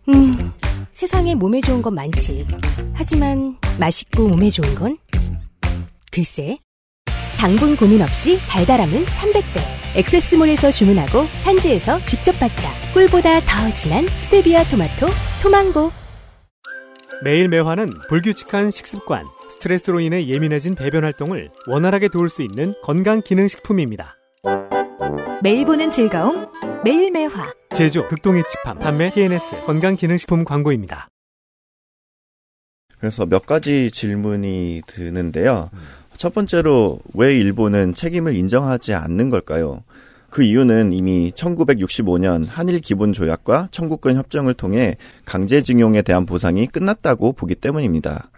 음, 0.10 0.52
세상에 0.98 1.36
몸에 1.36 1.62
좋은 1.62 1.84
건 1.84 1.94
많지. 1.94 2.48
하지만 2.96 3.56
맛있고 3.80 4.30
몸에 4.30 4.50
좋은 4.50 4.74
건? 4.74 4.98
글쎄. 6.12 6.58
당분 7.38 7.76
고민 7.76 8.02
없이 8.02 8.40
달달함은 8.48 9.06
300배. 9.06 9.96
액세스몰에서 9.96 10.72
주문하고 10.72 11.26
산지에서 11.44 12.00
직접 12.08 12.32
받자. 12.40 12.72
꿀보다 12.96 13.42
더 13.42 13.74
진한 13.76 14.08
스테비아 14.22 14.64
토마토, 14.64 15.06
토망고. 15.44 15.92
매일 17.24 17.48
매화는 17.48 17.92
불규칙한 18.10 18.72
식습관, 18.72 19.24
스트레스로 19.52 20.00
인해 20.00 20.26
예민해진 20.26 20.74
배변 20.74 21.04
활동을 21.04 21.52
원활하게 21.68 22.08
도울 22.08 22.28
수 22.28 22.42
있는 22.42 22.74
건강 22.82 23.22
기능 23.22 23.48
식품입니다. 23.48 24.17
매일 25.44 25.66
보는 25.66 25.90
즐거움, 25.90 26.48
매일 26.84 27.12
매화. 27.12 27.54
제조 27.74 28.08
극동의 28.08 28.44
집함 28.50 28.80
판매 28.80 29.12
TNS 29.12 29.66
건강 29.66 29.96
기능 29.96 30.18
식품 30.18 30.44
광고입니다. 30.44 31.10
그래서 33.00 33.26
몇 33.26 33.46
가지 33.46 33.92
질문이 33.92 34.82
드는데요. 34.88 35.70
첫 36.18 36.34
번째로 36.34 37.00
왜 37.14 37.38
일본은 37.38 37.94
책임을 37.94 38.36
인정하지 38.36 38.94
않는 38.96 39.30
걸까요? 39.30 39.84
그 40.30 40.44
이유는 40.44 40.92
이미 40.92 41.32
1965년 41.32 42.46
한일 42.48 42.80
기본 42.80 43.14
조약과 43.14 43.70
청구권 43.72 44.18
협정을 44.18 44.56
통해 44.56 44.98
강제징용에 45.26 46.02
대한 46.02 46.26
보상이 46.26 46.66
끝났다고 46.66 47.34
보기 47.34 47.56
때문입니다. 47.56 48.32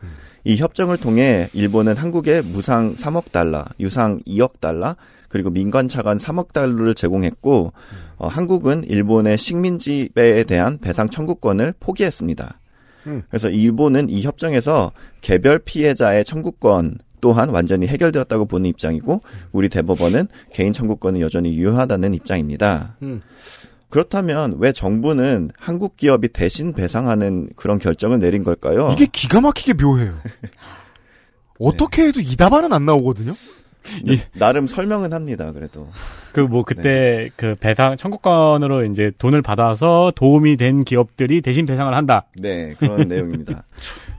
이 0.44 0.58
협정을 0.58 0.98
통해 0.98 1.50
일본은 1.54 1.98
한국에 1.98 2.42
무상 2.42 2.96
3억 2.96 3.32
달러, 3.32 3.66
유상 3.80 4.20
2억 4.28 4.60
달러, 4.60 4.96
그리고 5.30 5.50
민간 5.50 5.88
차관 5.88 6.18
3억 6.18 6.52
달러를 6.54 6.96
제공했고 6.96 7.72
어, 8.18 8.28
한국은 8.28 8.84
일본의 8.84 9.38
식민지배에 9.38 10.44
대한 10.44 10.80
배상 10.80 11.08
청구권을 11.08 11.76
포기했습니다. 11.80 12.60
음. 13.08 13.24
그래서 13.30 13.50
일본은 13.50 14.10
이 14.10 14.22
협정에서 14.24 14.92
개별 15.22 15.60
피해자의 15.60 16.26
청구권 16.26 16.98
또한 17.22 17.50
완전히 17.50 17.88
해결되었다고 17.88 18.46
보는 18.46 18.70
입장이고 18.70 19.22
우리 19.52 19.70
대법원은 19.70 20.28
개인 20.52 20.74
청구권은 20.74 21.22
여전히 21.22 21.56
유효하다는 21.56 22.14
입장입니다. 22.14 22.98
음. 23.02 23.22
그렇다면 23.90 24.56
왜 24.60 24.72
정부는 24.72 25.50
한국 25.58 25.98
기업이 25.98 26.30
대신 26.30 26.74
배상하는 26.74 27.50
그런 27.56 27.80
결정을 27.80 28.20
내린 28.20 28.44
걸까요? 28.44 28.90
이게 28.94 29.08
기가 29.12 29.42
막히게 29.42 29.84
묘해요. 29.84 30.20
어떻게 31.60 32.04
해도 32.04 32.22
이 32.22 32.36
답안은 32.36 32.72
안 32.72 32.86
나오거든요? 32.86 33.34
이- 34.06 34.20
나름 34.38 34.68
설명은 34.68 35.14
합니다. 35.14 35.52
그래도 35.52 35.88
그 36.34 36.42
뭐 36.42 36.64
그때 36.64 37.30
그 37.36 37.56
배상 37.60 37.98
청구권으로 37.98 38.86
이제 38.86 39.12
돈을 39.18 39.42
받아서 39.42 40.12
도움이 40.16 40.58
된 40.58 40.84
기업들이 40.84 41.42
대신 41.42 41.66
배상을 41.66 41.94
한다. 41.94 42.26
네 42.38 42.74
그런 42.78 43.08
내용입니다. 43.08 43.64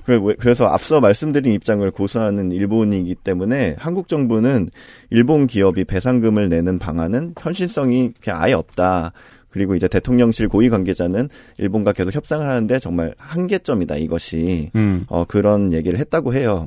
그래- 0.05 0.19
그래서 0.39 0.67
앞서 0.67 1.01
말씀드린 1.01 1.53
입장을 1.55 1.89
고수하는 1.93 2.51
일본이기 2.53 3.15
때문에 3.17 3.77
한국 3.79 4.09
정부는 4.09 4.71
일본 5.11 5.47
기업이 5.47 5.85
배상금을 5.85 6.49
내는 6.49 6.79
방안은 6.79 7.35
현실성이 7.39 8.13
그냥 8.21 8.43
아예 8.43 8.55
없다. 8.55 9.13
그리고 9.51 9.75
이제 9.75 9.89
대통령실 9.89 10.49
고위 10.49 10.69
관계자는 10.69 11.29
일본과 11.59 11.93
계속 11.93 12.15
협상을 12.15 12.49
하는데 12.49 12.79
정말 12.79 13.15
한계점이다 13.19 13.97
이것이 13.97 14.71
음. 14.77 15.05
어, 15.09 15.25
그런 15.25 15.73
얘기를 15.73 15.99
했다고 15.99 16.35
해요. 16.35 16.67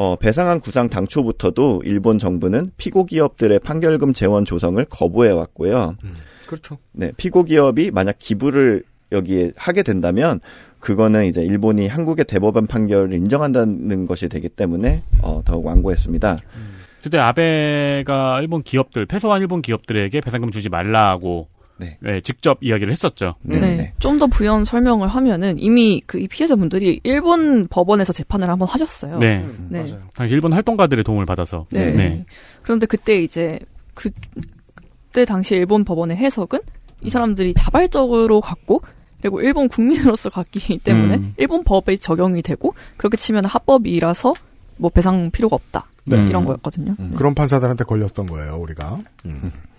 어, 0.00 0.16
배상한 0.16 0.60
구상 0.60 0.88
당초부터도 0.88 1.82
일본 1.84 2.18
정부는 2.18 2.70
피고 2.78 3.04
기업들의 3.04 3.58
판결금 3.58 4.14
재원 4.14 4.46
조성을 4.46 4.82
거부해 4.86 5.30
왔고요. 5.30 5.94
그렇죠. 6.46 6.78
네, 6.92 7.12
피고 7.18 7.44
기업이 7.44 7.90
만약 7.90 8.16
기부를 8.18 8.82
여기에 9.12 9.52
하게 9.56 9.82
된다면 9.82 10.40
그거는 10.78 11.26
이제 11.26 11.42
일본이 11.42 11.86
한국의 11.86 12.24
대법원 12.24 12.66
판결을 12.66 13.12
인정한다는 13.12 14.06
것이 14.06 14.30
되기 14.30 14.48
때문에 14.48 15.02
어, 15.20 15.42
더욱 15.44 15.66
완고했습니다. 15.66 16.38
그때 17.02 17.18
아베가 17.18 18.40
일본 18.40 18.62
기업들 18.62 19.04
패소한 19.04 19.42
일본 19.42 19.60
기업들에게 19.60 20.22
배상금 20.22 20.50
주지 20.50 20.70
말라고 20.70 21.48
네, 22.00 22.20
직접 22.20 22.58
이야기를 22.60 22.90
했었죠. 22.92 23.34
네. 23.42 23.92
좀 23.98 24.20
더 24.20 24.26
부연 24.26 24.64
설명을 24.64 25.08
하면은 25.08 25.58
이미 25.58 26.02
그이 26.06 26.28
피해자분들이 26.28 27.00
일본 27.04 27.66
법원에서 27.68 28.12
재판을 28.12 28.50
한번 28.50 28.68
하셨어요. 28.68 29.18
네. 29.18 29.44
네. 29.68 29.86
당시 30.14 30.34
일본 30.34 30.52
활동가들의 30.52 31.02
도움을 31.04 31.24
받아서. 31.24 31.66
네. 31.70 32.24
그런데 32.62 32.86
그때 32.86 33.20
이제 33.22 33.58
그 33.94 34.10
그때 35.10 35.24
당시 35.24 35.54
일본 35.54 35.84
법원의 35.84 36.16
해석은 36.18 36.60
이 37.02 37.10
사람들이 37.10 37.54
자발적으로 37.54 38.40
갖고 38.40 38.82
그리고 39.20 39.40
일본 39.40 39.68
국민으로서 39.68 40.30
갖기 40.30 40.78
때문에 40.84 41.16
음. 41.16 41.34
일본 41.38 41.64
법에 41.64 41.96
적용이 41.96 42.42
되고 42.42 42.74
그렇게 42.96 43.16
치면 43.16 43.44
합법이라서 43.46 44.34
뭐 44.76 44.90
배상 44.90 45.30
필요가 45.30 45.56
없다 45.56 45.86
네. 46.06 46.26
이런 46.28 46.44
거였거든요. 46.44 46.94
네. 46.98 47.10
그런 47.14 47.34
판사들한테 47.34 47.84
걸렸던 47.84 48.26
거예요, 48.26 48.56
우리가. 48.56 48.98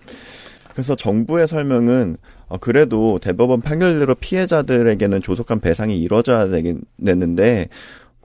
음. 0.72 0.74
그래서 0.74 0.94
정부의 0.94 1.46
설명은 1.46 2.16
어, 2.48 2.58
그래도 2.58 3.18
대법원 3.18 3.60
판결대로 3.60 4.14
피해자들에게는 4.14 5.20
조속한 5.20 5.60
배상이 5.60 6.00
이루어져야 6.00 6.48
되겠는데 6.48 7.68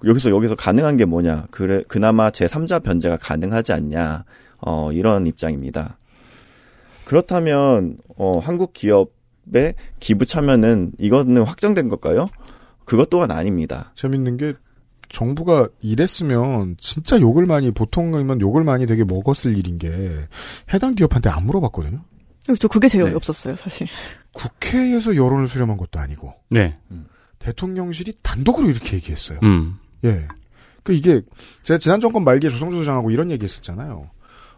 여기서 0.05 0.29
여기서 0.29 0.55
가능한 0.55 0.97
게 0.97 1.05
뭐냐? 1.05 1.47
그래 1.51 1.83
그나마 1.87 2.29
제3자 2.29 2.83
변제가 2.83 3.17
가능하지 3.17 3.73
않냐? 3.73 4.25
어, 4.59 4.91
이런 4.91 5.27
입장입니다. 5.27 5.97
그렇다면 7.05 7.97
어, 8.17 8.39
한국 8.39 8.73
기업의 8.73 9.75
기부 9.99 10.25
참여는 10.25 10.93
이거는 10.99 11.43
확정된 11.43 11.89
걸까요? 11.89 12.29
그것 12.85 13.09
또한 13.09 13.31
아닙니다. 13.31 13.91
재밌는 13.95 14.37
게 14.37 14.53
정부가 15.09 15.69
이랬으면 15.81 16.75
진짜 16.79 17.19
욕을 17.19 17.45
많이 17.45 17.71
보통이면 17.71 18.41
욕을 18.41 18.63
많이 18.63 18.85
되게 18.85 19.03
먹었을 19.03 19.57
일인 19.57 19.77
게 19.77 19.89
해당 20.73 20.95
기업한테 20.95 21.29
안 21.29 21.45
물어봤거든요. 21.45 22.01
그렇죠. 22.47 22.67
그게 22.67 22.87
네. 22.87 22.93
제일 22.93 23.03
어이없었어요, 23.03 23.55
사실. 23.57 23.87
국회에서 24.33 25.15
여론을 25.15 25.47
수렴한 25.47 25.77
것도 25.77 25.99
아니고 25.99 26.33
네. 26.49 26.77
대통령실이 27.39 28.13
단독으로 28.23 28.69
이렇게 28.69 28.95
얘기했어요. 28.95 29.39
음. 29.43 29.77
예. 30.05 30.27
그 30.83 30.93
이게 30.93 31.21
제가 31.63 31.77
지난 31.77 31.99
정권 31.99 32.23
말기에 32.23 32.49
조성조 32.49 32.77
소장하고 32.77 33.11
이런 33.11 33.29
얘기했었잖아요. 33.31 34.09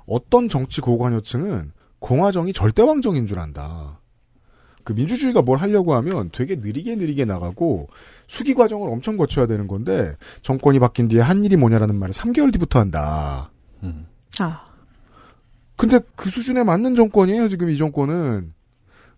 어떤 0.05 0.47
정치 0.47 0.79
고관여층은 0.81 1.71
공화정이 1.99 2.53
절대왕정인 2.53 3.25
줄 3.25 3.39
안다. 3.39 3.99
그 4.83 4.93
민주주의가 4.93 5.41
뭘 5.41 5.59
하려고 5.59 5.93
하면 5.95 6.29
되게 6.31 6.55
느리게 6.55 6.95
느리게 6.95 7.25
나가고 7.25 7.89
수기 8.27 8.53
과정을 8.53 8.89
엄청 8.89 9.17
거쳐야 9.17 9.45
되는 9.45 9.67
건데 9.67 10.15
정권이 10.41 10.79
바뀐 10.79 11.07
뒤에 11.07 11.19
한 11.19 11.43
일이 11.43 11.57
뭐냐라는 11.57 11.95
말을 11.95 12.13
3개월 12.13 12.51
뒤부터 12.53 12.79
한다. 12.79 13.51
아. 14.39 14.68
근데 15.79 16.01
그 16.17 16.29
수준에 16.29 16.65
맞는 16.65 16.95
정권이에요, 16.95 17.47
지금 17.47 17.69
이 17.69 17.77
정권은. 17.77 18.53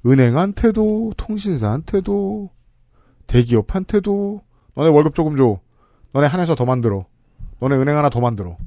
은행한테도, 0.06 1.14
통신사한테도, 1.18 2.52
대기업한테도, 3.26 4.42
너네 4.76 4.90
월급 4.90 5.16
조금 5.16 5.36
줘. 5.38 5.60
너네 6.14 6.28
한 6.28 6.40
회사 6.40 6.54
더 6.54 6.66
만들어. 6.66 7.08
너네 7.60 7.78
은행 7.78 7.98
하나 7.98 8.10
더 8.12 8.20
만들어. 8.20 8.58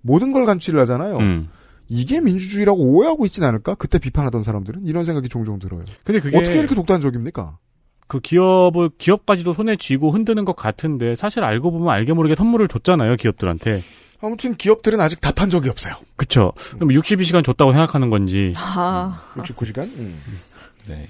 모든 0.00 0.32
걸 0.32 0.46
감치를 0.46 0.80
하잖아요. 0.80 1.18
음. 1.18 1.50
이게 1.88 2.22
민주주의라고 2.22 2.80
오해하고 2.80 3.26
있진 3.26 3.44
않을까? 3.44 3.74
그때 3.74 3.98
비판하던 3.98 4.42
사람들은 4.42 4.86
이런 4.86 5.04
생각이 5.04 5.28
종종 5.28 5.58
들어요. 5.58 5.82
근데 6.04 6.20
그게 6.20 6.38
어떻게 6.38 6.58
이렇게 6.58 6.74
독단적입니까? 6.74 7.58
그 8.06 8.20
기업을 8.20 8.92
기업까지도 8.96 9.52
손에 9.52 9.76
쥐고 9.76 10.10
흔드는 10.10 10.46
것 10.46 10.56
같은데 10.56 11.14
사실 11.16 11.44
알고 11.44 11.70
보면 11.70 11.90
알게 11.90 12.14
모르게 12.14 12.34
선물을 12.34 12.66
줬잖아요 12.68 13.16
기업들한테. 13.16 13.82
아무튼 14.22 14.54
기업들은 14.54 15.00
아직 15.00 15.20
답한 15.20 15.50
적이 15.50 15.70
없어요. 15.70 15.94
그쵸. 16.16 16.52
그럼 16.74 16.90
62시간 16.90 17.44
줬다고 17.44 17.72
생각하는 17.72 18.10
건지. 18.10 18.52
아. 18.56 19.22
69시간? 19.36 19.90
네. 20.88 21.08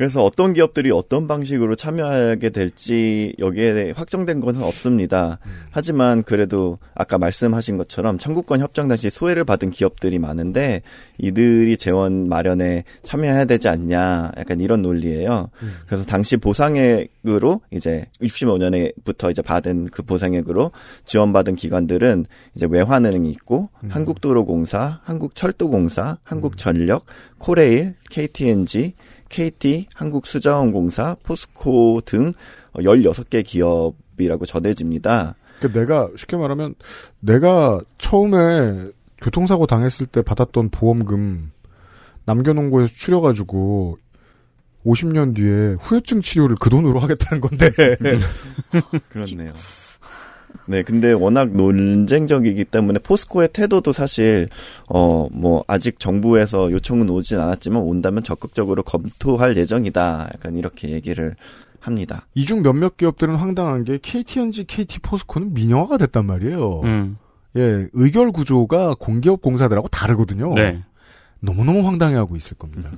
그래서 0.00 0.24
어떤 0.24 0.54
기업들이 0.54 0.90
어떤 0.90 1.28
방식으로 1.28 1.74
참여하게 1.74 2.48
될지 2.48 3.34
여기에 3.38 3.92
확정된 3.94 4.40
것은 4.40 4.62
없습니다. 4.62 5.38
하지만 5.70 6.22
그래도 6.22 6.78
아까 6.94 7.18
말씀하신 7.18 7.76
것처럼 7.76 8.16
청구권 8.16 8.60
협정 8.60 8.88
당시 8.88 9.10
수혜를 9.10 9.44
받은 9.44 9.68
기업들이 9.68 10.18
많은데 10.18 10.80
이들이 11.18 11.76
재원 11.76 12.30
마련에 12.30 12.84
참여해야 13.02 13.44
되지 13.44 13.68
않냐 13.68 14.32
약간 14.38 14.60
이런 14.60 14.80
논리예요. 14.80 15.50
그래서 15.86 16.06
당시 16.06 16.38
보상액으로 16.38 17.60
이제 17.70 18.06
65년에부터 18.22 19.30
이제 19.30 19.42
받은 19.42 19.88
그 19.92 20.02
보상액으로 20.02 20.72
지원받은 21.04 21.56
기관들은 21.56 22.24
이제 22.54 22.66
외환은행이 22.70 23.28
있고 23.32 23.68
한국도로공사, 23.86 25.00
한국철도공사, 25.04 26.16
한국전력, 26.22 27.04
코레일, 27.36 27.96
KTNG 28.08 28.94
KT, 29.30 29.86
한국수자원공사, 29.94 31.16
포스코 31.22 32.00
등 32.04 32.34
16개 32.74 33.44
기업이라고 33.44 34.44
전해집니다. 34.44 35.36
그 35.60 35.72
내가 35.72 36.08
쉽게 36.16 36.36
말하면 36.36 36.74
내가 37.20 37.80
처음에 37.98 38.90
교통사고 39.22 39.66
당했을 39.66 40.06
때 40.06 40.22
받았던 40.22 40.70
보험금 40.70 41.52
남겨놓은 42.24 42.70
거에서 42.70 42.92
추려가지고 42.94 43.98
50년 44.84 45.34
뒤에 45.34 45.76
후유증 45.80 46.22
치료를 46.22 46.56
그 46.58 46.70
돈으로 46.70 47.00
하겠다는 47.00 47.40
건데. 47.40 47.70
그렇네요. 49.08 49.52
네, 50.66 50.82
근데 50.82 51.12
워낙 51.12 51.50
논쟁적이기 51.52 52.64
때문에 52.64 52.98
포스코의 53.00 53.48
태도도 53.52 53.92
사실 53.92 54.48
어 54.88 55.28
뭐 55.32 55.64
아직 55.66 55.98
정부에서 55.98 56.70
요청은 56.72 57.08
오진 57.10 57.38
않았지만 57.40 57.80
온다면 57.82 58.22
적극적으로 58.22 58.82
검토할 58.82 59.56
예정이다. 59.56 60.30
약간 60.34 60.56
이렇게 60.56 60.90
얘기를 60.90 61.34
합니다. 61.80 62.26
이 62.34 62.44
중 62.44 62.62
몇몇 62.62 62.96
기업들은 62.96 63.36
황당한 63.36 63.84
게 63.84 63.98
KTNG, 64.00 64.64
KT 64.64 65.00
포스코는 65.00 65.54
민영화가 65.54 65.96
됐단 65.98 66.26
말이에요. 66.26 66.80
음. 66.82 67.16
예, 67.56 67.88
의결 67.92 68.30
구조가 68.32 68.94
공기업 69.00 69.40
공사들하고 69.42 69.88
다르거든요. 69.88 70.54
네. 70.54 70.82
너무너무 71.40 71.86
황당해하고 71.86 72.36
있을 72.36 72.56
겁니다. 72.56 72.90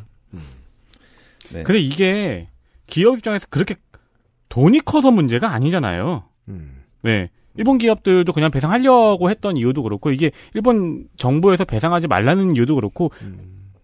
네. 1.52 1.62
근데 1.64 1.80
이게 1.80 2.48
기업 2.86 3.16
입장에서 3.18 3.46
그렇게 3.50 3.76
돈이 4.48 4.80
커서 4.80 5.10
문제가 5.10 5.52
아니잖아요. 5.52 6.24
네. 7.02 7.30
일본 7.56 7.78
기업들도 7.78 8.32
그냥 8.32 8.50
배상하려고 8.50 9.30
했던 9.30 9.56
이유도 9.56 9.82
그렇고 9.82 10.10
이게 10.10 10.30
일본 10.54 11.04
정부에서 11.16 11.64
배상하지 11.64 12.08
말라는 12.08 12.56
이유도 12.56 12.74
그렇고 12.74 13.10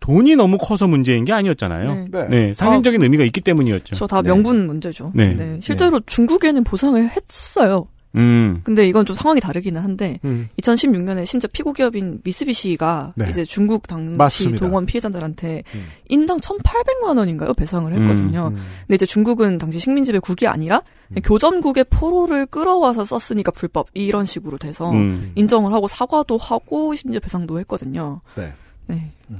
돈이 0.00 0.36
너무 0.36 0.56
커서 0.58 0.86
문제인 0.86 1.24
게 1.24 1.32
아니었잖아요. 1.32 2.06
네. 2.10 2.28
네. 2.28 2.54
상징적인 2.54 3.02
의미가 3.02 3.24
있기 3.24 3.40
때문이었죠. 3.42 3.94
저 3.96 4.06
다 4.06 4.22
명분 4.22 4.66
문제죠. 4.66 5.12
네. 5.14 5.58
실제로 5.60 6.00
중국에는 6.00 6.64
보상을 6.64 7.08
했어요. 7.10 7.88
음. 8.14 8.60
근데 8.64 8.86
이건 8.86 9.04
좀 9.04 9.14
상황이 9.14 9.40
다르기는 9.40 9.80
한데 9.80 10.18
음. 10.24 10.48
2016년에 10.60 11.26
심지어 11.26 11.48
피고 11.52 11.72
기업인 11.72 12.20
미쓰비시가 12.24 13.12
네. 13.16 13.28
이제 13.28 13.44
중국 13.44 13.86
당시 13.86 14.16
맞습니다. 14.16 14.64
동원 14.64 14.86
피해자들한테 14.86 15.62
인당 16.08 16.38
1,800만 16.38 17.18
원인가요 17.18 17.54
배상을 17.54 17.92
했거든요. 17.92 18.48
음, 18.48 18.56
음. 18.56 18.62
근데 18.80 18.94
이제 18.94 19.06
중국은 19.06 19.58
당시 19.58 19.78
식민지배 19.78 20.20
국이 20.20 20.46
아니라 20.46 20.82
그냥 21.08 21.22
교전국의 21.22 21.84
포로를 21.90 22.46
끌어와서 22.46 23.04
썼으니까 23.04 23.52
불법 23.52 23.88
이런 23.94 24.24
식으로 24.24 24.58
돼서 24.58 24.90
음. 24.90 25.32
인정을 25.34 25.72
하고 25.72 25.86
사과도 25.86 26.38
하고 26.38 26.94
심지어 26.94 27.20
배상도 27.20 27.58
했거든요. 27.60 28.20
네. 28.36 28.52
네. 28.86 29.10
네. 29.28 29.38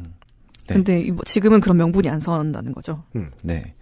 근데 0.66 1.00
이뭐 1.00 1.20
지금은 1.24 1.60
그런 1.60 1.78
명분이 1.78 2.08
안 2.10 2.20
선다는 2.20 2.72
거죠. 2.72 3.02
네. 3.42 3.74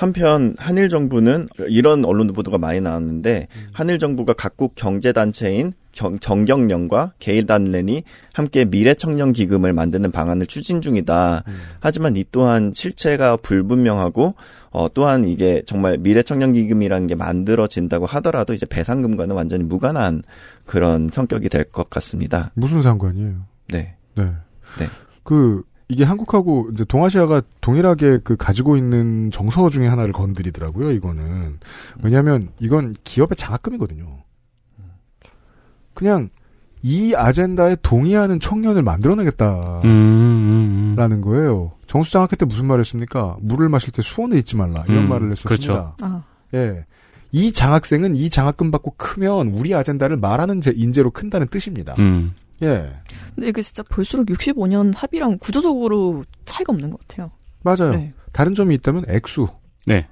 한편 0.00 0.54
한일 0.58 0.88
정부는 0.88 1.48
이런 1.68 2.06
언론 2.06 2.26
보도가 2.32 2.56
많이 2.56 2.80
나왔는데 2.80 3.48
한일 3.74 3.98
정부가 3.98 4.32
각국 4.32 4.72
경제 4.74 5.12
단체인 5.12 5.74
경- 5.92 6.18
정경련과 6.18 7.12
게일 7.18 7.44
단렌이 7.44 8.04
함께 8.32 8.64
미래 8.64 8.94
청년 8.94 9.32
기금을 9.32 9.74
만드는 9.74 10.10
방안을 10.10 10.46
추진 10.46 10.80
중이다. 10.80 11.44
하지만 11.80 12.16
이 12.16 12.24
또한 12.32 12.72
실체가 12.74 13.36
불분명하고 13.36 14.36
어, 14.70 14.86
또한 14.94 15.26
이게 15.26 15.62
정말 15.66 15.98
미래 15.98 16.22
청년 16.22 16.54
기금이라는 16.54 17.06
게 17.06 17.14
만들어진다고 17.14 18.06
하더라도 18.06 18.54
이제 18.54 18.64
배상금과는 18.64 19.36
완전히 19.36 19.64
무관한 19.64 20.22
그런 20.64 21.10
성격이 21.12 21.50
될 21.50 21.64
것 21.64 21.90
같습니다. 21.90 22.52
무슨 22.54 22.80
상관이에요? 22.80 23.34
네. 23.68 23.96
네. 24.14 24.24
네. 24.78 24.86
그 25.24 25.62
이게 25.90 26.04
한국하고 26.04 26.68
이제 26.72 26.84
동아시아가 26.84 27.42
동일하게 27.60 28.20
그 28.22 28.36
가지고 28.36 28.76
있는 28.76 29.30
정서 29.32 29.68
중에 29.70 29.88
하나를 29.88 30.12
건드리더라고요. 30.12 30.92
이거는 30.92 31.58
왜냐하면 32.02 32.48
이건 32.60 32.94
기업의 33.04 33.34
장학금이거든요. 33.36 34.06
그냥 35.94 36.30
이 36.82 37.14
아젠다에 37.14 37.76
동의하는 37.82 38.40
청년을 38.40 38.82
만들어내겠다라는 38.82 39.80
음, 39.84 40.96
음, 40.96 40.96
음. 40.98 41.20
거예요. 41.20 41.72
정수장학회 41.86 42.36
때 42.36 42.46
무슨 42.46 42.66
말했습니까? 42.66 43.36
물을 43.40 43.68
마실 43.68 43.92
때 43.92 44.00
수원에 44.00 44.38
있지 44.38 44.56
말라 44.56 44.84
이런 44.88 45.04
음, 45.04 45.08
말을 45.08 45.32
했었습니다. 45.32 45.48
그렇죠. 45.48 45.94
아, 46.00 46.22
예. 46.54 46.84
이 47.32 47.52
장학생은 47.52 48.14
이 48.16 48.30
장학금 48.30 48.70
받고 48.70 48.94
크면 48.96 49.48
우리 49.48 49.74
아젠다를 49.74 50.16
말하는 50.16 50.60
제- 50.60 50.72
인재로 50.74 51.10
큰다는 51.10 51.48
뜻입니다. 51.48 51.94
음. 51.98 52.32
예. 52.62 52.92
근데 53.34 53.48
이게 53.48 53.62
진짜 53.62 53.82
볼수록 53.82 54.26
65년 54.26 54.92
합의랑 54.96 55.38
구조적으로 55.38 56.24
차이가 56.44 56.72
없는 56.72 56.90
것 56.90 57.00
같아요. 57.06 57.30
맞아요. 57.62 57.92
네. 57.92 58.12
다른 58.32 58.54
점이 58.54 58.74
있다면 58.76 59.04
액수. 59.08 59.48
네. 59.86 60.06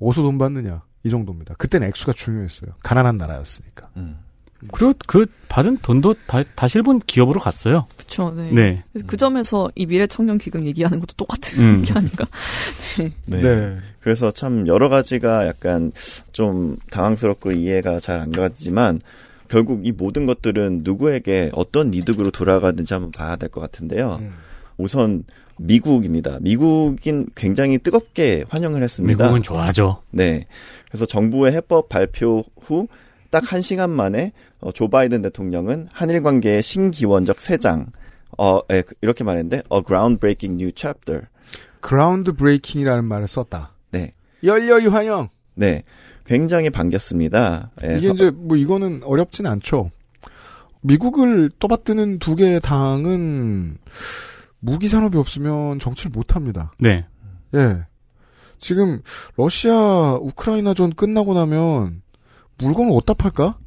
어디서 0.00 0.22
돈 0.22 0.38
받느냐. 0.38 0.82
이 1.04 1.10
정도입니다. 1.10 1.54
그때는 1.54 1.86
액수가 1.88 2.12
중요했어요. 2.14 2.72
가난한 2.82 3.16
나라였으니까. 3.16 3.88
그리고 4.72 4.94
그 5.06 5.26
받은 5.48 5.78
돈도 5.82 6.14
다, 6.26 6.42
다시 6.56 6.78
일본 6.78 6.98
기업으로 6.98 7.38
갔어요. 7.38 7.86
그쵸, 7.96 8.32
네. 8.34 8.50
네. 8.50 8.84
그래서 8.92 9.06
그 9.06 9.16
점에서 9.16 9.70
이 9.74 9.86
미래 9.86 10.06
청년 10.06 10.38
기금 10.38 10.66
얘기하는 10.66 10.98
것도 10.98 11.14
똑같은 11.16 11.62
음. 11.62 11.82
게 11.84 11.92
아닌가. 11.92 12.24
네. 12.98 13.12
네. 13.26 13.40
네. 13.40 13.76
그래서 14.00 14.30
참 14.30 14.66
여러 14.66 14.88
가지가 14.88 15.46
약간 15.46 15.92
좀 16.32 16.76
당황스럽고 16.90 17.52
이해가 17.52 18.00
잘 18.00 18.18
안 18.20 18.30
가지만 18.32 19.00
결국 19.48 19.86
이 19.86 19.92
모든 19.92 20.26
것들은 20.26 20.80
누구에게 20.84 21.50
어떤 21.54 21.92
이득으로 21.94 22.30
돌아가는지 22.30 22.92
한번 22.94 23.10
봐야 23.10 23.36
될 23.36 23.48
것 23.48 23.60
같은데요. 23.60 24.18
음. 24.20 24.34
우선 24.78 25.24
미국입니다. 25.58 26.38
미국인 26.40 27.26
굉장히 27.34 27.78
뜨겁게 27.78 28.44
환영을 28.48 28.82
했습니다. 28.82 29.24
미국은 29.24 29.42
좋아하죠. 29.42 30.02
네. 30.10 30.46
그래서 30.88 31.06
정부의 31.06 31.52
해법 31.52 31.88
발표 31.88 32.44
후딱한 32.60 33.62
시간 33.62 33.90
만에 33.90 34.32
어, 34.60 34.72
조 34.72 34.88
바이든 34.88 35.22
대통령은 35.22 35.88
한일 35.92 36.22
관계의 36.22 36.62
신기원적 36.62 37.40
세 37.40 37.56
장, 37.58 37.86
어, 38.38 38.60
예, 38.70 38.82
이렇게 39.00 39.24
말했는데, 39.24 39.62
a 39.72 39.82
groundbreaking 39.86 40.54
new 40.60 40.72
chapter. 40.74 41.22
브레이킹이라는 42.36 43.04
말을 43.04 43.28
썼다. 43.28 43.72
네. 43.92 44.12
열렬히 44.42 44.88
환영. 44.88 45.28
네. 45.54 45.82
굉장히 46.26 46.70
반겼습니다. 46.70 47.70
예, 47.84 47.98
이게 47.98 48.08
서- 48.08 48.14
이제 48.14 48.30
뭐 48.30 48.56
이거는 48.56 49.02
어렵진 49.04 49.46
않죠. 49.46 49.90
미국을 50.82 51.50
떠받드는 51.58 52.18
두 52.18 52.36
개의 52.36 52.60
당은 52.60 53.78
무기 54.60 54.88
산업이 54.88 55.16
없으면 55.18 55.78
정치를 55.78 56.10
못 56.14 56.36
합니다. 56.36 56.72
네. 56.78 57.06
예. 57.54 57.84
지금 58.58 59.00
러시아 59.36 60.14
우크라이나 60.14 60.74
전 60.74 60.92
끝나고 60.92 61.34
나면 61.34 62.02
물건을 62.58 62.92
어디다 62.94 63.14
팔까? 63.14 63.58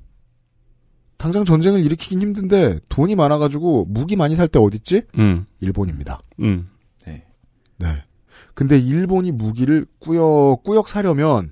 당장 1.18 1.44
전쟁을 1.46 1.82
일으키긴 1.86 2.22
힘든데 2.22 2.80
돈이 2.90 3.16
많아가지고 3.16 3.86
무기 3.90 4.16
많이 4.16 4.36
살 4.36 4.48
때 4.48 4.58
어딨지? 4.60 5.04
음. 5.18 5.46
일본입니다. 5.60 6.22
음. 6.42 6.70
네. 7.06 8.04
근데 8.54 8.78
일본이 8.78 9.32
무기를 9.32 9.86
꾸역꾸역 10.00 10.90
사려면 10.90 11.52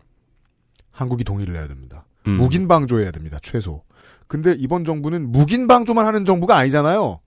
한국이 0.98 1.24
동의를 1.24 1.56
해야 1.56 1.68
됩니다. 1.68 2.06
음. 2.26 2.38
무긴 2.38 2.68
방조해야 2.68 3.12
됩니다. 3.12 3.38
최소. 3.44 3.84
근데 4.28 4.54
이번 4.58 4.84
정부는 4.84 5.32
무긴 5.32 5.68
방조만 5.68 6.06
하는 6.08 6.26
정부가 6.26 6.58
아니잖아요. 6.58 7.20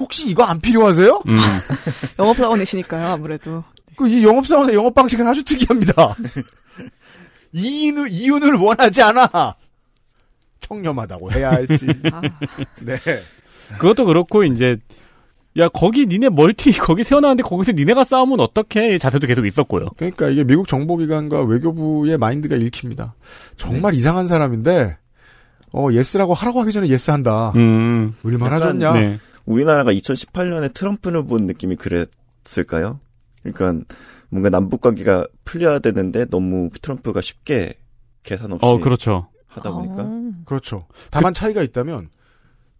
혹시 0.00 0.28
이거 0.30 0.44
안 0.44 0.60
필요하세요? 0.60 1.22
음. 1.28 1.38
영업사원이시니까요, 2.18 3.06
아무래도. 3.12 3.62
그 3.96 4.06
이 4.08 4.24
영업사원의 4.24 4.74
영업 4.74 4.94
방식은 4.94 5.26
아주 5.26 5.44
특이합니다. 5.44 6.16
이윤을, 7.52 8.08
이윤을 8.10 8.54
원하지 8.54 9.02
않아. 9.02 9.54
청렴하다고 10.60 11.32
해야 11.32 11.50
할지. 11.50 11.86
아, 12.12 12.20
네. 12.82 12.98
그것도 13.78 14.04
그렇고 14.06 14.44
이제 14.44 14.76
야 15.58 15.68
거기 15.68 16.06
니네 16.06 16.28
멀티 16.30 16.72
거기 16.78 17.02
세워놨는데 17.02 17.42
거기서 17.42 17.72
니네가 17.72 18.04
싸우면 18.04 18.40
어떡해 18.40 18.94
이 18.94 18.98
자세도 18.98 19.26
계속 19.26 19.46
있었고요. 19.46 19.88
그러니까 19.96 20.28
이게 20.28 20.44
미국 20.44 20.68
정보기관과 20.68 21.42
외교부의 21.44 22.16
마인드가 22.16 22.56
읽힙니다. 22.56 23.14
정말 23.56 23.94
이상한 23.94 24.26
사람인데, 24.26 24.96
어, 25.72 25.88
예스라고 25.90 26.34
하라고 26.34 26.60
하기 26.60 26.72
전에 26.72 26.88
예스 26.88 27.10
한다. 27.10 27.52
음. 27.56 28.14
얼마나 28.24 28.60
좋냐. 28.60 28.92
네. 28.92 29.16
우리나라가 29.44 29.92
2018년에 29.92 30.72
트럼프를 30.74 31.24
본 31.24 31.46
느낌이 31.46 31.76
그랬을까요? 31.76 33.00
그러니까 33.42 33.84
뭔가 34.28 34.50
남북 34.50 34.80
관계가 34.82 35.26
풀려야 35.44 35.78
되는데 35.78 36.26
너무 36.26 36.68
트럼프가 36.82 37.20
쉽게 37.20 37.74
계산 38.22 38.52
없이 38.52 38.64
어 38.64 38.78
그렇죠. 38.78 39.28
하다 39.46 39.72
보니까 39.72 40.02
어. 40.02 40.32
그렇죠. 40.44 40.86
다만 41.10 41.32
차이가 41.32 41.62
있다면, 41.62 42.10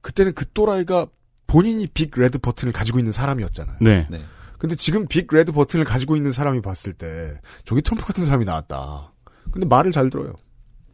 그때는 0.02 0.34
그 0.34 0.44
또라이가 0.52 1.06
본인이 1.48 1.88
big 1.88 2.12
red 2.16 2.38
button을 2.38 2.72
가지고 2.72 3.00
있는 3.00 3.10
사람이었잖아요. 3.10 3.78
네. 3.80 4.06
네. 4.08 4.22
근데 4.58 4.76
지금 4.76 5.08
big 5.08 5.26
red 5.32 5.50
button을 5.50 5.84
가지고 5.84 6.14
있는 6.14 6.30
사람이 6.30 6.60
봤을 6.62 6.92
때, 6.92 7.40
저기 7.64 7.82
트럼프 7.82 8.04
같은 8.04 8.24
사람이 8.24 8.44
나왔다. 8.44 9.12
근데 9.50 9.66
말을 9.66 9.90
잘 9.90 10.10
들어요. 10.10 10.34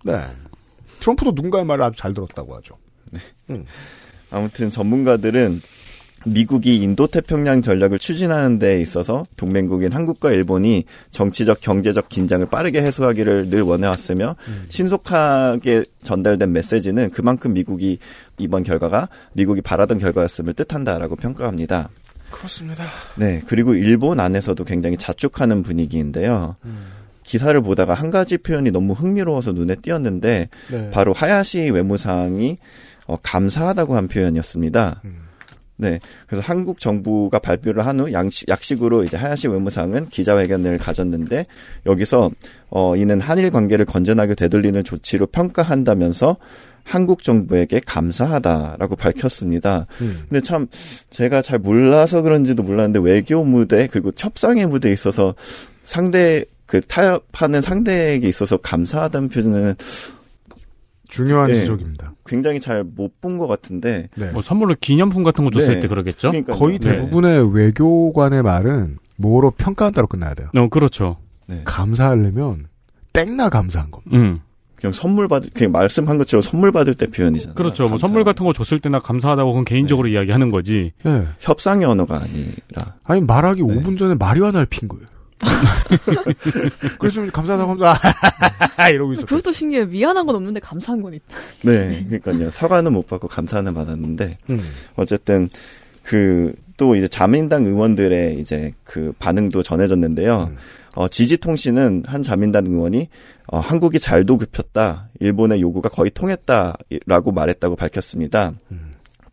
네. 0.04 0.24
트럼프도 1.00 1.32
누군가의 1.32 1.64
말을 1.64 1.84
아주 1.84 1.98
잘 1.98 2.14
들었다고 2.14 2.56
하죠. 2.56 2.78
아무튼 4.30 4.70
전문가들은 4.70 5.60
미국이 6.26 6.76
인도 6.76 7.06
태평양 7.06 7.62
전략을 7.62 7.98
추진하는 7.98 8.58
데 8.58 8.80
있어서 8.80 9.24
동맹국인 9.36 9.92
한국과 9.92 10.32
일본이 10.32 10.84
정치적 11.10 11.60
경제적 11.60 12.08
긴장을 12.08 12.44
빠르게 12.46 12.82
해소하기를 12.82 13.50
늘 13.50 13.62
원해왔으며 13.62 14.36
신속하게 14.68 15.84
전달된 16.02 16.52
메시지는 16.52 17.10
그만큼 17.10 17.52
미국이 17.52 17.98
이번 18.38 18.62
결과가 18.62 19.08
미국이 19.32 19.60
바라던 19.60 19.98
결과였음을 19.98 20.54
뜻한다라고 20.54 21.16
평가합니다. 21.16 21.90
그렇습니다. 22.30 22.84
네, 23.16 23.40
그리고 23.46 23.74
일본 23.74 24.18
안에서도 24.18 24.62
굉장히 24.64 24.96
자축하는 24.96 25.62
분위기인데요. 25.62 26.56
기사를 27.22 27.58
보다가 27.62 27.94
한 27.94 28.10
가지 28.10 28.38
표현이 28.38 28.70
너무 28.70 28.92
흥미로워서 28.92 29.52
눈에 29.52 29.76
띄었는데 29.76 30.48
네. 30.70 30.90
바로 30.90 31.12
하야시 31.12 31.70
외무상이 31.70 32.58
어, 33.06 33.16
감사하다고 33.22 33.96
한 33.96 34.08
표현이었습니다. 34.08 35.02
네, 35.76 35.98
그래서 36.28 36.42
한국 36.46 36.78
정부가 36.78 37.40
발표를 37.40 37.84
한후 37.84 38.12
약식으로 38.12 39.02
이제 39.04 39.16
하야시 39.16 39.48
외무상은 39.48 40.08
기자회견을 40.08 40.78
가졌는데 40.78 41.46
여기서 41.86 42.30
어, 42.70 42.96
이는 42.96 43.20
한일 43.20 43.50
관계를 43.50 43.84
건전하게 43.84 44.34
되돌리는 44.34 44.84
조치로 44.84 45.26
평가한다면서 45.26 46.36
한국 46.84 47.22
정부에게 47.22 47.80
감사하다라고 47.84 48.96
밝혔습니다. 48.96 49.86
음. 50.02 50.24
근데 50.28 50.40
참 50.40 50.68
제가 51.10 51.42
잘 51.42 51.58
몰라서 51.58 52.22
그런지도 52.22 52.62
몰랐는데 52.62 53.00
외교 53.00 53.42
무대 53.42 53.88
그리고 53.90 54.12
협상의 54.16 54.66
무대에 54.66 54.92
있어서 54.92 55.34
상대 55.82 56.44
그 56.66 56.80
타협하는 56.82 57.62
상대에게 57.62 58.28
있어서 58.28 58.58
감사하다는 58.58 59.28
표현은 59.28 59.74
중요한 61.14 61.48
네. 61.48 61.60
지적입니다. 61.60 62.14
굉장히 62.26 62.60
잘 62.60 62.82
못 62.84 63.12
본 63.20 63.38
것 63.38 63.46
같은데 63.46 64.08
네. 64.16 64.30
뭐 64.32 64.42
선물로 64.42 64.74
기념품 64.80 65.22
같은 65.22 65.44
거 65.44 65.50
줬을 65.50 65.74
네. 65.76 65.80
때 65.80 65.88
그러겠죠. 65.88 66.30
그러니까요. 66.30 66.56
거의 66.58 66.78
네. 66.78 66.90
대부분의 66.96 67.54
외교관의 67.54 68.42
말은 68.42 68.98
뭐로 69.16 69.50
평가한다로 69.52 70.06
끝나야 70.06 70.34
돼요. 70.34 70.48
어 70.56 70.68
그렇죠. 70.68 71.16
네. 71.46 71.62
감사하려면 71.64 72.66
땡나 73.12 73.48
감사한 73.48 73.90
겁니다. 73.90 74.16
음. 74.16 74.40
그냥 74.76 74.92
선물 74.92 75.28
받을 75.28 75.48
그냥 75.54 75.72
말씀한 75.72 76.18
것처럼 76.18 76.42
선물 76.42 76.70
받을 76.72 76.94
때 76.94 77.06
표현이잖아요. 77.06 77.54
그렇죠. 77.54 77.84
뭐 77.84 77.90
감사. 77.90 78.06
선물 78.06 78.24
같은 78.24 78.44
거 78.44 78.52
줬을 78.52 78.80
때나 78.80 78.98
감사하다고 78.98 79.52
그건 79.52 79.64
개인적으로 79.64 80.08
이야기하는 80.08 80.50
거지. 80.50 80.92
예. 81.06 81.26
협상의 81.40 81.86
언어가 81.86 82.16
아니라 82.16 82.96
아니 83.04 83.20
말하기 83.22 83.62
네. 83.62 83.74
5분 83.76 83.96
전에 83.96 84.14
마리화나를 84.16 84.66
핀 84.66 84.88
거예요. 84.88 85.06
그래서 86.98 87.30
감사하다고 87.30 87.72
하면서 87.72 87.98
아, 88.76 88.88
이러고 88.88 89.12
있었어요. 89.14 89.26
그것도 89.26 89.52
신기해. 89.52 89.86
미안한 89.86 90.26
건 90.26 90.36
없는데 90.36 90.60
감사한 90.60 91.02
건 91.02 91.14
있다. 91.14 91.24
네, 91.62 92.04
그러니까요. 92.08 92.50
사과는 92.50 92.92
못 92.92 93.06
받고 93.06 93.28
감사는 93.28 93.72
받았는데 93.72 94.38
음. 94.50 94.60
어쨌든 94.96 95.46
그 96.02 96.54
또 96.76 96.96
이제 96.96 97.06
자민당 97.08 97.64
의원들의 97.64 98.38
이제 98.38 98.72
그 98.84 99.12
반응도 99.18 99.62
전해졌는데요. 99.62 100.50
음. 100.50 100.56
어, 100.94 101.08
지지통신은 101.08 102.04
한 102.06 102.22
자민당 102.22 102.66
의원이 102.66 103.08
어, 103.48 103.58
한국이 103.58 103.98
잘도 103.98 104.36
굽혔다. 104.38 105.08
일본의 105.20 105.60
요구가 105.60 105.88
거의 105.88 106.10
통했다라고 106.10 107.32
말했다고 107.32 107.76
밝혔습니다. 107.76 108.52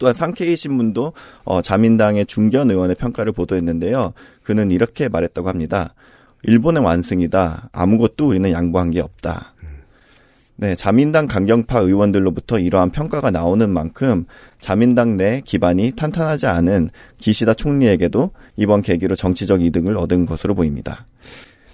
또한 0.02 0.16
상케이 0.16 0.58
신문도 0.58 1.14
어, 1.43 1.62
자민당의 1.62 2.26
중견 2.26 2.72
의원의 2.72 2.95
평가를 2.95 3.34
보도했는데요. 3.34 4.14
그는 4.41 4.72
이렇게 4.72 5.08
말했다고 5.08 5.47
합니다. 5.47 5.93
일본의 6.41 6.84
완승이다. 6.84 7.70
아무것도 7.72 8.30
우리는 8.30 8.52
양보한 8.52 8.89
게 8.89 8.99
없다. 8.99 9.54
네, 10.56 10.76
자민당 10.76 11.28
강경파 11.28 11.80
의원들로부터 11.80 12.58
이러한 12.58 12.89
평가가 12.89 13.30
나오는 13.30 13.70
만큼 13.70 14.26
자민당 14.60 15.18
내 15.18 15.41
기반이 15.41 15.91
탄탄하지 15.95 16.47
않은 16.47 16.89
기시다 17.20 17.54
총리에게도 17.54 18.32
이번 18.58 18.82
계기로 18.82 19.14
정치적 19.14 19.62
이득을 19.62 19.97
얻은 19.97 20.26
것으로 20.26 20.56
보입니다. 20.56 21.06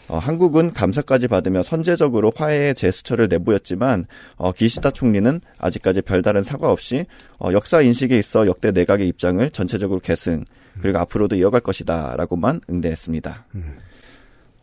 어, 0.08 0.18
한국은 0.18 0.72
감사까지 0.72 1.28
받으며 1.28 1.64
선제적으로 1.64 2.32
화해의 2.36 2.76
제스처를 2.76 3.28
내보였지만 3.28 4.05
어, 4.36 4.51
기시다 4.53 4.91
총리는 4.91 5.41
아직까지 5.58 6.01
별다른 6.01 6.43
사과 6.43 6.72
없이 6.72 7.05
어, 7.39 7.51
역사 7.51 7.82
인식에 7.82 8.18
있어 8.18 8.47
역대 8.47 8.72
내각의 8.72 9.08
입장을 9.10 9.49
전체적으로 9.51 9.99
계승 9.99 10.45
그리고 10.82 10.99
앞으로도 10.99 11.36
이어갈 11.36 11.62
것이다라고만 11.62 12.62
응대했습니다. 12.70 13.45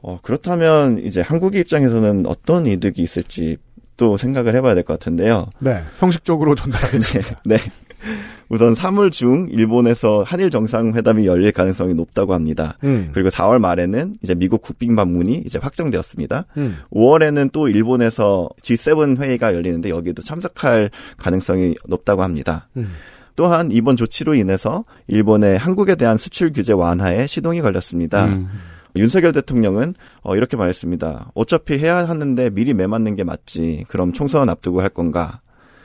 어, 0.02 0.18
그렇다면 0.22 0.98
이제 0.98 1.20
한국의 1.20 1.60
입장에서는 1.62 2.26
어떤 2.26 2.66
이득이 2.66 3.02
있을지 3.02 3.56
또 3.96 4.16
생각을 4.16 4.54
해봐야 4.56 4.74
될 4.74 4.84
것 4.84 4.98
같은데요. 4.98 5.48
네, 5.60 5.82
형식적으로 5.98 6.54
전달하겠습니다. 6.54 7.40
네. 7.46 7.58
우선 8.48 8.72
3월 8.72 9.10
중 9.10 9.48
일본에서 9.50 10.22
한일 10.26 10.50
정상회담이 10.50 11.26
열릴 11.26 11.52
가능성이 11.52 11.94
높다고 11.94 12.34
합니다. 12.34 12.78
음. 12.84 13.10
그리고 13.12 13.28
4월 13.28 13.58
말에는 13.58 14.16
이제 14.22 14.34
미국 14.34 14.62
국빈 14.62 14.96
방문이 14.96 15.42
이제 15.44 15.58
확정되었습니다. 15.58 16.46
음. 16.56 16.78
5월에는 16.90 17.52
또 17.52 17.68
일본에서 17.68 18.48
G7 18.62 19.20
회의가 19.20 19.54
열리는데 19.54 19.90
여기에도 19.90 20.22
참석할 20.22 20.90
가능성이 21.16 21.74
높다고 21.86 22.22
합니다. 22.22 22.68
음. 22.76 22.92
또한 23.36 23.70
이번 23.72 23.96
조치로 23.96 24.34
인해서 24.34 24.84
일본의 25.08 25.58
한국에 25.58 25.96
대한 25.96 26.18
수출 26.18 26.52
규제 26.52 26.72
완화에 26.72 27.26
시동이 27.26 27.60
걸렸습니다. 27.60 28.26
음. 28.26 28.48
윤석열 28.96 29.32
대통령은 29.32 29.94
어, 30.22 30.36
이렇게 30.36 30.56
말했습니다. 30.56 31.32
어차피 31.34 31.78
해야 31.78 32.08
하는데 32.08 32.50
미리 32.50 32.74
매 32.74 32.86
맞는 32.86 33.16
게 33.16 33.24
맞지. 33.24 33.86
그럼 33.88 34.12
총선 34.12 34.48
앞두고 34.48 34.82
할 34.82 34.88
건가? 34.88 35.40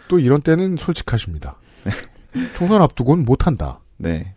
또 0.07 0.20
이런 0.20 0.41
때는 0.41 0.78
솔직하십니다. 0.78 1.55
총선 2.55 2.82
앞두고는 2.82 3.25
못한다. 3.25 3.80
네. 3.97 4.34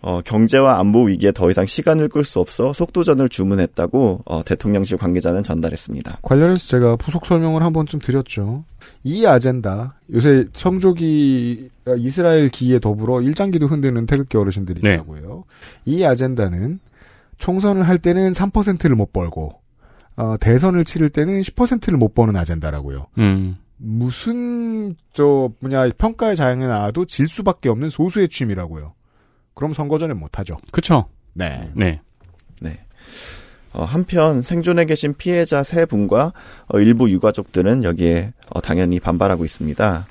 어, 0.00 0.20
경제와 0.20 0.78
안보 0.80 1.04
위기에 1.04 1.32
더 1.32 1.50
이상 1.50 1.64
시간을 1.64 2.10
끌 2.10 2.24
수 2.24 2.38
없어 2.38 2.74
속도전을 2.74 3.30
주문했다고 3.30 4.22
어, 4.26 4.44
대통령실 4.44 4.98
관계자는 4.98 5.42
전달했습니다. 5.42 6.18
관련해서 6.20 6.66
제가 6.66 6.96
부속 6.96 7.24
설명을 7.24 7.62
한 7.62 7.72
번쯤 7.72 8.00
드렸죠. 8.00 8.64
이 9.02 9.24
아젠다 9.24 9.94
요새 10.12 10.46
성조기 10.52 11.70
이스라엘 11.98 12.50
기에 12.50 12.80
더불어 12.80 13.22
일장기도 13.22 13.66
흔드는 13.66 14.04
태극기 14.04 14.36
어르신들이 14.36 14.82
네. 14.82 14.94
있다고요. 14.94 15.44
이 15.86 16.04
아젠다는 16.04 16.80
총선을 17.38 17.88
할 17.88 17.98
때는 17.98 18.32
3%를 18.32 18.96
못 18.96 19.12
벌고 19.12 19.54
어, 20.16 20.36
대선을 20.38 20.84
치를 20.84 21.08
때는 21.08 21.40
10%를 21.40 21.96
못 21.96 22.14
버는 22.14 22.36
아젠다라고요. 22.36 23.06
음. 23.18 23.56
무슨 23.76 24.96
저 25.12 25.50
뭐냐 25.60 25.90
평가의 25.98 26.36
자양에 26.36 26.66
나와도 26.66 27.06
질 27.06 27.28
수밖에 27.28 27.68
없는 27.68 27.90
소수의 27.90 28.28
취미라고요. 28.28 28.94
그럼 29.54 29.72
선거 29.72 29.98
전에 29.98 30.14
못 30.14 30.38
하죠. 30.38 30.56
그쵸. 30.72 31.06
네. 31.32 31.70
네. 31.74 32.00
네. 32.60 32.78
어, 33.72 33.84
한편 33.84 34.42
생존해 34.42 34.84
계신 34.84 35.14
피해자 35.14 35.62
세 35.62 35.84
분과 35.84 36.32
어, 36.68 36.78
일부 36.78 37.10
유가족들은 37.10 37.84
여기에 37.84 38.32
어, 38.50 38.60
당연히 38.60 39.00
반발하고 39.00 39.44
있습니다. 39.44 40.06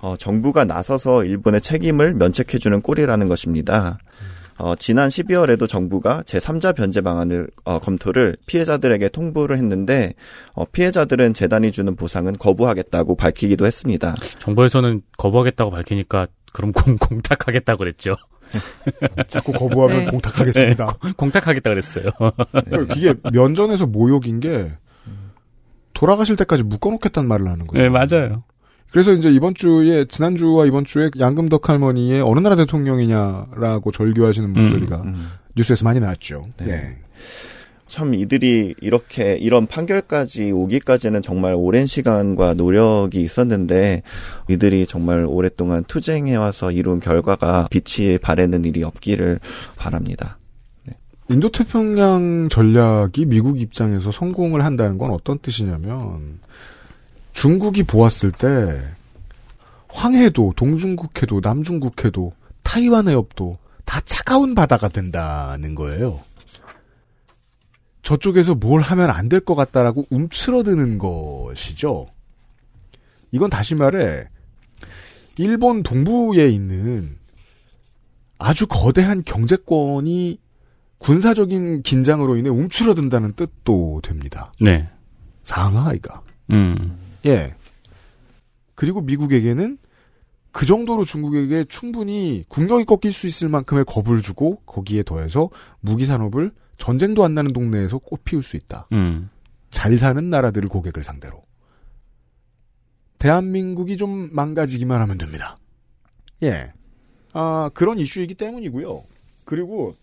어, 0.00 0.16
정부가 0.16 0.64
나서서 0.64 1.24
일본의 1.24 1.60
책임을 1.60 2.14
면책해주는 2.14 2.82
꼴이라는 2.82 3.26
것입니다. 3.28 3.98
어, 4.58 4.74
지난 4.76 5.08
12월에도 5.08 5.68
정부가 5.68 6.22
제3자 6.22 6.74
변제 6.76 7.00
방안을 7.00 7.48
어, 7.64 7.78
검토를 7.78 8.36
피해자들에게 8.46 9.08
통보를 9.10 9.56
했는데 9.56 10.14
어, 10.54 10.64
피해자들은 10.64 11.32
재단이 11.34 11.70
주는 11.72 11.94
보상은 11.94 12.32
거부하겠다고 12.32 13.16
밝히기도 13.16 13.66
했습니다. 13.66 14.14
정부에서는 14.40 15.02
거부하겠다고 15.16 15.70
밝히니까 15.70 16.26
그럼 16.52 16.72
공, 16.72 16.96
공탁하겠다고 16.96 17.78
그랬죠. 17.78 18.16
자꾸 19.28 19.52
거부하면 19.52 19.98
네. 19.98 20.06
공탁하겠습니다. 20.06 20.86
네, 20.86 20.92
공- 21.00 21.12
공탁하겠다 21.12 21.70
그랬어요. 21.70 22.04
이게 22.96 23.14
면전에서 23.32 23.86
모욕인 23.86 24.40
게 24.40 24.72
돌아가실 25.92 26.36
때까지 26.36 26.62
묶어놓겠다는 26.62 27.28
말을 27.28 27.48
하는 27.48 27.66
거예요. 27.66 27.82
네, 27.82 27.88
맞아요. 27.90 28.44
그래서 28.90 29.12
이제 29.12 29.30
이번 29.30 29.54
주에 29.54 30.06
지난주와 30.06 30.66
이번 30.66 30.84
주에 30.84 31.10
양금덕 31.18 31.68
할머니의 31.68 32.22
어느 32.22 32.40
나라 32.40 32.56
대통령이냐라고 32.56 33.92
절규하시는 33.92 34.52
목소리가 34.52 35.04
뉴스에서 35.56 35.84
많이 35.84 36.00
나왔죠. 36.00 36.46
네. 36.58 36.98
참 37.86 38.12
이들이 38.12 38.74
이렇게 38.80 39.36
이런 39.36 39.66
판결까지 39.66 40.52
오기까지는 40.52 41.22
정말 41.22 41.54
오랜 41.56 41.86
시간과 41.86 42.54
노력이 42.54 43.20
있었는데 43.20 44.02
이들이 44.48 44.86
정말 44.86 45.24
오랫동안 45.26 45.84
투쟁해 45.84 46.36
와서 46.36 46.70
이룬 46.70 47.00
결과가 47.00 47.68
빛이 47.70 48.18
바래는 48.18 48.66
일이 48.66 48.84
없기를 48.84 49.40
바랍니다. 49.76 50.38
인도 51.30 51.50
태평양 51.50 52.48
전략이 52.50 53.26
미국 53.26 53.60
입장에서 53.60 54.10
성공을 54.12 54.64
한다는 54.64 54.96
건 54.96 55.10
어떤 55.10 55.38
뜻이냐면 55.38 56.40
중국이 57.40 57.84
보았을 57.84 58.32
때 58.32 58.82
황해도, 59.88 60.54
동중국해도, 60.56 61.40
남중국해도, 61.42 62.32
타이완 62.62 63.08
해협도 63.08 63.58
다 63.84 64.00
차가운 64.04 64.54
바다가 64.54 64.88
된다는 64.88 65.74
거예요. 65.74 66.20
저쪽에서 68.02 68.54
뭘 68.54 68.80
하면 68.80 69.10
안 69.10 69.28
될 69.28 69.40
것 69.40 69.54
같다라고 69.54 70.06
움츠러드는 70.10 70.98
것이죠. 70.98 72.08
이건 73.32 73.50
다시 73.50 73.74
말해 73.74 74.24
일본 75.36 75.82
동부에 75.82 76.48
있는 76.48 77.16
아주 78.38 78.66
거대한 78.66 79.22
경제권이 79.24 80.38
군사적인 80.98 81.82
긴장으로 81.82 82.36
인해 82.36 82.50
움츠러든다는 82.50 83.32
뜻도 83.32 84.00
됩니다. 84.02 84.52
네. 84.60 84.88
상하이가. 85.44 86.22
음. 86.50 86.98
예. 87.26 87.54
그리고 88.74 89.00
미국에게는 89.00 89.78
그 90.52 90.66
정도로 90.66 91.04
중국에게 91.04 91.64
충분히 91.68 92.44
국력이 92.48 92.84
꺾일 92.84 93.12
수 93.12 93.26
있을 93.26 93.48
만큼의 93.48 93.84
겁을 93.84 94.22
주고 94.22 94.56
거기에 94.66 95.02
더해서 95.02 95.50
무기 95.80 96.04
산업을 96.04 96.52
전쟁도 96.78 97.24
안 97.24 97.34
나는 97.34 97.52
동네에서 97.52 97.98
꽃 97.98 98.24
피울 98.24 98.42
수 98.42 98.56
있다. 98.56 98.88
음. 98.92 99.30
잘 99.70 99.98
사는 99.98 100.30
나라들을 100.30 100.68
고객을 100.68 101.02
상대로. 101.02 101.42
대한민국이 103.18 103.96
좀 103.96 104.30
망가지기만 104.32 105.00
하면 105.02 105.18
됩니다. 105.18 105.56
예. 106.42 106.72
아, 107.32 107.70
그런 107.74 107.98
이슈이기 107.98 108.34
때문이고요. 108.34 109.02
그리고 109.44 109.96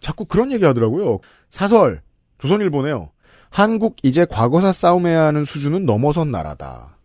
자꾸 0.00 0.24
그런 0.24 0.52
얘기 0.52 0.64
하더라고요. 0.64 1.18
사설, 1.50 2.02
조선일보네요. 2.38 3.10
한국 3.50 3.96
이제 4.02 4.24
과거사 4.24 4.72
싸움해야 4.72 5.24
하는 5.24 5.44
수준은 5.44 5.86
넘어선 5.86 6.30
나라다. 6.30 6.96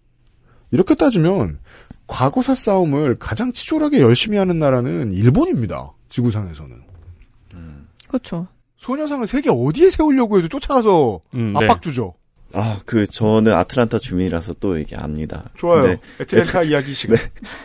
이렇게 0.72 0.96
따지면 0.96 1.60
과거사 2.08 2.56
싸움을 2.56 3.18
가장 3.20 3.54
치졸하게 3.54 4.02
열심히 4.02 4.38
하는 4.38 4.60
나라는 4.60 5.14
일본입니다. 5.14 5.94
지구상에서는. 6.10 6.82
그렇죠. 8.08 8.48
소녀상을 8.78 9.26
세계 9.26 9.50
어디에 9.50 9.90
세우려고 9.90 10.38
해도 10.38 10.48
쫓아가서 10.48 11.22
음, 11.36 11.56
압박 11.56 11.76
네. 11.76 11.80
주죠. 11.82 12.14
아, 12.56 12.80
그 12.86 13.08
저는 13.08 13.52
아틀란타 13.52 13.98
주민이라서 13.98 14.54
또 14.60 14.78
이게 14.78 14.96
압니다. 14.96 15.50
좋아요. 15.58 15.82
근데 15.82 16.00
애틀랜타 16.22 16.62
애틀- 16.62 16.70
이야기 16.70 16.94
시간. 16.94 17.18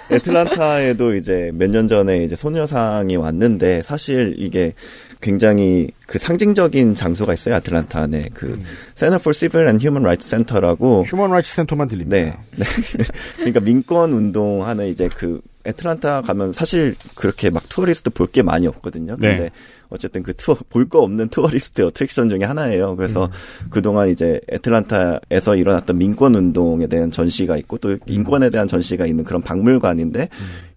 네. 0.08 0.16
애틀란타에도 0.16 1.14
이제 1.14 1.50
몇 1.54 1.68
년 1.70 1.88
전에 1.88 2.24
이제 2.24 2.34
소녀상이 2.36 3.16
왔는데 3.16 3.82
사실 3.82 4.34
이게 4.38 4.72
굉장히 5.20 5.88
그 6.06 6.18
상징적인 6.18 6.94
장소가 6.94 7.34
있어요. 7.34 7.56
아틀란타 7.56 8.00
안에 8.00 8.30
그 8.32 8.58
Center 8.94 9.16
for 9.20 9.34
Civil 9.34 9.66
and 9.68 9.84
Human 9.84 10.04
Rights 10.04 10.28
Center라고 10.28 11.02
휴먼 11.04 11.30
라이츠 11.32 11.52
센터만 11.54 11.88
들립니다. 11.88 12.16
네. 12.56 12.64
네. 12.64 13.04
그러니까 13.36 13.60
민권 13.60 14.12
운동하는 14.12 14.86
이제 14.86 15.08
그 15.14 15.40
애틀란타 15.66 16.22
가면 16.22 16.52
사실 16.54 16.94
그렇게 17.14 17.50
막 17.50 17.68
tourist 17.68 18.10
볼 18.10 18.28
게 18.28 18.42
많이 18.42 18.66
없거든요. 18.66 19.16
근데 19.16 19.42
네. 19.42 19.50
어쨌든 19.90 20.22
그 20.22 20.34
투어 20.34 20.56
볼 20.68 20.88
거 20.88 21.00
없는 21.00 21.28
tourist 21.28 21.82
attraction 21.82 22.28
중에 22.28 22.44
하나예요. 22.44 22.96
그래서 22.96 23.28
그동안 23.70 24.08
이제 24.08 24.40
애틀란타에서 24.50 25.56
일어났던 25.56 25.98
민권 25.98 26.34
운동에 26.34 26.86
대한 26.86 27.10
전시가 27.10 27.56
있고 27.58 27.78
또 27.78 27.96
인권에 28.06 28.50
대한 28.50 28.66
전시가 28.66 29.06
있는 29.06 29.24
그런 29.24 29.42
박물관인데 29.42 30.28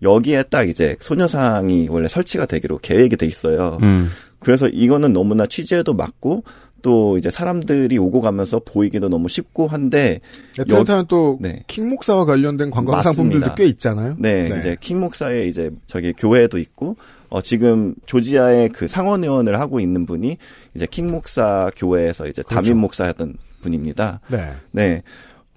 여기에 0.02 0.44
딱 0.44 0.68
이제 0.68 0.96
소녀상이 1.00 1.88
원래 1.90 2.08
설치가 2.08 2.46
되기로 2.46 2.80
계획이 2.80 3.16
돼 3.18 3.26
있어요. 3.26 3.78
음. 3.82 4.10
그래서 4.40 4.68
이거는 4.68 5.14
너무나 5.14 5.46
취지에도 5.46 5.94
맞고 5.94 6.44
또 6.82 7.18
이제 7.18 7.30
사람들이 7.30 7.98
오고 8.00 8.22
가면서 8.22 8.60
보이기도 8.60 9.08
너무 9.08 9.30
쉽고 9.30 9.68
한데 9.68 10.20
애틀랜타는 10.60 11.06
또 11.08 11.38
네. 11.40 11.64
킹 11.68 11.90
목사와 11.90 12.26
관련된 12.26 12.72
관광 12.72 12.96
맞습니다. 12.96 13.14
상품들도 13.14 13.56
꽤 13.56 13.66
있잖아요. 13.68 14.16
네, 14.18 14.46
이제 14.46 14.76
킹 14.80 15.00
목사의 15.00 15.48
이제 15.48 15.70
저기 15.86 16.12
교회도 16.14 16.58
있고 16.58 16.96
어 17.32 17.42
지금 17.42 17.96
조지아의 18.06 18.70
그 18.70 18.88
상원 18.88 19.24
의원을 19.24 19.60
하고 19.60 19.80
있는 19.80 20.06
분이 20.06 20.38
이제 20.76 20.86
킹 20.86 21.08
목사 21.08 21.72
교회에서 21.76 22.28
이제 22.28 22.44
그렇죠. 22.44 22.56
담임 22.62 22.78
목사였던 22.80 23.38
분입니다. 23.62 24.20
네. 24.30 24.52
네. 24.72 25.02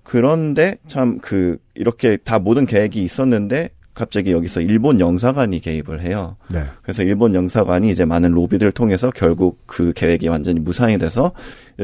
그런데 0.04 0.76
참 0.86 1.18
그 1.20 1.58
이렇게 1.74 2.16
다 2.16 2.38
모든 2.38 2.64
계획이 2.64 3.02
있었는데 3.02 3.70
갑자기 3.94 4.32
여기서 4.32 4.60
일본 4.60 5.00
영사관이 5.00 5.60
개입을 5.60 6.00
해요. 6.02 6.36
네. 6.50 6.62
그래서 6.82 7.02
일본 7.02 7.34
영사관이 7.34 7.90
이제 7.90 8.04
많은 8.04 8.30
로비들을 8.32 8.72
통해서 8.72 9.10
결국 9.10 9.62
그 9.66 9.92
계획이 9.92 10.28
완전히 10.28 10.60
무산이 10.60 10.98
돼서 10.98 11.32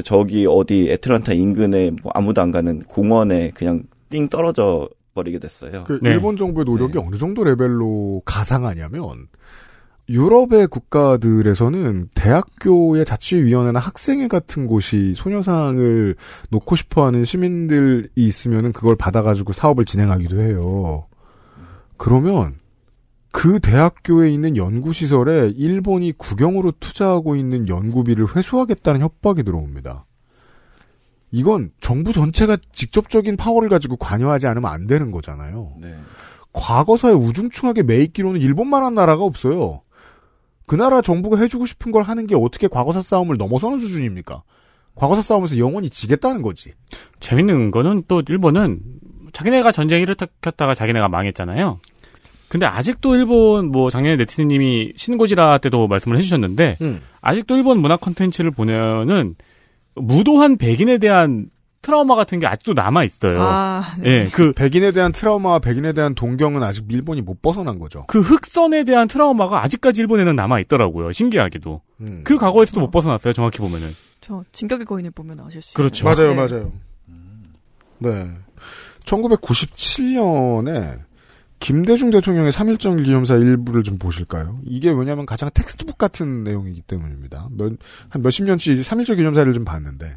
저기 0.04 0.46
어디 0.48 0.88
애틀란타 0.90 1.32
인근에 1.34 1.90
뭐 2.02 2.12
아무도 2.14 2.42
안 2.42 2.50
가는 2.50 2.80
공원에 2.80 3.50
그냥 3.54 3.84
띵 4.08 4.28
떨어져 4.28 4.88
버리게 5.14 5.38
됐어요. 5.38 5.84
그 5.84 5.98
일본 6.02 6.36
정부의 6.36 6.64
노력이 6.64 6.98
어느 6.98 7.16
정도 7.16 7.42
레벨로 7.44 8.22
가상하냐면 8.24 9.28
유럽의 10.10 10.66
국가들에서는 10.66 12.08
대학교의 12.16 13.04
자치위원회나 13.04 13.78
학생회 13.78 14.26
같은 14.26 14.66
곳이 14.66 15.14
소녀상을 15.14 16.16
놓고 16.50 16.74
싶어하는 16.74 17.24
시민들이 17.24 18.08
있으면은 18.16 18.72
그걸 18.72 18.96
받아가지고 18.96 19.52
사업을 19.52 19.84
진행하기도 19.84 20.40
해요. 20.40 21.06
그러면 21.96 22.56
그 23.30 23.60
대학교에 23.60 24.30
있는 24.32 24.56
연구시설에 24.56 25.52
일본이 25.54 26.10
국영으로 26.10 26.72
투자하고 26.80 27.36
있는 27.36 27.68
연구비를 27.68 28.34
회수하겠다는 28.34 29.02
협박이 29.02 29.44
들어옵니다. 29.44 30.06
이건 31.30 31.70
정부 31.80 32.12
전체가 32.12 32.56
직접적인 32.72 33.36
파워를 33.36 33.68
가지고 33.68 33.94
관여하지 33.94 34.48
않으면 34.48 34.68
안 34.68 34.88
되는 34.88 35.12
거잖아요. 35.12 35.74
네. 35.80 35.96
과거사에 36.52 37.12
우중충하게 37.12 37.84
매입기로는 37.84 38.40
일본만 38.40 38.82
한 38.82 38.94
나라가 38.96 39.22
없어요. 39.22 39.82
그 40.70 40.76
나라 40.76 41.02
정부가 41.02 41.36
해주고 41.36 41.66
싶은 41.66 41.90
걸 41.90 42.04
하는 42.04 42.28
게 42.28 42.36
어떻게 42.36 42.68
과거사 42.68 43.02
싸움을 43.02 43.36
넘어서는 43.38 43.78
수준입니까? 43.78 44.44
과거사 44.94 45.20
싸움에서 45.20 45.58
영원히 45.58 45.90
지겠다는 45.90 46.42
거지. 46.42 46.70
재밌는 47.18 47.72
거는 47.72 48.04
또 48.06 48.22
일본은 48.28 48.78
자기네가 49.32 49.72
전쟁 49.72 50.00
일으켰다가 50.00 50.74
자기네가 50.74 51.08
망했잖아요. 51.08 51.80
근데 52.48 52.66
아직도 52.66 53.16
일본 53.16 53.72
뭐 53.72 53.90
작년에 53.90 54.14
네티즌님이 54.14 54.92
신고지라 54.94 55.58
때도 55.58 55.88
말씀을 55.88 56.16
해주셨는데 56.18 56.76
음. 56.82 57.00
아직도 57.20 57.56
일본 57.56 57.80
문화 57.80 57.96
콘텐츠를 57.96 58.52
보면은 58.52 59.34
무도한 59.96 60.56
백인에 60.56 60.98
대한 60.98 61.46
트라우마 61.82 62.14
같은 62.14 62.40
게 62.40 62.46
아직도 62.46 62.74
남아 62.74 63.04
있어요. 63.04 63.40
아, 63.40 63.94
예, 64.04 64.28
그 64.32 64.52
백인에 64.52 64.92
대한 64.92 65.12
트라우마와 65.12 65.60
백인에 65.60 65.92
대한 65.92 66.14
동경은 66.14 66.62
아직 66.62 66.84
일본이 66.90 67.22
못 67.22 67.40
벗어난 67.40 67.78
거죠. 67.78 68.04
그 68.06 68.20
흑선에 68.20 68.84
대한 68.84 69.08
트라우마가 69.08 69.62
아직까지 69.64 70.02
일본에는 70.02 70.36
남아 70.36 70.60
있더라고요. 70.60 71.12
신기하게도. 71.12 71.80
음. 72.02 72.20
그 72.24 72.36
과거에서도 72.36 72.80
못 72.80 72.90
벗어났어요. 72.90 73.32
정확히 73.32 73.58
보면은. 73.58 73.94
저 74.20 74.44
진격의 74.52 74.84
거인을 74.84 75.10
보면 75.12 75.40
아실 75.40 75.62
수 75.62 75.72
그렇죠. 75.72 76.08
있어요. 76.10 76.34
맞아요, 76.34 76.48
네. 76.48 76.54
맞아요. 76.54 76.72
네. 77.98 78.30
1997년에 79.04 80.98
김대중 81.60 82.10
대통령의 82.10 82.52
3.1절 82.52 83.04
기념사 83.04 83.36
일부를 83.36 83.82
좀 83.82 83.98
보실까요? 83.98 84.60
이게 84.64 84.90
왜냐면 84.90 85.26
가장 85.26 85.50
textbook 85.52 85.98
같은 85.98 86.42
내용이기 86.42 86.82
때문입니다. 86.82 87.48
몇, 87.52 87.72
한 88.08 88.22
몇십 88.22 88.46
년치 88.46 88.76
3.1정 88.76 89.16
기념사를 89.16 89.52
좀 89.52 89.64
봤는데. 89.64 90.16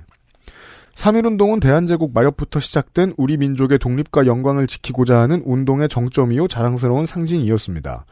3.1운동은 0.96 1.60
대한제국 1.60 2.14
말엽부터 2.14 2.60
시작된 2.60 3.16
우리 3.18 3.36
민족의 3.38 3.80
독립과 3.80 4.28
영광을 4.28 4.68
지키고자 4.68 5.20
하는 5.20 5.42
운동의 5.44 5.90
정점이요 5.90 6.48
자랑스러운 6.48 7.06
상징이었습니다. 7.08 8.06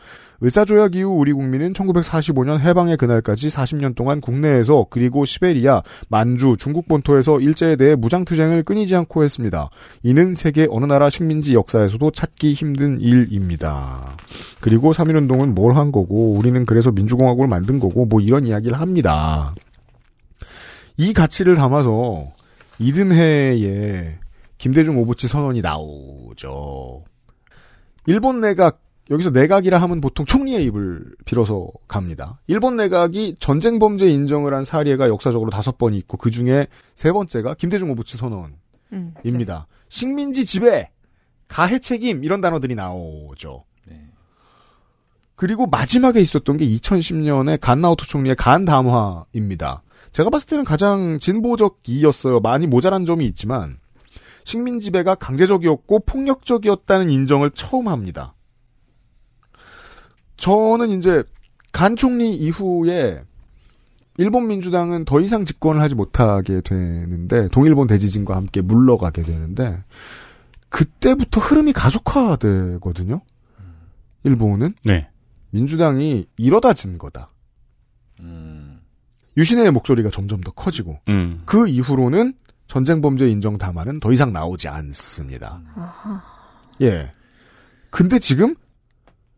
의사조약 0.43 0.95
이후 0.95 1.11
우리 1.11 1.31
국민은 1.31 1.73
1945년 1.73 2.59
해방의 2.59 2.97
그날까지 2.97 3.49
40년 3.49 3.93
동안 3.95 4.19
국내에서 4.19 4.87
그리고 4.89 5.23
시베리아, 5.23 5.83
만주, 6.09 6.55
중국 6.57 6.87
본토에서 6.87 7.39
일제에 7.39 7.75
대해 7.75 7.95
무장투쟁을 7.95 8.63
끊이지 8.63 8.95
않고 8.95 9.23
했습니다. 9.23 9.69
이는 10.01 10.33
세계 10.33 10.67
어느 10.71 10.85
나라 10.85 11.11
식민지 11.11 11.53
역사에서도 11.53 12.09
찾기 12.09 12.53
힘든 12.53 12.99
일입니다. 12.99 14.17
그리고 14.59 14.91
3.1운동은 14.91 15.53
뭘 15.53 15.71
한 15.77 15.91
거고 15.91 16.31
우리는 16.33 16.65
그래서 16.65 16.91
민주공화국을 16.91 17.47
만든 17.47 17.79
거고 17.79 18.05
뭐 18.07 18.19
이런 18.19 18.47
이야기를 18.47 18.79
합니다. 18.79 19.53
이 20.97 21.13
가치를 21.13 21.55
담아서 21.55 22.31
이듬해에 22.81 24.19
김대중 24.57 24.97
오부치 24.97 25.27
선언이 25.27 25.61
나오죠. 25.61 27.03
일본 28.07 28.41
내각 28.41 28.81
여기서 29.09 29.29
내각이라 29.29 29.77
하면 29.77 30.01
보통 30.01 30.25
총리의 30.25 30.63
입을 30.65 31.15
빌어서 31.25 31.69
갑니다. 31.87 32.39
일본 32.47 32.77
내각이 32.77 33.35
전쟁 33.39 33.77
범죄 33.77 34.09
인정을 34.09 34.53
한 34.53 34.63
사례가 34.63 35.09
역사적으로 35.09 35.51
다섯 35.51 35.77
번이 35.77 35.97
있고 35.97 36.17
그 36.17 36.31
중에 36.31 36.67
세 36.95 37.11
번째가 37.11 37.55
김대중 37.55 37.91
오부치 37.91 38.17
선언입니다. 38.17 39.67
음, 39.69 39.75
식민지 39.89 40.45
지배, 40.45 40.89
가해 41.47 41.79
책임 41.79 42.23
이런 42.23 42.41
단어들이 42.41 42.75
나오죠. 42.75 43.65
그리고 45.35 45.65
마지막에 45.65 46.21
있었던 46.21 46.57
게 46.57 46.67
2010년에 46.67 47.59
간 47.59 47.81
나오토 47.81 48.05
총리의 48.05 48.35
간 48.35 48.63
담화입니다. 48.63 49.81
제가 50.11 50.29
봤을 50.29 50.47
때는 50.49 50.65
가장 50.65 51.17
진보적이었어요. 51.19 52.39
많이 52.39 52.67
모자란 52.67 53.05
점이 53.05 53.25
있지만 53.27 53.77
식민 54.43 54.79
지배가 54.79 55.15
강제적이었고 55.15 55.99
폭력적이었다는 56.05 57.09
인정을 57.09 57.51
처음 57.51 57.87
합니다. 57.87 58.33
저는 60.37 60.89
이제 60.89 61.23
간 61.71 61.95
총리 61.95 62.35
이후에 62.35 63.23
일본 64.17 64.47
민주당은 64.47 65.05
더 65.05 65.21
이상 65.21 65.45
집권을 65.45 65.81
하지 65.81 65.95
못하게 65.95 66.61
되는데 66.61 67.47
동일본 67.49 67.87
대지진과 67.87 68.35
함께 68.35 68.61
물러가게 68.61 69.23
되는데 69.23 69.79
그때부터 70.69 71.39
흐름이 71.39 71.73
가속화되거든요. 71.73 73.21
일본은 74.23 74.73
네. 74.83 75.09
민주당이 75.51 76.27
이러다 76.37 76.73
진 76.73 76.97
거다. 76.97 77.29
유신의 79.37 79.71
목소리가 79.71 80.09
점점 80.09 80.41
더 80.41 80.51
커지고 80.51 80.99
음. 81.07 81.41
그 81.45 81.67
이후로는 81.67 82.33
전쟁 82.67 83.01
범죄 83.01 83.29
인정 83.29 83.57
담화는 83.57 83.99
더 83.99 84.11
이상 84.11 84.31
나오지 84.31 84.67
않습니다. 84.67 85.61
예. 86.81 87.11
근데 87.89 88.19
지금 88.19 88.55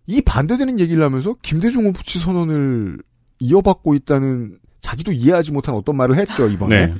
이 0.05 0.21
반대되는 0.21 0.79
얘기를 0.79 1.03
하면서 1.03 1.35
김대중 1.41 1.87
오부치 1.87 2.19
선언을 2.19 3.01
이어받고 3.39 3.95
있다는 3.95 4.59
자기도 4.81 5.11
이해하지 5.11 5.51
못한 5.51 5.75
어떤 5.75 5.95
말을 5.95 6.17
했죠 6.17 6.47
이번에 6.49 6.87
네. 6.87 6.95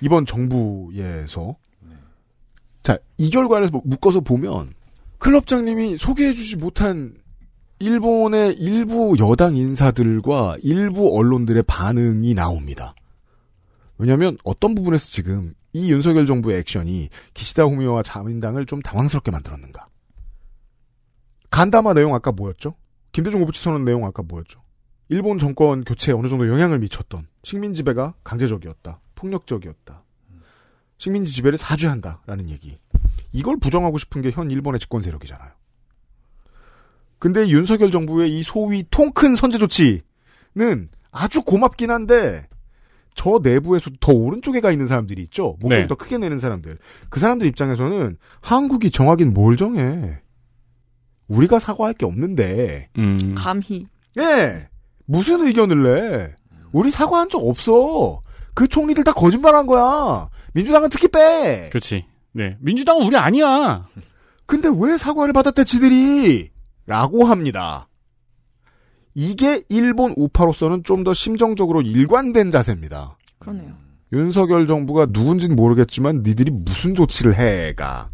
이번 0.00 0.24
정부에서 0.24 1.56
자 2.82 2.96
이 3.18 3.30
결과를 3.30 3.68
뭐 3.70 3.82
묶어서 3.84 4.20
보면 4.20 4.70
클럽장님이 5.18 5.98
소개해주지 5.98 6.56
못한 6.56 7.14
일본의 7.80 8.54
일부 8.54 9.16
여당 9.20 9.56
인사들과 9.56 10.56
일부 10.62 11.16
언론들의 11.16 11.62
반응이 11.64 12.34
나옵니다. 12.34 12.94
왜냐하면 13.98 14.36
어떤 14.44 14.74
부분에서 14.74 15.06
지금 15.06 15.54
이 15.72 15.92
윤석열 15.92 16.26
정부의 16.26 16.58
액션이 16.58 17.08
기시다 17.34 17.64
후미오와 17.64 18.02
자민당을 18.02 18.66
좀 18.66 18.80
당황스럽게 18.82 19.30
만들었는가? 19.30 19.86
간담화 21.50 21.94
내용 21.94 22.14
아까 22.14 22.32
뭐였죠? 22.32 22.74
김대중 23.12 23.42
오부치 23.42 23.62
선언 23.62 23.84
내용 23.84 24.04
아까 24.04 24.22
뭐였죠? 24.22 24.60
일본 25.08 25.38
정권 25.38 25.84
교체에 25.84 26.14
어느 26.14 26.28
정도 26.28 26.48
영향을 26.48 26.78
미쳤던 26.80 27.26
식민 27.42 27.74
지배가 27.74 28.14
강제적이었다, 28.24 29.00
폭력적이었다, 29.14 30.04
식민지 30.98 31.32
지배를 31.32 31.56
사죄한다라는 31.56 32.50
얘기. 32.50 32.78
이걸 33.32 33.56
부정하고 33.58 33.98
싶은 33.98 34.20
게 34.20 34.30
현 34.30 34.50
일본의 34.50 34.80
집권 34.80 35.00
세력이잖아요. 35.00 35.50
근데 37.18 37.48
윤석열 37.48 37.90
정부의 37.90 38.36
이 38.36 38.42
소위 38.42 38.84
통큰 38.90 39.34
선제 39.34 39.58
조치는 39.58 40.88
아주 41.10 41.42
고맙긴 41.42 41.90
한데 41.90 42.46
저 43.14 43.40
내부에서도 43.42 43.96
더 44.00 44.12
오른쪽에 44.12 44.60
가 44.60 44.70
있는 44.70 44.86
사람들이 44.86 45.22
있죠. 45.24 45.56
목소리 45.60 45.80
네. 45.82 45.86
더 45.88 45.96
크게 45.96 46.18
내는 46.18 46.38
사람들. 46.38 46.78
그 47.08 47.18
사람들 47.18 47.48
입장에서는 47.48 48.16
한국이 48.40 48.92
정하긴 48.92 49.34
뭘 49.34 49.56
정해. 49.56 50.20
우리가 51.26 51.58
사과할 51.58 51.94
게 51.94 52.06
없는데. 52.06 52.90
음. 52.96 53.34
감히. 53.36 53.88
예. 54.18 54.68
무슨 55.04 55.44
의견을 55.44 55.82
내? 55.82 56.34
우리 56.70 56.92
사과한 56.92 57.28
적 57.28 57.38
없어. 57.38 58.20
그 58.54 58.68
총리들 58.68 59.02
다 59.02 59.12
거짓말한 59.12 59.66
거야. 59.66 60.28
민주당은 60.54 60.88
특히 60.88 61.08
빼. 61.08 61.68
그렇지. 61.70 62.04
네. 62.32 62.56
민주당은 62.60 63.04
우리 63.04 63.16
아니야. 63.16 63.84
근데 64.46 64.68
왜 64.72 64.96
사과를 64.96 65.32
받았대 65.32 65.64
지들이? 65.64 66.50
라고 66.88 67.24
합니다. 67.26 67.86
이게 69.14 69.62
일본 69.68 70.14
우파로서는 70.16 70.84
좀 70.84 71.04
더 71.04 71.12
심정적으로 71.12 71.82
일관된 71.82 72.50
자세입니다. 72.50 73.18
그러네요. 73.38 73.74
윤석열 74.12 74.66
정부가 74.66 75.06
누군지는 75.10 75.54
모르겠지만 75.54 76.22
니들이 76.24 76.50
무슨 76.50 76.94
조치를 76.94 77.34
해가. 77.34 78.08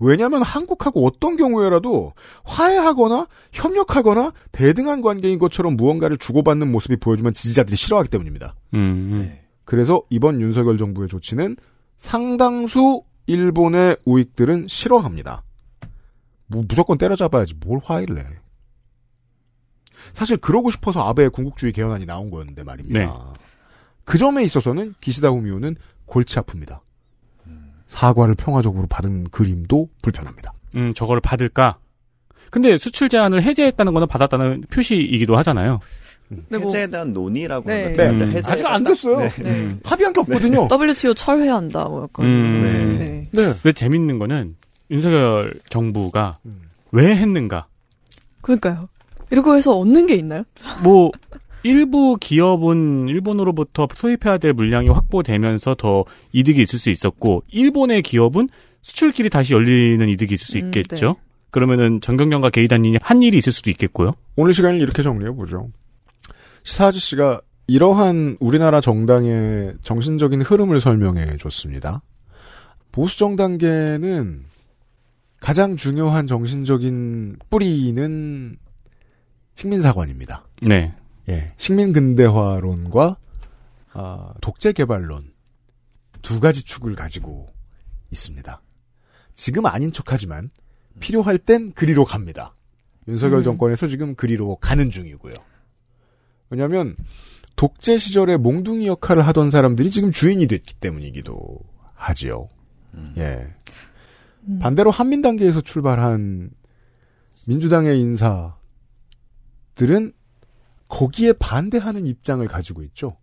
왜냐하면 0.00 0.42
한국하고 0.42 1.06
어떤 1.06 1.36
경우에라도 1.36 2.14
화해하거나 2.44 3.26
협력하거나 3.52 4.32
대등한 4.52 5.00
관계인 5.02 5.38
것처럼 5.38 5.76
무언가를 5.76 6.18
주고받는 6.18 6.70
모습이 6.70 6.96
보여주면 6.96 7.32
지지자들이 7.32 7.76
싫어하기 7.76 8.08
때문입니다. 8.10 8.54
음. 8.74 9.32
그래서 9.64 10.02
이번 10.10 10.40
윤석열 10.40 10.78
정부의 10.78 11.08
조치는 11.08 11.56
상당수 11.96 13.02
일본의 13.26 13.98
우익들은 14.04 14.66
싫어합니다. 14.68 15.42
뭐 16.48 16.64
무조건 16.66 16.98
때려잡아야지 16.98 17.54
뭘 17.64 17.80
화해를 17.82 18.18
해. 18.18 18.24
사실 20.12 20.36
그러고 20.36 20.70
싶어서 20.70 21.06
아베의 21.08 21.30
군국주의 21.30 21.72
개헌안이 21.72 22.06
나온 22.06 22.30
거였는데 22.30 22.64
말입니다. 22.64 22.98
네. 23.00 23.08
그 24.04 24.16
점에 24.18 24.42
있어서는 24.42 24.94
기시다 25.00 25.28
후미오는 25.28 25.76
골치 26.06 26.36
아픕니다. 26.36 26.80
사과를 27.88 28.34
평화적으로 28.34 28.86
받은 28.86 29.24
그림도 29.30 29.88
불편합니다. 30.02 30.52
음, 30.76 30.92
저거를 30.94 31.20
받을까? 31.20 31.78
근데 32.50 32.78
수출 32.78 33.08
제한을 33.08 33.42
해제했다는 33.42 33.92
거는 33.92 34.08
받았다는 34.08 34.62
표시이기도 34.70 35.36
하잖아요. 35.36 35.80
해제에 36.52 36.86
대한 36.88 37.12
논의라고 37.14 37.68
네. 37.68 37.92
네. 37.94 38.04
해제가 38.26 38.52
아직 38.52 38.66
안 38.66 38.84
딱- 38.84 38.90
됐어요. 38.90 39.18
네. 39.18 39.28
네. 39.42 39.78
합의한 39.84 40.12
게 40.12 40.20
없거든요. 40.20 40.68
WTO 40.70 41.14
철회한다, 41.14 41.84
뭐 41.86 42.02
약간. 42.04 42.26
음. 42.26 42.60
네. 42.62 43.28
네. 43.32 43.52
근데 43.54 43.72
재밌는 43.72 44.18
거는 44.18 44.56
윤석열 44.90 45.52
정부가 45.68 46.38
음. 46.46 46.62
왜 46.92 47.14
했는가? 47.14 47.66
그러니까요. 48.40 48.88
이러고 49.30 49.56
해서 49.56 49.76
얻는 49.76 50.06
게 50.06 50.14
있나요? 50.14 50.42
뭐 50.82 51.10
일부 51.62 52.16
기업은 52.18 53.08
일본으로부터 53.08 53.88
소입해야 53.94 54.38
될 54.38 54.52
물량이 54.52 54.88
확보되면서 54.88 55.74
더 55.74 56.04
이득이 56.32 56.62
있을 56.62 56.78
수 56.78 56.90
있었고 56.90 57.42
일본의 57.48 58.02
기업은 58.02 58.48
수출길이 58.82 59.28
다시 59.28 59.54
열리는 59.54 60.08
이득이 60.08 60.34
있을 60.34 60.46
수 60.46 60.58
음, 60.58 60.64
있겠죠. 60.66 61.06
네. 61.06 61.14
그러면은 61.50 62.00
정경련과 62.00 62.50
게이단님이 62.50 62.98
한 63.02 63.22
일이 63.22 63.38
있을 63.38 63.52
수도 63.52 63.70
있겠고요. 63.70 64.12
오늘 64.36 64.54
시간을 64.54 64.80
이렇게 64.80 65.02
정리해 65.02 65.32
보죠. 65.32 65.68
시사아지 66.62 66.98
씨가 66.98 67.40
이러한 67.66 68.36
우리나라 68.40 68.80
정당의 68.80 69.74
정신적인 69.82 70.42
흐름을 70.42 70.80
설명해 70.80 71.36
줬습니다. 71.38 72.02
보수 72.92 73.18
정당계는 73.18 74.44
가장 75.40 75.76
중요한 75.76 76.26
정신적인 76.26 77.38
뿌리는 77.50 78.56
식민사관입니다. 79.54 80.46
네. 80.62 80.94
예, 81.28 81.52
식민 81.56 81.92
근대화론과 81.92 83.18
아, 83.92 84.34
독재 84.40 84.72
개발론 84.72 85.32
두 86.22 86.40
가지 86.40 86.62
축을 86.62 86.94
가지고 86.94 87.48
있습니다. 88.10 88.60
지금 89.34 89.66
아닌 89.66 89.92
척하지만 89.92 90.50
필요할 91.00 91.38
땐 91.38 91.72
그리로 91.72 92.04
갑니다. 92.04 92.54
윤석열 93.06 93.38
음. 93.38 93.42
정권에서 93.44 93.86
지금 93.86 94.14
그리로 94.14 94.56
가는 94.56 94.90
중이고요. 94.90 95.32
왜냐하면 96.50 96.96
독재 97.56 97.98
시절에 97.98 98.36
몽둥이 98.36 98.86
역할을 98.86 99.26
하던 99.28 99.50
사람들이 99.50 99.90
지금 99.90 100.10
주인이 100.10 100.46
됐기 100.46 100.74
때문이기도 100.74 101.58
하지요. 101.94 102.48
예. 103.16 103.54
반대로 104.60 104.90
한민단계에서 104.90 105.60
출발한 105.60 106.50
민주당의 107.46 108.00
인사들은 108.00 108.52
거기에 110.88 111.34
반대하는 111.34 112.06
입장을 112.06 112.46
가지고 112.48 112.82
있죠. 112.82 113.16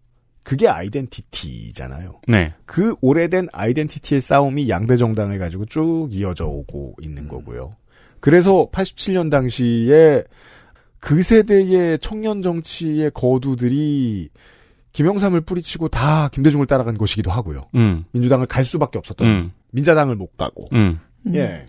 그게 0.43 0.67
아이덴티티잖아요. 0.67 2.21
네. 2.27 2.53
그 2.65 2.95
오래된 3.01 3.47
아이덴티티의 3.51 4.21
싸움이 4.21 4.69
양대 4.69 4.95
정당을 4.95 5.39
가지고 5.39 5.65
쭉 5.65 6.09
이어져 6.11 6.45
오고 6.45 6.97
있는 7.01 7.27
거고요. 7.27 7.75
그래서 8.19 8.67
87년 8.71 9.31
당시에 9.31 10.23
그 10.99 11.23
세대의 11.23 11.99
청년 11.99 12.43
정치의 12.43 13.11
거두들이 13.13 14.29
김영삼을 14.91 15.41
뿌리치고 15.41 15.89
다 15.89 16.29
김대중을 16.29 16.67
따라간 16.67 16.97
것이기도 16.97 17.29
하고요. 17.31 17.61
음. 17.75 18.05
민주당을 18.11 18.45
갈 18.45 18.65
수밖에 18.65 18.97
없었던 18.97 19.27
음. 19.27 19.51
민자당을 19.71 20.15
못 20.15 20.37
가고. 20.37 20.67
음. 20.73 20.99
예. 21.33 21.65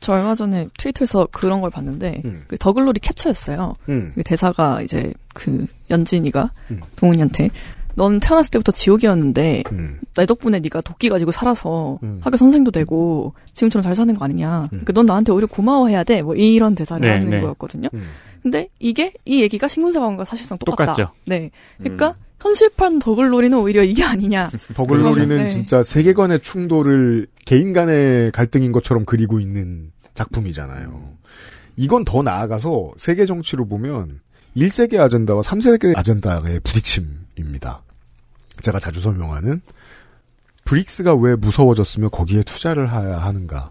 저 0.00 0.12
얼마 0.12 0.34
전에 0.34 0.68
트위터에서 0.78 1.26
그런 1.32 1.60
걸 1.60 1.70
봤는데 1.70 2.22
그 2.46 2.56
더글로리 2.58 3.00
캡처였어요. 3.00 3.74
음. 3.88 4.12
그 4.14 4.22
대사가 4.22 4.82
이제 4.82 5.12
그 5.34 5.66
연진이가 5.90 6.50
음. 6.70 6.80
동훈이한테 6.96 7.50
넌 7.94 8.20
태어났을 8.20 8.50
때부터 8.50 8.72
지옥이었는데 8.72 9.64
음. 9.72 9.98
내 10.14 10.26
덕분에 10.26 10.60
네가 10.60 10.82
도끼 10.82 11.08
가지고 11.08 11.30
살아서 11.30 11.98
학교 12.20 12.36
선생도 12.36 12.70
되고 12.70 13.32
지금처럼 13.54 13.82
잘 13.82 13.94
사는 13.94 14.14
거 14.14 14.24
아니냐. 14.24 14.68
그넌 14.84 15.06
나한테 15.06 15.32
오히려 15.32 15.46
고마워해야 15.46 16.04
돼. 16.04 16.22
뭐 16.22 16.34
이런 16.34 16.74
대사를 16.74 17.00
네, 17.00 17.14
하는 17.14 17.30
네. 17.30 17.40
거였거든요. 17.40 17.88
근데 18.42 18.68
이게 18.78 19.12
이 19.24 19.42
얘기가 19.42 19.66
신군사관과 19.66 20.24
사실상 20.24 20.58
똑같다. 20.58 20.92
똑같죠. 20.92 21.12
네. 21.24 21.50
그러니까 21.78 22.14
현실판 22.40 22.98
더글로리는 22.98 23.56
오히려 23.58 23.82
이게 23.82 24.04
아니냐. 24.04 24.50
더글로리는 24.74 25.36
네. 25.44 25.50
진짜 25.50 25.82
세계관의 25.82 26.40
충돌을 26.40 27.26
개인 27.44 27.72
간의 27.72 28.32
갈등인 28.32 28.72
것처럼 28.72 29.04
그리고 29.04 29.40
있는 29.40 29.92
작품이잖아요. 30.14 31.16
이건 31.76 32.04
더 32.04 32.22
나아가서 32.22 32.92
세계 32.96 33.26
정치로 33.26 33.66
보면 33.66 34.20
1세계 34.56 34.98
아젠다와 34.98 35.42
3세계 35.42 35.96
아젠다의 35.96 36.60
부딪힘입니다. 36.60 37.82
제가 38.62 38.80
자주 38.80 39.00
설명하는 39.00 39.60
브릭스가 40.64 41.14
왜 41.14 41.36
무서워졌으며 41.36 42.08
거기에 42.08 42.42
투자를 42.42 42.90
해야 42.90 43.18
하는가. 43.18 43.70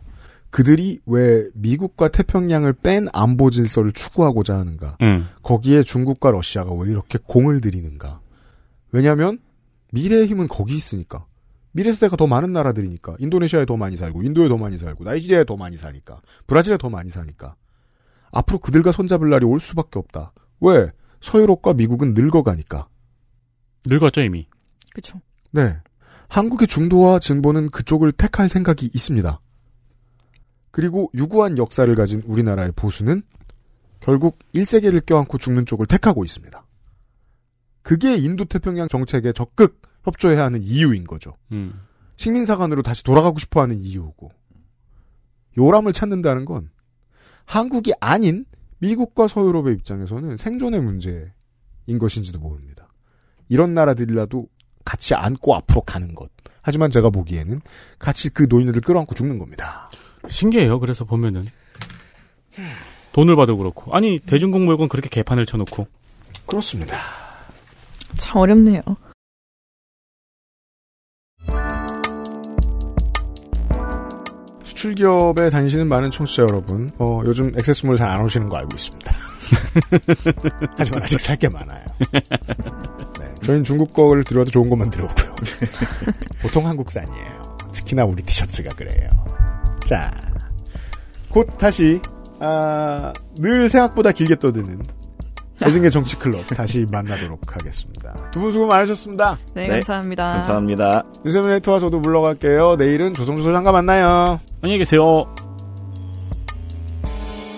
그들이 0.49 1.01
왜 1.05 1.49
미국과 1.53 2.07
태평양을 2.07 2.73
뺀 2.73 3.07
안보 3.11 3.49
질서를 3.49 3.91
추구하고자 3.91 4.55
하는가. 4.57 4.97
음. 5.01 5.27
거기에 5.43 5.83
중국과 5.83 6.31
러시아가 6.31 6.71
왜 6.73 6.89
이렇게 6.89 7.19
공을 7.21 7.59
들이는가. 7.59 8.21
왜냐하면 8.95 9.39
미래의 9.91 10.25
힘은 10.27 10.47
거기 10.47 10.73
있으니까. 10.73 11.25
미래 11.73 11.91
세대가 11.91 12.15
더 12.15 12.27
많은 12.27 12.53
나라들이니까. 12.53 13.17
인도네시아에 13.19 13.65
더 13.65 13.75
많이 13.75 13.97
살고, 13.97 14.23
인도에 14.23 14.47
더 14.47 14.57
많이 14.57 14.77
살고, 14.77 15.03
나이지리아에 15.03 15.43
더 15.43 15.57
많이 15.57 15.75
사니까. 15.75 16.21
브라질에 16.47 16.77
더 16.77 16.89
많이 16.89 17.09
사니까. 17.09 17.55
앞으로 18.31 18.59
그들과 18.59 18.93
손잡을 18.93 19.29
날이 19.29 19.45
올 19.45 19.59
수밖에 19.59 19.99
없다. 19.99 20.31
왜? 20.61 20.91
서유럽과 21.19 21.73
미국은 21.73 22.13
늙어가니까. 22.13 22.87
늙었죠 23.85 24.21
이미. 24.21 24.47
그렇죠. 24.93 25.19
네. 25.51 25.75
한국의 26.29 26.69
중도와 26.69 27.19
진보는 27.19 27.71
그쪽을 27.71 28.13
택할 28.13 28.47
생각이 28.47 28.89
있습니다. 28.93 29.41
그리고 30.71 31.11
유구한 31.13 31.57
역사를 31.57 31.93
가진 31.95 32.21
우리나라의 32.25 32.71
보수는 32.77 33.23
결국 33.99 34.39
1세계를 34.53 35.05
껴안고 35.05 35.37
죽는 35.37 35.65
쪽을 35.65 35.85
택하고 35.85 36.23
있습니다. 36.23 36.64
그게 37.85 38.17
인도태평양 38.17 38.87
정책에 38.87 39.31
적극 39.31 39.79
협조해야 40.05 40.43
하는 40.43 40.63
이유인 40.63 41.03
거죠. 41.03 41.35
음. 41.51 41.85
식민사관으로 42.15 42.81
다시 42.81 43.03
돌아가고 43.03 43.37
싶어 43.37 43.61
하는 43.61 43.79
이유고. 43.79 44.31
요람을 45.55 45.93
찾는다는 45.93 46.45
건 46.45 46.71
한국이 47.45 47.93
아닌 47.99 48.45
미국과 48.79 49.27
서유럽의 49.27 49.75
입장에서는 49.75 50.35
생존의 50.35 50.81
문제인 50.81 51.29
것인지도 51.99 52.39
모릅니다. 52.39 52.91
이런 53.49 53.75
나라들이라도 53.75 54.47
같이 54.83 55.13
안고 55.13 55.53
앞으로 55.53 55.81
가는 55.81 56.15
것. 56.15 56.31
하지만 56.63 56.89
제가 56.89 57.11
보기에는 57.11 57.61
같이 57.99 58.29
그 58.29 58.47
노인들을 58.49 58.81
끌어안고 58.81 59.13
죽는 59.13 59.37
겁니다. 59.37 59.87
신기해요. 60.27 60.79
그래서 60.79 61.05
보면은 61.05 61.45
돈을 63.13 63.35
봐도 63.35 63.55
그렇고 63.57 63.95
아니 63.95 64.17
대중공물건 64.17 64.89
그렇게 64.89 65.07
개판을 65.07 65.45
쳐놓고 65.45 65.87
그렇습니다. 66.47 67.24
참 68.17 68.37
어렵네요. 68.41 68.81
수출 74.63 74.95
기업에 74.95 75.49
다니시는 75.49 75.87
많은 75.87 76.09
청취자 76.11 76.43
여러분, 76.43 76.89
어, 76.97 77.21
요즘 77.25 77.51
액세스몰 77.57 77.97
잘 77.97 78.09
안 78.09 78.21
오시는 78.21 78.49
거 78.49 78.57
알고 78.57 78.71
있습니다. 78.75 79.11
하지만 80.77 81.03
아직 81.03 81.19
살 81.19 81.37
게 81.37 81.49
많아요. 81.49 81.83
네, 83.19 83.35
저희는 83.41 83.63
중국 83.63 83.93
거를 83.93 84.23
들어도 84.23 84.49
좋은 84.51 84.69
것만 84.69 84.89
들어오고요. 84.89 85.35
보통 86.41 86.65
한국산이에요. 86.65 87.57
특히나 87.73 88.05
우리 88.05 88.23
티셔츠가 88.23 88.73
그래요. 88.75 89.09
자, 89.85 90.11
곧 91.29 91.47
다시 91.57 92.01
아, 92.39 93.13
늘 93.37 93.69
생각보다 93.69 94.11
길게 94.11 94.39
떠드는 94.39 94.81
오징의 95.63 95.91
정치 95.91 96.15
클럽 96.17 96.45
다시 96.47 96.85
만나도록 96.91 97.55
하겠습니다. 97.55 98.29
두 98.31 98.39
분 98.41 98.51
수고 98.51 98.67
많으셨습니다. 98.67 99.37
네, 99.53 99.67
감사합니다. 99.67 100.33
감사합니다. 100.33 101.03
윤세민 101.23 101.51
에이터와 101.51 101.79
저도 101.79 101.99
물러갈게요. 101.99 102.75
내일은 102.75 103.13
조성주 103.13 103.43
소장과 103.43 103.71
만나요. 103.71 104.39
안녕히 104.61 104.79
계세요. 104.79 105.21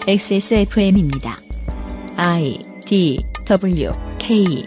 XSFM입니다. 0.07 1.35
I 2.17 2.59
D 2.85 3.19
W 3.45 3.91
K 4.19 4.65